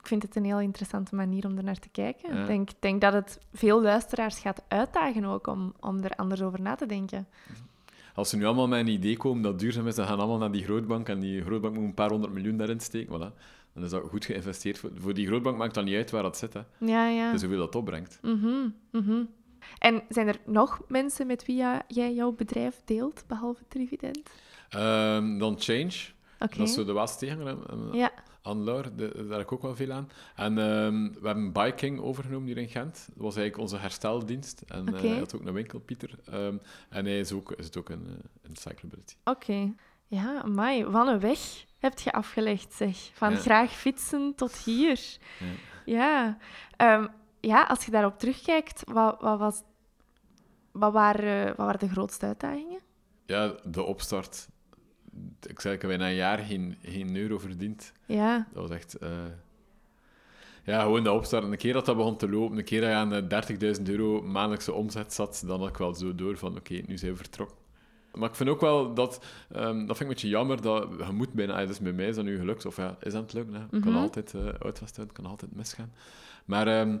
Ik 0.00 0.06
vind 0.06 0.22
het 0.22 0.36
een 0.36 0.44
heel 0.44 0.60
interessante 0.60 1.14
manier 1.14 1.46
om 1.46 1.56
er 1.56 1.64
naar 1.64 1.78
te 1.78 1.88
kijken. 1.88 2.40
Ik 2.40 2.46
denk, 2.46 2.70
denk 2.78 3.00
dat 3.00 3.12
het 3.12 3.40
veel 3.52 3.82
luisteraars 3.82 4.38
gaat 4.38 4.64
uitdagen 4.68 5.24
ook 5.24 5.46
om, 5.46 5.74
om 5.80 6.02
er 6.02 6.16
anders 6.16 6.42
over 6.42 6.60
na 6.60 6.74
te 6.74 6.86
denken. 6.86 7.28
Mhm 8.18 8.28
als 8.28 8.28
ze 8.28 8.36
nu 8.36 8.44
allemaal 8.44 8.68
met 8.68 8.80
een 8.80 8.92
idee 8.92 9.16
komen 9.16 9.42
dat 9.42 9.58
duurzaam 9.58 9.86
is, 9.86 9.94
dan 9.94 10.06
gaan 10.06 10.18
allemaal 10.18 10.38
naar 10.38 10.52
die 10.52 10.64
grootbank 10.64 11.08
en 11.08 11.20
die 11.20 11.42
grootbank 11.42 11.74
moet 11.74 11.84
een 11.84 11.94
paar 11.94 12.10
honderd 12.10 12.32
miljoen 12.32 12.56
daarin 12.56 12.80
steken. 12.80 13.16
Voilà. 13.16 13.34
Dan 13.74 13.84
is 13.84 13.90
dat 13.90 14.02
goed 14.08 14.24
geïnvesteerd. 14.24 14.80
Voor, 14.94 15.14
die 15.14 15.26
grootbank 15.26 15.56
maakt 15.56 15.74
dat 15.74 15.84
niet 15.84 15.96
uit 15.96 16.10
waar 16.10 16.22
dat 16.22 16.36
zit. 16.36 16.52
Hè. 16.52 16.60
Ja, 16.78 17.08
ja. 17.08 17.32
Dus 17.32 17.40
hoeveel 17.40 17.58
dat 17.58 17.74
opbrengt. 17.74 18.18
Mm 18.22 18.74
-hmm, 18.90 19.28
En 19.78 20.02
zijn 20.08 20.28
er 20.28 20.38
nog 20.46 20.80
mensen 20.88 21.26
met 21.26 21.46
wie 21.46 21.64
jij 21.88 22.14
jouw 22.14 22.32
bedrijf 22.32 22.80
deelt, 22.84 23.24
behalve 23.26 23.64
Trivident? 23.68 24.30
Um, 24.76 25.38
dan 25.38 25.54
Change. 25.58 25.94
Okay. 26.38 26.58
Dat 26.58 26.68
is 26.68 26.74
zo 26.74 26.84
de 26.84 26.92
was 26.92 27.18
tegen. 27.18 27.58
Ja. 27.92 28.12
Anlaur, 28.42 28.96
daar 28.96 29.10
heb 29.14 29.40
ik 29.40 29.52
ook 29.52 29.62
wel 29.62 29.76
veel 29.76 29.92
aan. 29.92 30.08
En 30.36 30.58
um, 30.58 31.12
we 31.20 31.26
hebben 31.26 31.52
Biking 31.52 32.00
overgenomen 32.00 32.46
hier 32.46 32.58
in 32.58 32.68
Gent. 32.68 32.94
Dat 32.94 33.22
was 33.22 33.36
eigenlijk 33.36 33.58
onze 33.58 33.76
hersteldienst. 33.76 34.60
En 34.60 34.88
okay. 34.88 35.02
uh, 35.02 35.10
hij 35.10 35.18
had 35.18 35.34
ook 35.34 35.46
een 35.46 35.52
winkel, 35.52 35.78
Pieter. 35.78 36.10
Um, 36.32 36.60
en 36.88 37.04
hij 37.04 37.18
is 37.18 37.32
ook, 37.32 37.52
is 37.52 37.64
het 37.64 37.76
ook 37.76 37.88
een, 37.88 38.06
uh, 38.06 38.12
een 38.42 38.56
cyclability. 38.56 39.14
Oké. 39.24 39.30
Okay. 39.30 39.74
Ja, 40.06 40.42
amai. 40.42 40.84
Wat 40.84 41.08
een 41.08 41.20
weg 41.20 41.64
heb 41.78 41.98
je 41.98 42.12
afgelegd, 42.12 42.72
zeg. 42.72 43.10
Van 43.12 43.30
ja. 43.30 43.36
graag 43.36 43.72
fietsen 43.72 44.34
tot 44.34 44.56
hier. 44.56 45.00
Ja. 45.84 46.36
Ja. 46.76 46.96
Um, 46.98 47.08
ja, 47.40 47.62
als 47.62 47.84
je 47.84 47.90
daarop 47.90 48.18
terugkijkt, 48.18 48.82
wat, 48.92 49.20
wat, 49.20 49.38
was, 49.38 49.62
wat, 50.72 50.92
waren, 50.92 51.46
wat 51.46 51.56
waren 51.56 51.78
de 51.78 51.88
grootste 51.88 52.26
uitdagingen? 52.26 52.80
Ja, 53.26 53.54
de 53.64 53.82
opstart 53.82 54.48
ik 55.46 55.60
zei, 55.60 55.74
ik 55.74 55.80
heb 55.80 55.90
bijna 55.90 56.08
een 56.08 56.14
jaar 56.14 56.38
geen, 56.38 56.76
geen 56.82 57.16
euro 57.16 57.38
verdiend. 57.38 57.92
Ja. 58.06 58.46
Dat 58.52 58.68
was 58.68 58.76
echt... 58.76 58.96
Uh, 59.02 59.08
ja, 60.68 60.82
gewoon 60.82 61.04
de 61.04 61.12
opstart. 61.12 61.44
Een 61.44 61.56
keer 61.56 61.72
dat 61.72 61.86
dat 61.86 61.96
begon 61.96 62.16
te 62.16 62.28
lopen, 62.28 62.58
een 62.58 62.64
keer 62.64 62.80
dat 62.80 62.90
je 62.90 62.96
aan 62.96 63.76
30.000 63.78 63.82
euro 63.82 64.22
maandelijkse 64.22 64.72
omzet 64.72 65.12
zat, 65.12 65.42
dan 65.46 65.60
had 65.60 65.68
ik 65.68 65.76
wel 65.76 65.94
zo 65.94 66.14
door 66.14 66.36
van, 66.36 66.56
oké, 66.56 66.80
nu 66.86 66.98
zijn 66.98 67.12
we 67.12 67.16
vertrokken. 67.16 67.56
Maar 68.14 68.28
ik 68.28 68.34
vind 68.34 68.48
ook 68.48 68.60
wel 68.60 68.94
dat, 68.94 69.24
um, 69.56 69.86
dat 69.86 69.96
vind 69.96 70.00
ik 70.00 70.00
een 70.00 70.08
beetje 70.08 70.28
jammer, 70.28 70.62
dat 70.62 70.88
je 71.06 71.12
moet 71.12 71.32
bijna, 71.32 71.66
dus 71.66 71.78
bij 71.78 71.92
mij 71.92 72.08
is 72.08 72.14
dat 72.14 72.24
nu 72.24 72.38
gelukt, 72.38 72.66
of 72.66 72.76
ja, 72.76 72.96
is 73.00 73.12
dat 73.12 73.22
het 73.22 73.32
lukken, 73.32 73.54
hè? 73.54 73.60
Mm 73.60 73.68
-hmm. 73.70 73.80
kan 73.80 73.94
altijd 73.94 74.32
uh, 74.34 74.48
uitvasthouden, 74.58 75.16
kan 75.16 75.26
altijd 75.26 75.54
misgaan. 75.54 75.92
Maar 76.44 76.80
um, 76.80 77.00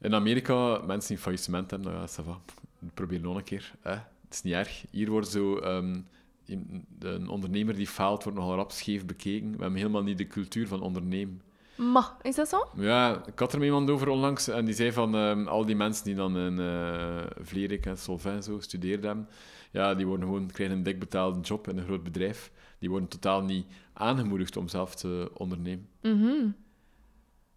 in 0.00 0.14
Amerika, 0.14 0.80
mensen 0.86 1.08
die 1.08 1.22
faillissement 1.22 1.70
hebben, 1.70 1.92
nou 1.92 2.02
ja, 2.02 2.08
ça 2.08 2.24
va, 2.24 2.40
probeer 2.94 3.20
nog 3.20 3.36
een 3.36 3.44
keer. 3.44 3.72
Hè? 3.80 3.90
Het 3.90 4.30
is 4.30 4.42
niet 4.42 4.54
erg. 4.54 4.84
Hier 4.90 5.10
wordt 5.10 5.28
zo... 5.28 5.56
Um, 5.56 6.06
een 6.98 7.28
ondernemer 7.28 7.74
die 7.74 7.86
faalt, 7.86 8.22
wordt 8.22 8.38
nogal 8.38 8.56
rap 8.56 8.70
scheef 8.70 9.06
bekeken. 9.06 9.50
We 9.50 9.62
hebben 9.62 9.78
helemaal 9.78 10.02
niet 10.02 10.18
de 10.18 10.26
cultuur 10.26 10.68
van 10.68 10.82
ondernemen. 10.82 11.42
Ma, 11.76 12.16
is 12.22 12.34
dat 12.34 12.48
zo? 12.48 12.68
Ja, 12.76 13.26
ik 13.26 13.38
had 13.38 13.52
er 13.52 13.64
iemand 13.64 13.90
over 13.90 14.08
onlangs 14.08 14.48
en 14.48 14.64
die 14.64 14.74
zei 14.74 14.92
van 14.92 15.14
um, 15.14 15.46
al 15.48 15.66
die 15.66 15.76
mensen 15.76 16.04
die 16.04 16.14
dan 16.14 16.36
in 16.36 16.58
uh, 16.58 17.20
Vlerik 17.40 17.86
en 17.86 17.98
Solvay 17.98 18.42
zo 18.42 18.60
studeerden, 18.60 19.28
ja, 19.70 19.94
die 19.94 20.06
worden 20.06 20.26
gewoon, 20.26 20.50
krijgen 20.50 20.76
een 20.76 20.82
dik 20.82 20.98
betaalde 20.98 21.40
job 21.40 21.68
in 21.68 21.78
een 21.78 21.84
groot 21.84 22.02
bedrijf. 22.02 22.52
Die 22.78 22.90
worden 22.90 23.08
totaal 23.08 23.42
niet 23.42 23.66
aangemoedigd 23.92 24.56
om 24.56 24.68
zelf 24.68 24.94
te 24.94 25.30
ondernemen. 25.34 25.88
Mm 26.02 26.54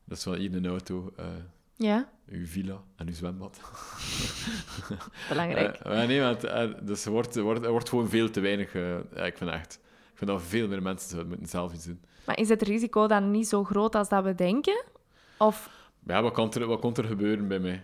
Dat 0.06 0.18
is 0.18 0.26
wel 0.26 0.34
hier 0.34 0.56
een 0.56 0.68
auto. 0.68 1.14
Uh, 1.20 1.26
ja. 1.76 2.10
Uw 2.30 2.46
villa 2.46 2.82
en 2.96 3.08
uw 3.08 3.14
zwembad. 3.14 3.60
Belangrijk. 5.30 5.86
Uh, 5.86 6.06
nee, 6.08 6.20
maar 6.20 6.68
uh, 6.68 6.74
dus 6.82 7.06
er 7.06 7.12
wordt, 7.12 7.36
er, 7.36 7.44
wordt, 7.44 7.64
er 7.64 7.72
wordt 7.72 7.90
gewoon 7.90 8.10
veel 8.10 8.30
te 8.30 8.40
weinig. 8.40 8.74
Uh, 8.74 8.98
ik 9.26 9.38
vind 9.38 9.50
echt. 9.50 9.80
Ik 10.12 10.18
vind 10.18 10.30
dat 10.30 10.42
veel 10.42 10.68
meer 10.68 10.82
mensen 10.82 11.10
zouden 11.10 11.30
moeten 11.30 11.50
zelf 11.50 11.74
iets 11.74 11.86
doen. 11.86 12.02
Maar 12.26 12.40
is 12.40 12.50
het 12.50 12.62
risico 12.62 13.08
dan 13.08 13.32
niet 13.32 13.48
zo 13.48 13.64
groot 13.64 13.96
als 13.96 14.10
dat 14.10 14.24
we 14.24 14.36
denken? 14.36 14.84
Of... 15.38 15.70
Ja, 16.08 16.22
wat 16.22 16.34
kan 16.34 16.54
er, 16.54 16.66
wat 16.66 16.80
komt 16.80 16.98
er 16.98 17.04
gebeuren 17.04 17.48
bij 17.48 17.60
mij? 17.60 17.84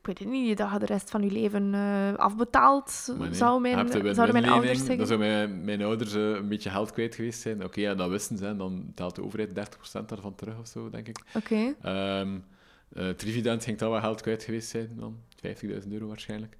Ik 0.00 0.06
weet 0.06 0.18
het 0.18 0.28
niet, 0.28 0.58
dat 0.58 0.72
je 0.72 0.78
de 0.78 0.86
rest 0.86 1.10
van 1.10 1.22
je 1.22 1.30
leven 1.30 1.74
afbetaald 2.16 3.14
nee, 3.18 3.34
zou 3.34 3.60
mijn, 3.60 3.92
zouden 3.92 4.32
mijn 4.32 4.48
ouders 4.48 4.78
zeggen. 4.78 4.96
Dan 4.96 5.06
zou 5.06 5.18
mijn, 5.18 5.64
mijn 5.64 5.82
ouders 5.82 6.12
een 6.12 6.48
beetje 6.48 6.70
geld 6.70 6.92
kwijt 6.92 7.14
geweest 7.14 7.40
zijn. 7.40 7.64
Oké, 7.64 7.80
ja, 7.80 7.94
dat 7.94 8.08
wisten 8.08 8.36
ze. 8.36 8.56
Dan 8.56 8.92
telt 8.94 9.14
de 9.14 9.24
overheid 9.24 9.48
30% 9.48 10.04
daarvan 10.06 10.34
terug 10.34 10.58
of 10.58 10.66
zo, 10.66 10.90
denk 10.90 11.08
ik. 11.08 11.18
Oké. 11.34 11.74
Okay. 11.80 12.20
Um, 12.20 12.44
uh, 12.92 13.08
Trivident 13.10 13.64
ging 13.64 13.78
dat 13.78 13.90
wel 13.90 14.00
geld 14.00 14.20
kwijt 14.20 14.42
geweest 14.44 14.68
zijn 14.68 14.90
dan. 14.96 15.20
50.000 15.46 15.88
euro 15.90 16.06
waarschijnlijk. 16.06 16.56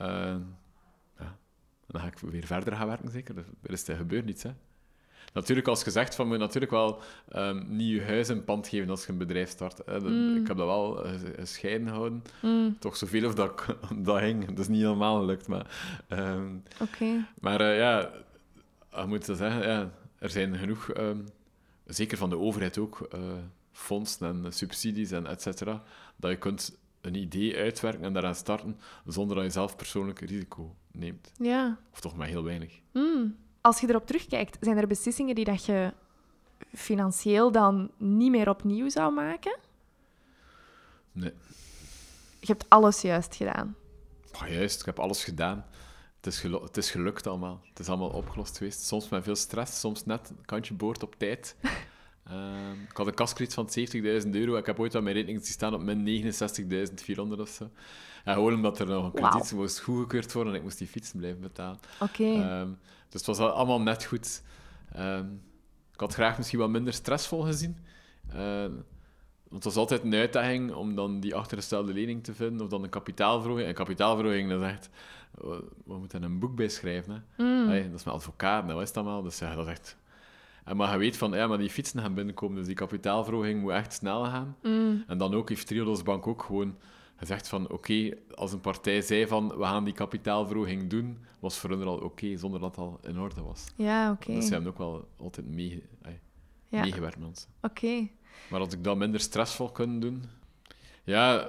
Uh, 0.00 0.08
ja. 1.18 1.36
En 1.86 1.86
dan 1.86 2.00
ga 2.00 2.06
ik 2.06 2.18
weer 2.18 2.46
verder 2.46 2.76
gaan 2.76 2.86
werken, 2.86 3.10
zeker. 3.10 3.36
Er, 3.62 3.70
is, 3.72 3.88
er 3.88 3.96
gebeurt 3.96 4.24
niets, 4.24 4.42
hè. 4.42 4.50
Natuurlijk, 5.34 5.68
als 5.68 5.82
gezegd 5.82 6.14
van, 6.14 6.26
moet 6.26 6.34
je 6.36 6.40
natuurlijk 6.42 6.72
wel 6.72 7.00
ehm, 7.28 7.62
niet 7.76 7.88
je 7.90 8.02
huis 8.02 8.28
in 8.28 8.44
pand 8.44 8.68
geven 8.68 8.90
als 8.90 9.06
je 9.06 9.12
een 9.12 9.18
bedrijf 9.18 9.48
start. 9.50 9.78
Hè. 9.78 9.84
Dat- 10.00 10.02
Mm. 10.02 10.36
Ik 10.36 10.46
heb 10.46 10.56
dat 10.56 10.66
wel 10.66 11.04
eh, 11.04 11.12
gescheiden 11.36 11.88
gehouden. 11.88 12.22
Mm, 12.42 12.76
Toch 12.78 12.96
zoveel 12.96 13.26
of 13.26 13.34
dat, 13.34 13.50
ik- 13.50 13.76
dat 14.04 14.18
ging. 14.18 14.46
Dat 14.46 14.58
is 14.58 14.68
niet 14.68 14.82
helemaal 14.82 15.18
gelukt, 15.20 15.48
maar... 15.48 15.66
Oké. 16.80 17.26
maar 17.40 17.60
eh, 17.60 17.76
ja, 17.78 18.10
je 18.96 19.04
moet 19.06 19.26
dat 19.26 19.36
zeggen, 19.38 19.62
ja, 19.68 19.90
er 20.18 20.30
zijn 20.30 20.56
genoeg, 20.56 20.90
ehm, 20.90 21.18
zeker 21.86 22.18
van 22.18 22.30
de 22.30 22.38
overheid 22.38 22.78
ook, 22.78 23.00
eh, 23.10 23.20
fondsen 23.72 24.44
en 24.44 24.52
subsidies 24.52 25.10
en 25.10 25.26
et 25.26 25.42
cetera, 25.42 25.82
dat 26.16 26.30
je 26.30 26.38
kunt 26.38 26.78
een 27.00 27.14
idee 27.14 27.56
uitwerken 27.56 28.04
en 28.04 28.12
daaraan 28.12 28.34
starten 28.34 28.78
zonder 29.06 29.36
dat 29.36 29.44
je 29.44 29.50
zelf 29.50 29.76
persoonlijk 29.76 30.20
risico 30.20 30.74
neemt. 30.92 31.32
Ja. 31.36 31.78
Of 31.92 32.00
toch 32.00 32.16
maar 32.16 32.26
heel 32.26 32.44
weinig. 32.44 32.80
Mm. 32.92 33.36
Als 33.60 33.80
je 33.80 33.88
erop 33.88 34.06
terugkijkt, 34.06 34.56
zijn 34.60 34.76
er 34.76 34.86
beslissingen 34.86 35.34
die 35.34 35.44
dat 35.44 35.64
je 35.64 35.92
financieel 36.74 37.52
dan 37.52 37.90
niet 37.96 38.30
meer 38.30 38.48
opnieuw 38.48 38.88
zou 38.88 39.12
maken? 39.12 39.58
Nee. 41.12 41.32
Je 42.40 42.46
hebt 42.46 42.68
alles 42.68 43.00
juist 43.00 43.34
gedaan. 43.34 43.76
Oh, 44.32 44.48
juist, 44.48 44.80
ik 44.80 44.86
heb 44.86 44.98
alles 44.98 45.24
gedaan. 45.24 45.66
Het 46.16 46.26
is, 46.26 46.42
het 46.42 46.76
is 46.76 46.90
gelukt 46.90 47.26
allemaal. 47.26 47.60
Het 47.68 47.78
is 47.78 47.88
allemaal 47.88 48.10
opgelost 48.10 48.56
geweest. 48.56 48.82
Soms 48.82 49.08
met 49.08 49.24
veel 49.24 49.36
stress, 49.36 49.80
soms 49.80 50.04
net 50.04 50.30
een 50.30 50.44
kantje 50.44 50.74
boord 50.74 51.02
op 51.02 51.14
tijd. 51.18 51.56
Ehm, 52.26 52.72
ik 52.90 52.96
had 52.96 53.06
een 53.06 53.14
kaskrediet 53.14 53.54
van 53.54 53.68
70.000 54.24 54.34
euro. 54.34 54.56
Ik 54.56 54.66
heb 54.66 54.80
ooit 54.80 54.94
aan 54.96 55.02
mijn 55.02 55.14
rekening 55.16 55.44
zien 55.44 55.52
staan 55.54 55.74
op 55.74 55.82
min 55.82 56.02
69.400 56.04 57.40
of 57.40 57.48
zo. 57.48 57.70
En 58.24 58.34
gewoon 58.34 58.54
omdat 58.54 58.78
er 58.78 58.86
nog 58.86 59.04
een 59.04 59.12
krediet 59.12 59.52
moest 59.52 59.80
goedgekeurd 59.80 60.32
worden 60.32 60.52
en 60.52 60.58
ik 60.58 60.64
moest 60.64 60.78
die 60.78 60.86
fietsen 60.86 61.18
blijven 61.18 61.40
betalen. 61.40 61.78
Oké. 62.00 62.24
Ehm, 62.24 62.68
dus 63.08 63.20
het 63.20 63.26
was 63.26 63.38
al- 63.38 63.50
allemaal 63.50 63.80
net 63.80 64.04
goed. 64.04 64.42
Ehm, 64.92 65.26
ik 65.92 66.00
had 66.00 66.14
graag 66.14 66.36
misschien 66.36 66.58
wat 66.58 66.70
minder 66.70 66.92
stressvol 66.92 67.40
gezien. 67.42 67.76
Want 69.48 69.64
het 69.64 69.74
was 69.74 69.76
altijd 69.82 70.02
een 70.02 70.14
uitdaging 70.14 70.72
om 70.72 70.94
dan 70.94 71.20
die 71.20 71.34
achtergestelde 71.34 71.92
lening 71.92 72.24
te 72.24 72.34
vinden, 72.34 72.60
of 72.62 72.68
dan 72.68 72.82
een 72.82 72.88
kapitaalverhoging. 72.90 73.68
En 73.68 73.74
kapitaalverhoging, 73.74 74.48
dat 74.50 74.60
is 74.62 74.66
echt... 74.68 74.88
We 75.34 75.64
we 75.84 75.94
moeten 75.98 76.22
een 76.22 76.38
boek 76.38 76.54
bij 76.56 76.68
schrijven. 76.68 77.24
Hè. 77.36 77.44
Mm. 77.44 77.66
Allee, 77.66 77.90
dat 77.90 77.98
is 77.98 78.04
met 78.04 78.14
advocaten, 78.14 78.68
dat 78.68 78.80
is 78.80 78.88
het 78.88 78.96
allemaal. 78.96 79.22
Dus 79.22 79.38
ja, 79.38 79.54
dat 79.54 79.66
is 79.66 79.72
echt... 79.72 79.96
En 80.64 80.76
maar 80.76 80.92
je 80.92 80.98
weet 80.98 81.16
van, 81.16 81.32
ja, 81.32 81.46
maar 81.46 81.58
die 81.58 81.70
fietsen 81.70 82.00
gaan 82.00 82.14
binnenkomen, 82.14 82.56
dus 82.56 82.66
die 82.66 82.74
kapitaalverhoging 82.74 83.60
moet 83.60 83.70
echt 83.72 83.92
snel 83.92 84.24
gaan. 84.24 84.56
Mm. 84.62 85.04
En 85.06 85.18
dan 85.18 85.34
ook 85.34 85.48
heeft 85.48 85.66
Triodos 85.66 86.02
Bank 86.02 86.26
ook 86.26 86.42
gewoon 86.42 86.76
gezegd 87.16 87.48
van, 87.48 87.70
oké, 87.70 88.16
als 88.34 88.52
een 88.52 88.60
partij 88.60 89.00
zei 89.00 89.26
van, 89.26 89.48
we 89.48 89.64
gaan 89.64 89.84
die 89.84 89.94
kapitaalverhoging 89.94 90.90
doen, 90.90 91.18
was 91.40 91.58
voor 91.58 91.70
hun 91.70 91.82
al 91.82 91.98
oké, 91.98 92.36
zonder 92.36 92.60
dat 92.60 92.68
het 92.76 92.78
al 92.84 92.98
in 93.02 93.18
orde 93.18 93.42
was. 93.42 93.64
Ja, 93.76 94.10
oké. 94.10 94.32
Dus 94.32 94.46
ze 94.46 94.52
hebben 94.52 94.70
ook 94.70 94.78
wel 94.78 95.08
altijd 95.16 95.48
mee, 95.48 95.82
Ja. 96.68 96.80
meegewerkt 96.80 97.18
met 97.18 97.28
ons. 97.28 97.46
Oké. 97.60 98.08
Maar 98.50 98.60
als 98.60 98.72
ik 98.74 98.84
dat 98.84 98.96
minder 98.96 99.20
stressvol 99.20 99.70
kunnen 99.70 100.00
doen... 100.00 100.24
Ja, 101.04 101.48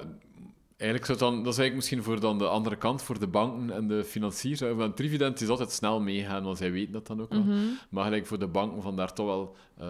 eigenlijk 0.78 1.06
zou 1.06 1.18
dan... 1.18 1.44
Dat 1.44 1.54
is 1.54 1.60
eigenlijk 1.60 1.76
misschien 1.76 2.04
voor 2.04 2.20
dan 2.20 2.38
de 2.38 2.48
andere 2.48 2.76
kant, 2.76 3.02
voor 3.02 3.20
de 3.20 3.28
banken 3.28 3.76
en 3.76 3.88
de 3.88 4.04
financiers. 4.04 4.60
hè. 4.60 4.76
Want 4.76 4.96
Trivident 4.96 5.42
is 5.42 5.48
altijd 5.50 5.72
snel 5.72 6.02
meegaan, 6.02 6.44
want 6.44 6.58
zij 6.58 6.72
weten 6.72 6.94
dat 6.94 7.08
dan 7.08 7.22
ook 7.22 7.34
wel. 7.34 7.44
Mhm. 7.44 7.60
Maar 7.90 8.04
gelijk 8.04 8.26
voor 8.28 8.40
de 8.40 8.48
banken 8.48 8.82
van 8.82 8.96
daar 8.96 9.14
toch 9.14 9.26
wel 9.26 9.56
eh, 9.78 9.88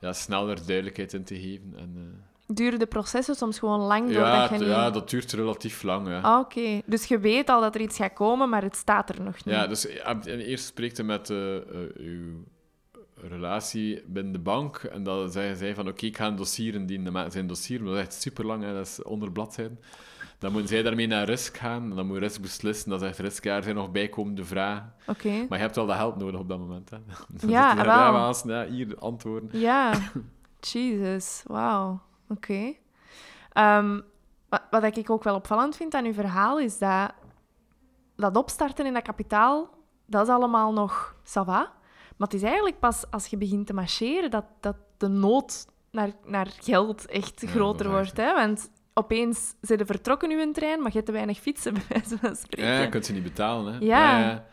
ja, 0.00 0.12
sneller 0.12 0.66
duidelijkheid 0.66 1.12
in 1.12 1.24
te 1.24 1.34
geven. 1.40 1.74
En, 1.76 1.92
eh, 1.96 2.54
Duren 2.54 2.78
de 2.78 2.86
processen 2.86 3.34
soms 3.34 3.58
gewoon 3.58 3.80
lang 3.80 4.12
ja, 4.12 4.44
je 4.44 4.58
niet... 4.58 4.68
ja, 4.68 4.90
dat 4.90 5.10
duurt 5.10 5.32
relatief 5.32 5.82
lang. 5.82 6.08
Ja. 6.08 6.20
Ah, 6.20 6.40
Oké. 6.40 6.80
Dus 6.86 7.04
je 7.04 7.18
weet 7.18 7.48
al 7.48 7.60
dat 7.60 7.74
er 7.74 7.80
iets 7.80 7.96
gaat 7.96 8.12
komen, 8.12 8.48
maar 8.48 8.62
het 8.62 8.76
staat 8.76 9.08
er 9.08 9.22
nog 9.22 9.34
niet. 9.34 9.54
Ja, 9.54 9.66
dus 9.66 9.86
en 9.86 10.40
eerst 10.40 10.64
spreekt 10.64 10.96
je 10.96 11.02
met 11.02 11.30
eh, 11.30 11.56
eh, 11.56 11.62
uw 11.96 12.44
relatie 13.16 14.02
binnen 14.06 14.32
de 14.32 14.38
bank 14.38 14.76
en 14.76 15.02
dan 15.02 15.30
zeggen 15.30 15.56
zij 15.56 15.74
van 15.74 15.88
oké, 15.88 16.06
ik 16.06 16.16
ga 16.16 16.26
een 16.26 16.36
dossier 16.36 16.74
indienen. 16.74 17.12
Maar 17.12 17.30
zijn 17.30 17.46
dossier, 17.46 17.84
dat 17.84 17.94
is 17.94 18.00
echt 18.00 18.12
super 18.12 18.46
lang, 18.46 18.64
dat 18.64 18.86
is 18.86 19.02
onder 19.02 19.32
bladzijden. 19.32 19.80
Dan 20.38 20.52
moeten 20.52 20.68
zij 20.68 20.82
daarmee 20.82 21.06
naar 21.06 21.24
risk 21.24 21.56
gaan 21.56 21.90
en 21.90 21.96
dan 21.96 22.06
moet 22.06 22.18
risk 22.18 22.40
beslissen. 22.40 22.90
Dat 22.90 23.02
echt 23.02 23.18
risk, 23.18 23.44
ja, 23.44 23.56
er 23.56 23.62
zijn 23.62 23.74
nog 23.74 23.90
bijkomende 23.90 24.44
vragen. 24.44 24.94
Oké. 25.06 25.28
Maar 25.48 25.58
je 25.58 25.64
hebt 25.64 25.76
wel 25.76 25.86
dat 25.86 25.96
geld 25.96 26.16
nodig 26.16 26.40
op 26.40 26.48
dat 26.48 26.58
moment. 26.58 26.90
Hè. 26.90 26.98
Dan 27.28 27.50
Ja, 27.50 27.74
je 27.74 28.48
ja, 28.48 28.66
hier 28.66 28.98
antwoorden. 28.98 29.60
Ja. 29.60 29.92
Jesus. 30.60 31.42
Wauw. 31.46 32.00
Oké. 32.28 32.74
Ehm, 33.52 34.00
wat, 34.48 34.62
wat 34.70 34.96
ik 34.96 35.10
ook 35.10 35.24
wel 35.24 35.34
opvallend 35.34 35.76
vind 35.76 35.94
aan 35.94 36.04
uw 36.04 36.12
verhaal, 36.12 36.58
is 36.60 36.78
dat 36.78 37.12
dat 38.16 38.36
opstarten 38.36 38.86
en 38.86 38.94
dat 38.94 39.02
kapitaal, 39.02 39.70
dat 40.06 40.26
is 40.26 40.32
allemaal 40.32 40.72
nog 40.72 41.14
ça 41.24 41.44
va. 41.44 41.72
Maar 42.16 42.28
het 42.28 42.36
is 42.36 42.42
eigenlijk 42.42 42.78
pas 42.78 43.10
als 43.10 43.26
je 43.26 43.36
begint 43.36 43.66
te 43.66 43.74
marcheren 43.74 44.30
dat, 44.30 44.44
dat 44.60 44.76
de 44.96 45.08
nood 45.08 45.66
naar, 45.90 46.10
naar 46.24 46.46
geld 46.60 47.06
echt 47.06 47.44
groter 47.46 47.90
wordt. 47.90 48.16
Hè? 48.16 48.34
Want 48.34 48.70
opeens 48.94 49.54
zijn 49.60 49.78
er 49.78 49.86
vertrokken 49.86 50.30
uw 50.30 50.52
trein, 50.52 50.78
maar 50.78 50.88
je 50.88 50.94
hebt 50.94 51.06
te 51.06 51.12
weinig 51.12 51.38
fietsen, 51.38 51.74
bij 51.74 51.82
wijze 51.88 52.18
van 52.18 52.36
spreken. 52.36 52.72
Ja, 52.72 52.80
je 52.80 52.88
kunt 52.88 53.06
ze 53.06 53.12
niet 53.12 53.22
betalen. 53.22 53.72
Hè. 53.72 53.78
Ja. 53.78 54.18
ja. 54.18 54.46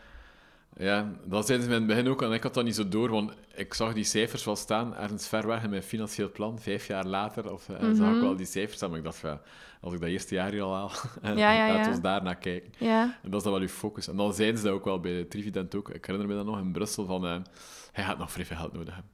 Ja, 0.78 1.12
dat 1.24 1.46
zeiden 1.46 1.68
ze 1.68 1.72
in 1.74 1.78
het 1.78 1.88
begin 1.88 2.08
ook, 2.08 2.22
en 2.22 2.32
ik 2.32 2.42
had 2.42 2.54
dat 2.54 2.64
niet 2.64 2.74
zo 2.74 2.88
door, 2.88 3.10
want 3.10 3.32
ik 3.54 3.74
zag 3.74 3.92
die 3.94 4.04
cijfers 4.04 4.44
wel 4.44 4.56
staan, 4.56 4.96
ergens 4.96 5.28
ver 5.28 5.46
weg 5.46 5.62
in 5.62 5.70
mijn 5.70 5.82
financieel 5.82 6.30
plan, 6.30 6.58
vijf 6.58 6.86
jaar 6.86 7.06
later, 7.06 7.52
of, 7.52 7.68
eh, 7.68 7.76
zag 7.80 8.06
Mhm. 8.06 8.14
ik 8.14 8.20
wel 8.20 8.36
die 8.36 8.46
cijfers 8.46 8.76
staan, 8.76 8.88
maar 8.88 8.98
ik 8.98 9.04
dacht, 9.04 9.20
ja, 9.20 9.40
als 9.80 9.94
ik 9.94 10.00
dat 10.00 10.08
eerste 10.08 10.34
jaar 10.34 10.50
hier 10.50 10.62
al 10.62 10.74
haal, 10.74 10.90
Ja, 11.22 11.30
ja, 11.52 11.58
laten 11.58 11.76
we 11.76 11.82
ja. 11.84 11.88
ons 11.88 12.00
daar 12.00 12.22
naar 12.22 12.36
kijken. 12.36 12.72
Ja. 12.78 13.02
En 13.22 13.30
dat 13.30 13.34
is 13.38 13.42
dan 13.42 13.52
wel 13.52 13.60
uw 13.62 13.68
focus. 13.68 14.08
En 14.08 14.16
dan 14.16 14.34
zeiden 14.34 14.58
ze 14.58 14.64
dat 14.64 14.74
ook 14.74 14.84
wel 14.84 15.00
bij 15.00 15.24
Trivident 15.24 15.74
ook, 15.74 15.88
ik 15.90 16.04
herinner 16.04 16.28
me 16.30 16.34
dat 16.36 16.46
nog 16.46 16.58
in 16.58 16.72
Brussel, 16.72 17.04
van 17.06 17.26
eh, 17.26 17.36
hij 17.92 18.04
gaat 18.04 18.18
nog 18.18 18.32
vrij 18.32 18.44
veel 18.44 18.56
geld 18.56 18.72
nodig 18.72 18.94
hebben. 18.94 19.12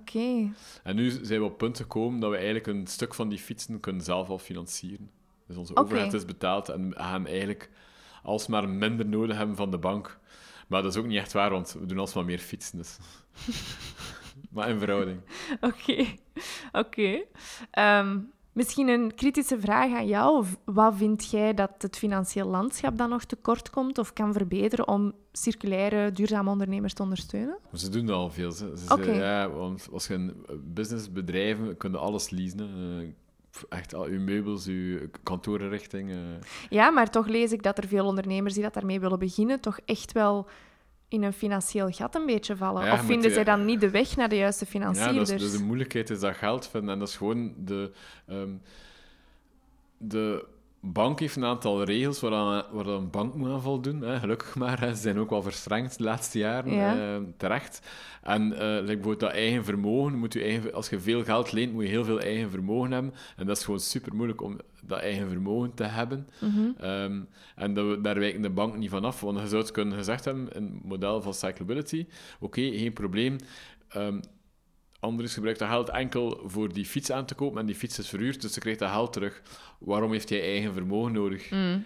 Oké. 0.00 0.52
En 0.82 0.96
nu 0.96 1.10
zijn 1.10 1.38
we 1.38 1.44
op 1.44 1.48
het 1.50 1.58
punt 1.58 1.76
gekomen 1.76 2.20
dat 2.20 2.30
we 2.30 2.36
eigenlijk 2.36 2.66
een 2.66 2.86
stuk 2.86 3.14
van 3.14 3.28
die 3.28 3.38
fietsen 3.38 3.80
kunnen 3.80 4.02
zelf 4.02 4.28
al 4.28 4.38
financieren. 4.38 5.10
Dus 5.46 5.56
onze 5.56 5.76
overheid 5.76 6.12
is 6.12 6.24
betaald 6.24 6.68
en 6.68 6.88
we 6.88 6.96
gaan 6.96 7.26
eigenlijk 7.26 7.70
alsmaar 8.22 8.68
minder 8.68 9.06
nodig 9.06 9.36
hebben 9.36 9.56
van 9.56 9.70
de 9.70 9.78
bank. 9.78 10.18
Maar 10.70 10.82
dat 10.82 10.92
is 10.92 10.98
ook 10.98 11.06
niet 11.06 11.18
echt 11.18 11.32
waar, 11.32 11.50
want 11.50 11.76
we 11.80 11.86
doen 11.86 11.98
alsmaar 11.98 12.24
meer 12.24 12.38
fietsen. 12.38 12.78
Dus. 12.78 12.98
maar 14.54 14.68
in 14.68 14.78
verhouding. 14.78 15.20
Oké, 15.60 16.06
oké. 16.72 17.22
Ehm, 17.70 18.18
misschien 18.52 18.88
een 18.88 19.14
kritische 19.14 19.60
vraag 19.60 19.92
aan 19.92 20.06
jou. 20.06 20.44
Wat 20.64 20.94
vind 20.96 21.30
jij 21.30 21.54
dat 21.54 21.70
het 21.78 21.96
financieel 21.98 22.48
landschap 22.48 22.98
dan 22.98 23.08
nog 23.08 23.24
tekort 23.24 23.70
komt 23.70 23.98
of 23.98 24.12
kan 24.12 24.32
verbeteren 24.32 24.88
om 24.88 25.14
circulaire, 25.32 26.12
duurzame 26.12 26.50
ondernemers 26.50 26.94
te 26.94 27.02
ondersteunen? 27.02 27.58
Ze 27.72 27.90
doen 27.90 28.06
dat 28.06 28.16
al 28.16 28.30
veel. 28.30 28.50
Ze. 28.50 28.72
Ja, 29.14 29.50
want 29.50 29.88
als 29.92 30.06
je 30.06 30.14
een 30.14 30.46
businessbedrijven 30.64 31.76
kun 31.76 31.90
je 31.90 31.98
alles 31.98 32.30
leasen. 32.30 32.58
hè. 32.58 33.14
Echt 33.68 33.94
al 33.94 34.04
uw 34.04 34.20
meubels, 34.20 34.66
uw 34.66 34.98
kantorenrichting. 35.22 36.10
eh. 36.10 36.16
Ja, 36.70 36.90
maar 36.90 37.10
toch 37.10 37.26
lees 37.26 37.52
ik 37.52 37.62
dat 37.62 37.78
er 37.78 37.88
veel 37.88 38.06
ondernemers 38.06 38.54
die 38.54 38.62
dat 38.62 38.74
daarmee 38.74 39.00
willen 39.00 39.18
beginnen, 39.18 39.60
toch 39.60 39.78
echt 39.84 40.12
wel 40.12 40.48
in 41.08 41.22
een 41.22 41.32
financieel 41.32 41.90
gat 41.90 42.14
een 42.14 42.26
beetje 42.26 42.56
vallen. 42.56 42.84
Ja, 42.84 42.92
of 42.92 43.04
vinden 43.04 43.30
zij 43.32 43.44
dan 43.44 43.64
niet 43.64 43.80
de 43.80 43.90
weg 43.90 44.16
naar 44.16 44.28
de 44.28 44.36
juiste 44.36 44.64
Ja, 44.64 44.70
financierders? 44.70 45.28
dat 45.28 45.40
is, 45.40 45.50
dus 45.50 45.58
de 45.60 45.64
moeilijkheid 45.64 46.10
is 46.10 46.20
dat 46.20 46.34
geld 46.36 46.66
vinden. 46.68 46.90
En 46.92 46.98
dat 46.98 47.08
is 47.08 47.16
gewoon 47.16 47.54
de... 47.56 47.92
ehm, 48.26 48.50
de 49.98 50.44
bank 50.82 51.20
heeft 51.20 51.36
een 51.36 51.44
aantal 51.44 51.82
regels 51.84 52.20
waar, 52.20 52.32
aan- 52.32 52.64
waar 52.70 52.86
een 52.86 53.10
bank 53.10 53.34
moet 53.34 53.50
aan 53.50 53.62
voldoen. 53.62 54.00
Hè. 54.00 54.18
Gelukkig 54.18 54.54
maar. 54.56 54.80
Hè. 54.80 54.94
Ze 54.94 55.00
zijn 55.00 55.18
ook 55.18 55.30
wel 55.30 55.42
verstrengd 55.42 55.98
de 55.98 56.04
laatste 56.04 56.38
jaren. 56.38 56.72
Ja. 56.74 57.14
eh, 57.16 57.22
terecht. 57.36 57.88
En 58.22 58.52
eh, 58.52 58.58
bijvoorbeeld 58.58 59.20
dat 59.20 59.30
eigen 59.32 59.64
vermogen. 59.64 60.14
Moet 60.18 60.32
je 60.32 60.42
eigen, 60.42 60.74
als 60.74 60.88
je 60.90 61.00
veel 61.00 61.24
geld 61.24 61.52
leent, 61.52 61.72
moet 61.72 61.82
je 61.82 61.88
heel 61.88 62.04
veel 62.04 62.20
eigen 62.20 62.50
vermogen 62.50 62.92
hebben. 62.92 63.14
En 63.36 63.46
dat 63.46 63.56
is 63.56 63.64
gewoon 63.64 63.80
super 63.80 64.14
moeilijk 64.14 64.42
om 64.42 64.58
dat 64.82 64.98
eigen 65.00 65.28
vermogen 65.28 65.74
te 65.74 65.84
hebben. 65.84 66.28
Mhm. 66.40 66.70
Ehm, 66.80 67.20
en 67.56 67.74
dat 67.74 68.04
daar 68.04 68.18
wijken 68.18 68.42
de 68.42 68.50
bank 68.50 68.76
niet 68.76 68.90
van 68.90 69.04
af. 69.04 69.20
Want 69.20 69.40
je 69.40 69.46
zou 69.48 69.62
het 69.62 69.70
kunnen 69.70 69.96
gezegd 69.96 70.24
hebben 70.24 70.48
in 70.52 70.62
het 70.62 70.84
model 70.84 71.22
van 71.22 71.34
cyclability. 71.34 72.06
Oké, 72.40 72.60
geen 72.60 72.92
probleem. 72.92 73.36
Ehm 73.88 74.20
Andries 75.00 75.34
gebruikt 75.34 75.58
dat 75.58 75.68
geld 75.68 75.88
enkel 75.88 76.40
voor 76.44 76.72
die 76.72 76.86
fiets 76.86 77.10
aan 77.10 77.26
te 77.26 77.34
kopen 77.34 77.60
en 77.60 77.66
die 77.66 77.74
fiets 77.74 77.98
is 77.98 78.08
verhuurd, 78.08 78.40
dus 78.40 78.52
ze 78.52 78.60
krijgt 78.60 78.78
dat 78.78 78.90
geld 78.90 79.12
terug. 79.12 79.42
Waarom 79.78 80.12
heeft 80.12 80.28
hij 80.28 80.40
eigen 80.40 80.72
vermogen 80.72 81.12
nodig? 81.12 81.50
Mm. 81.50 81.84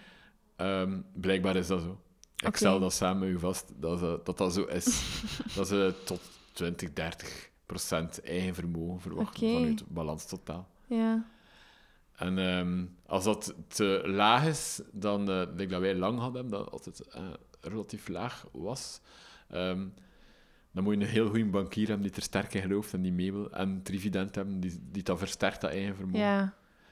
Ehm, 0.55 1.01
blijkbaar 1.13 1.55
is 1.55 1.67
dat 1.67 1.81
zo. 1.81 1.99
Ik 2.45 2.55
stel 2.55 2.79
dat 2.79 2.93
samen 2.93 3.27
u 3.27 3.39
vast, 3.39 3.73
dat 3.75 4.25
dat, 4.25 4.37
dat 4.37 4.53
zo 4.53 4.63
is. 4.63 4.85
dat 5.55 5.67
ze 5.67 5.93
tot 6.05 6.21
20, 6.51 6.93
30 6.93 7.49
procent 7.65 8.23
eigen 8.23 8.55
vermogen 8.55 9.01
verwachten 9.01 9.47
Oké. 9.47 9.53
van 9.53 9.63
uw 9.65 9.75
balans 9.87 10.25
totaal. 10.25 10.67
Ja. 10.87 11.25
En 12.15 12.37
ehm, 12.37 12.85
als 13.05 13.23
dat 13.23 13.53
te 13.67 14.01
laag 14.05 14.45
is, 14.45 14.81
dan 14.91 15.19
eh, 15.29 15.45
denk 15.45 15.59
ik 15.59 15.69
dat 15.69 15.81
wij 15.81 15.95
lang 15.95 16.19
hadden, 16.19 16.49
dat 16.49 16.71
altijd 16.71 16.99
eh, 17.07 17.23
relatief 17.61 18.07
laag 18.07 18.45
was. 18.51 18.99
Ehm, 19.49 19.87
dan 20.75 20.83
moet 20.83 20.93
je 20.95 21.01
een 21.01 21.07
heel 21.07 21.27
goede 21.29 21.45
bankier 21.45 21.87
hebben 21.87 22.07
die 22.07 22.15
er 22.15 22.21
sterk 22.21 22.53
in 22.53 22.61
gelooft 22.61 22.93
en 22.93 23.01
die 23.01 23.11
mee 23.13 23.33
wil. 23.33 23.51
En 23.51 23.81
Trivident 23.83 24.35
hebben 24.35 24.59
die, 24.59 24.79
die 24.91 25.03
dat 25.03 25.17
versterkt, 25.17 25.61
dat 25.61 25.71
eigen 25.71 25.95
vermogen. 25.95 26.19
Ja. 26.19 26.43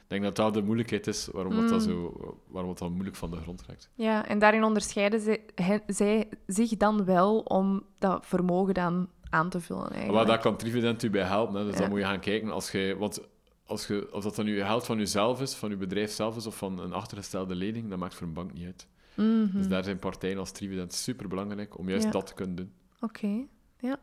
Ik 0.03 0.19
denk 0.19 0.23
dat 0.23 0.35
dat 0.35 0.53
de 0.53 0.61
moeilijkheid 0.67 1.07
is 1.07 1.27
waarom, 1.31 1.55
dat, 1.55 1.69
dat, 1.69 1.79
Mm. 1.79 1.85
zo, 1.91 2.39
waarom 2.47 2.69
dat, 2.71 2.79
dat 2.79 2.89
moeilijk 2.89 3.15
van 3.15 3.31
de 3.31 3.37
grond 3.37 3.63
raakt. 3.67 3.89
ja, 3.95 4.27
en 4.27 4.39
daarin 4.39 4.63
onderscheiden 4.63 5.19
ze, 5.19 5.39
hen- 5.55 5.81
zij 5.87 6.29
zich 6.47 6.69
dan 6.77 7.05
wel 7.05 7.39
om 7.39 7.83
dat 7.99 8.25
vermogen 8.25 8.73
dan 8.73 9.09
aan 9.29 9.49
te 9.49 9.59
vullen. 9.59 9.83
Eigenlijk. 9.83 10.13
Maar 10.13 10.25
daar 10.25 10.39
kan 10.39 10.57
Trivident 10.57 11.03
u 11.03 11.09
bij 11.09 11.23
helpen. 11.23 11.55
Hè. 11.55 11.63
Dus 11.65 11.73
Ja. 11.73 11.79
dan 11.79 11.89
moet 11.89 11.99
je 11.99 12.05
gaan 12.05 12.19
kijken. 12.19 12.51
Als 12.51 12.71
je, 12.71 12.95
want 12.99 13.21
als, 13.65 13.87
je, 13.87 14.07
als 14.11 14.23
dat 14.23 14.35
dan 14.35 14.45
je 14.45 14.65
geld 14.65 14.85
van 14.85 14.97
jezelf 14.97 15.41
is, 15.41 15.53
van 15.53 15.69
je 15.69 15.75
bedrijf 15.77 16.11
zelf 16.11 16.35
is, 16.35 16.45
of 16.47 16.57
van 16.57 16.79
een 16.79 16.93
achtergestelde 16.93 17.55
lening, 17.55 17.89
dat 17.89 17.99
maakt 17.99 18.13
voor 18.15 18.27
een 18.27 18.33
bank 18.33 18.53
niet 18.53 18.65
uit. 18.65 18.87
Mhm. 19.15 19.57
Dus 19.57 19.67
daar 19.67 19.83
zijn 19.83 19.99
partijen 19.99 20.37
als 20.37 20.51
Trivident 20.51 20.93
super 20.93 21.27
belangrijk 21.27 21.77
om 21.77 21.89
juist 21.89 22.05
Ja. 22.05 22.11
dat 22.11 22.27
te 22.27 22.33
kunnen 22.33 22.55
doen. 22.55 22.71
Oké, 22.99 23.45
ja. 23.83 23.99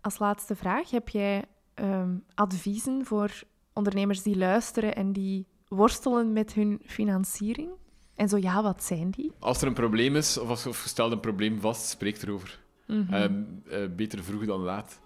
Als 0.00 0.18
laatste 0.18 0.56
vraag, 0.56 0.90
heb 0.90 1.08
jij 1.08 1.44
ehm, 1.74 2.16
adviezen 2.34 3.04
voor 3.04 3.30
ondernemers 3.72 4.22
die 4.22 4.36
luisteren 4.36 4.94
en 4.96 5.12
die 5.12 5.46
worstelen 5.68 6.32
met 6.32 6.52
hun 6.52 6.80
financiering? 6.86 7.70
En 8.14 8.28
zo 8.28 8.36
ja, 8.36 8.62
wat 8.62 8.82
zijn 8.84 9.10
die? 9.10 9.32
Als 9.38 9.60
er 9.62 9.66
een 9.66 9.74
probleem 9.74 10.16
is, 10.16 10.38
of 10.38 10.48
als 10.48 10.62
je, 10.64 10.72
stelt 10.72 11.12
een 11.12 11.20
probleem 11.20 11.60
vast, 11.60 11.88
spreek 11.88 12.22
erover. 12.22 12.60
Mhm. 12.86 13.12
Eh, 13.68 13.86
beter 13.96 14.24
vroeg 14.24 14.44
dan 14.44 14.60
laat. 14.60 15.00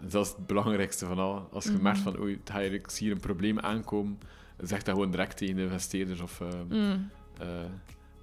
Dat 0.00 0.24
is 0.26 0.32
het 0.32 0.46
belangrijkste 0.46 1.06
van 1.06 1.18
al. 1.18 1.48
Als 1.52 1.64
je 1.64 1.70
Mhm. 1.70 1.82
merkt 1.82 1.98
van, 1.98 2.20
oei, 2.20 2.40
ga 2.44 2.58
je- 2.58 2.70
ik 2.70 2.90
zie 2.90 3.06
hier 3.06 3.14
een 3.14 3.20
probleem 3.22 3.58
aankomen, 3.58 4.18
zeg 4.58 4.82
dat 4.82 4.94
gewoon 4.94 5.10
direct 5.10 5.36
tegen 5.36 5.56
de 5.56 5.62
investeerders. 5.62 6.20
Of, 6.20 6.40
ehm, 6.40 6.66
Mm. 6.68 7.10
eh, 7.38 7.46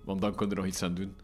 want 0.03 0.21
dan 0.21 0.35
kun 0.35 0.45
je 0.45 0.51
er 0.51 0.57
nog 0.61 0.67
iets 0.69 0.83
aan 0.83 0.93
doen. 0.93 1.15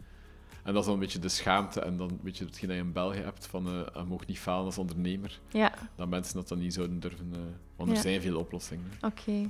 En 0.64 0.74
dat 0.74 0.82
is 0.82 0.86
dan 0.86 0.94
een 0.94 1.00
beetje 1.00 1.20
de 1.20 1.30
schaamte 1.30 1.80
en 1.82 1.98
dan 1.98 2.10
een 2.10 2.20
beetje 2.22 2.46
hetgeen 2.46 2.68
dat 2.70 2.78
je 2.78 2.84
in 2.84 2.92
België 2.94 3.20
hebt 3.20 3.46
van 3.48 3.68
eh 3.68 3.74
je 3.94 4.04
mag 4.10 4.26
niet 4.26 4.40
falen 4.40 4.66
als 4.66 4.78
ondernemer. 4.78 5.40
Ja, 5.50 5.74
Dat 5.96 6.08
mensen 6.08 6.36
dat 6.36 6.48
dan 6.48 6.58
niet 6.60 6.74
zouden 6.74 7.00
durven. 7.00 7.30
eh, 7.34 7.40
want 7.76 7.90
er 7.90 7.96
Ja. 7.96 8.02
zijn 8.02 8.22
veel 8.22 8.38
oplossingen. 8.40 8.92
oké. 9.02 9.50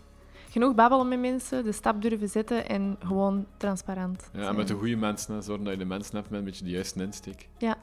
Genoeg 0.50 0.76
babbelen 0.76 1.08
met 1.08 1.20
mensen, 1.20 1.64
de 1.64 1.72
stap 1.72 2.02
durven 2.02 2.30
zetten 2.30 2.70
en 2.70 2.98
gewoon 3.06 3.46
transparant 3.58 4.30
Ja, 4.34 4.48
en 4.50 4.56
met 4.56 4.68
de 4.68 4.74
goede 4.74 4.96
mensen, 4.96 5.44
zorgen 5.44 5.64
dat 5.64 5.74
je 5.74 5.80
de 5.80 5.86
mensen 5.86 6.16
hebt 6.16 6.30
met 6.30 6.40
een 6.40 6.46
beetje 6.46 6.64
de 6.64 6.70
juiste 6.70 7.04
insteek. 7.04 7.48
Ja, 7.58 7.78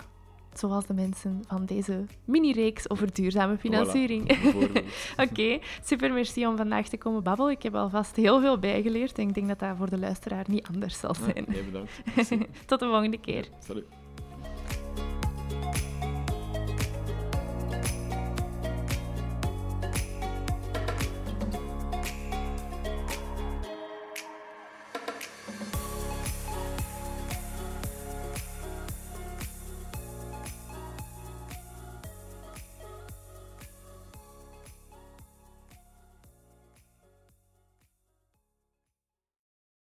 zoals 0.58 0.86
de 0.86 0.94
mensen 0.94 1.42
van 1.46 1.64
deze 1.64 2.04
mini-reeks 2.24 2.90
over 2.90 3.12
duurzame 3.12 3.56
financiering. 3.58 4.24
Voilà. 4.54 4.84
Oké, 5.16 5.58
super 5.84 6.12
merci 6.12 6.46
om 6.46 6.56
vandaag 6.56 6.88
te 6.88 6.96
komen 6.98 7.22
babbelen. 7.22 7.52
Ik 7.52 7.62
heb 7.62 7.74
alvast 7.74 8.16
heel 8.16 8.40
veel 8.40 8.58
bijgeleerd 8.58 9.18
en 9.18 9.28
ik 9.28 9.34
denk 9.34 9.48
dat 9.48 9.58
dat 9.58 9.76
voor 9.76 9.90
de 9.90 9.98
luisteraar 9.98 10.44
niet 10.48 10.66
anders 10.66 10.98
zal 10.98 11.14
Ja, 11.18 11.32
zijn. 11.32 11.46
jij 11.48 11.64
bedankt. 11.64 11.92
Tot 12.66 12.80
de 12.80 12.86
volgende 12.86 13.18
keer. 13.20 13.48
Salut. 13.66 13.84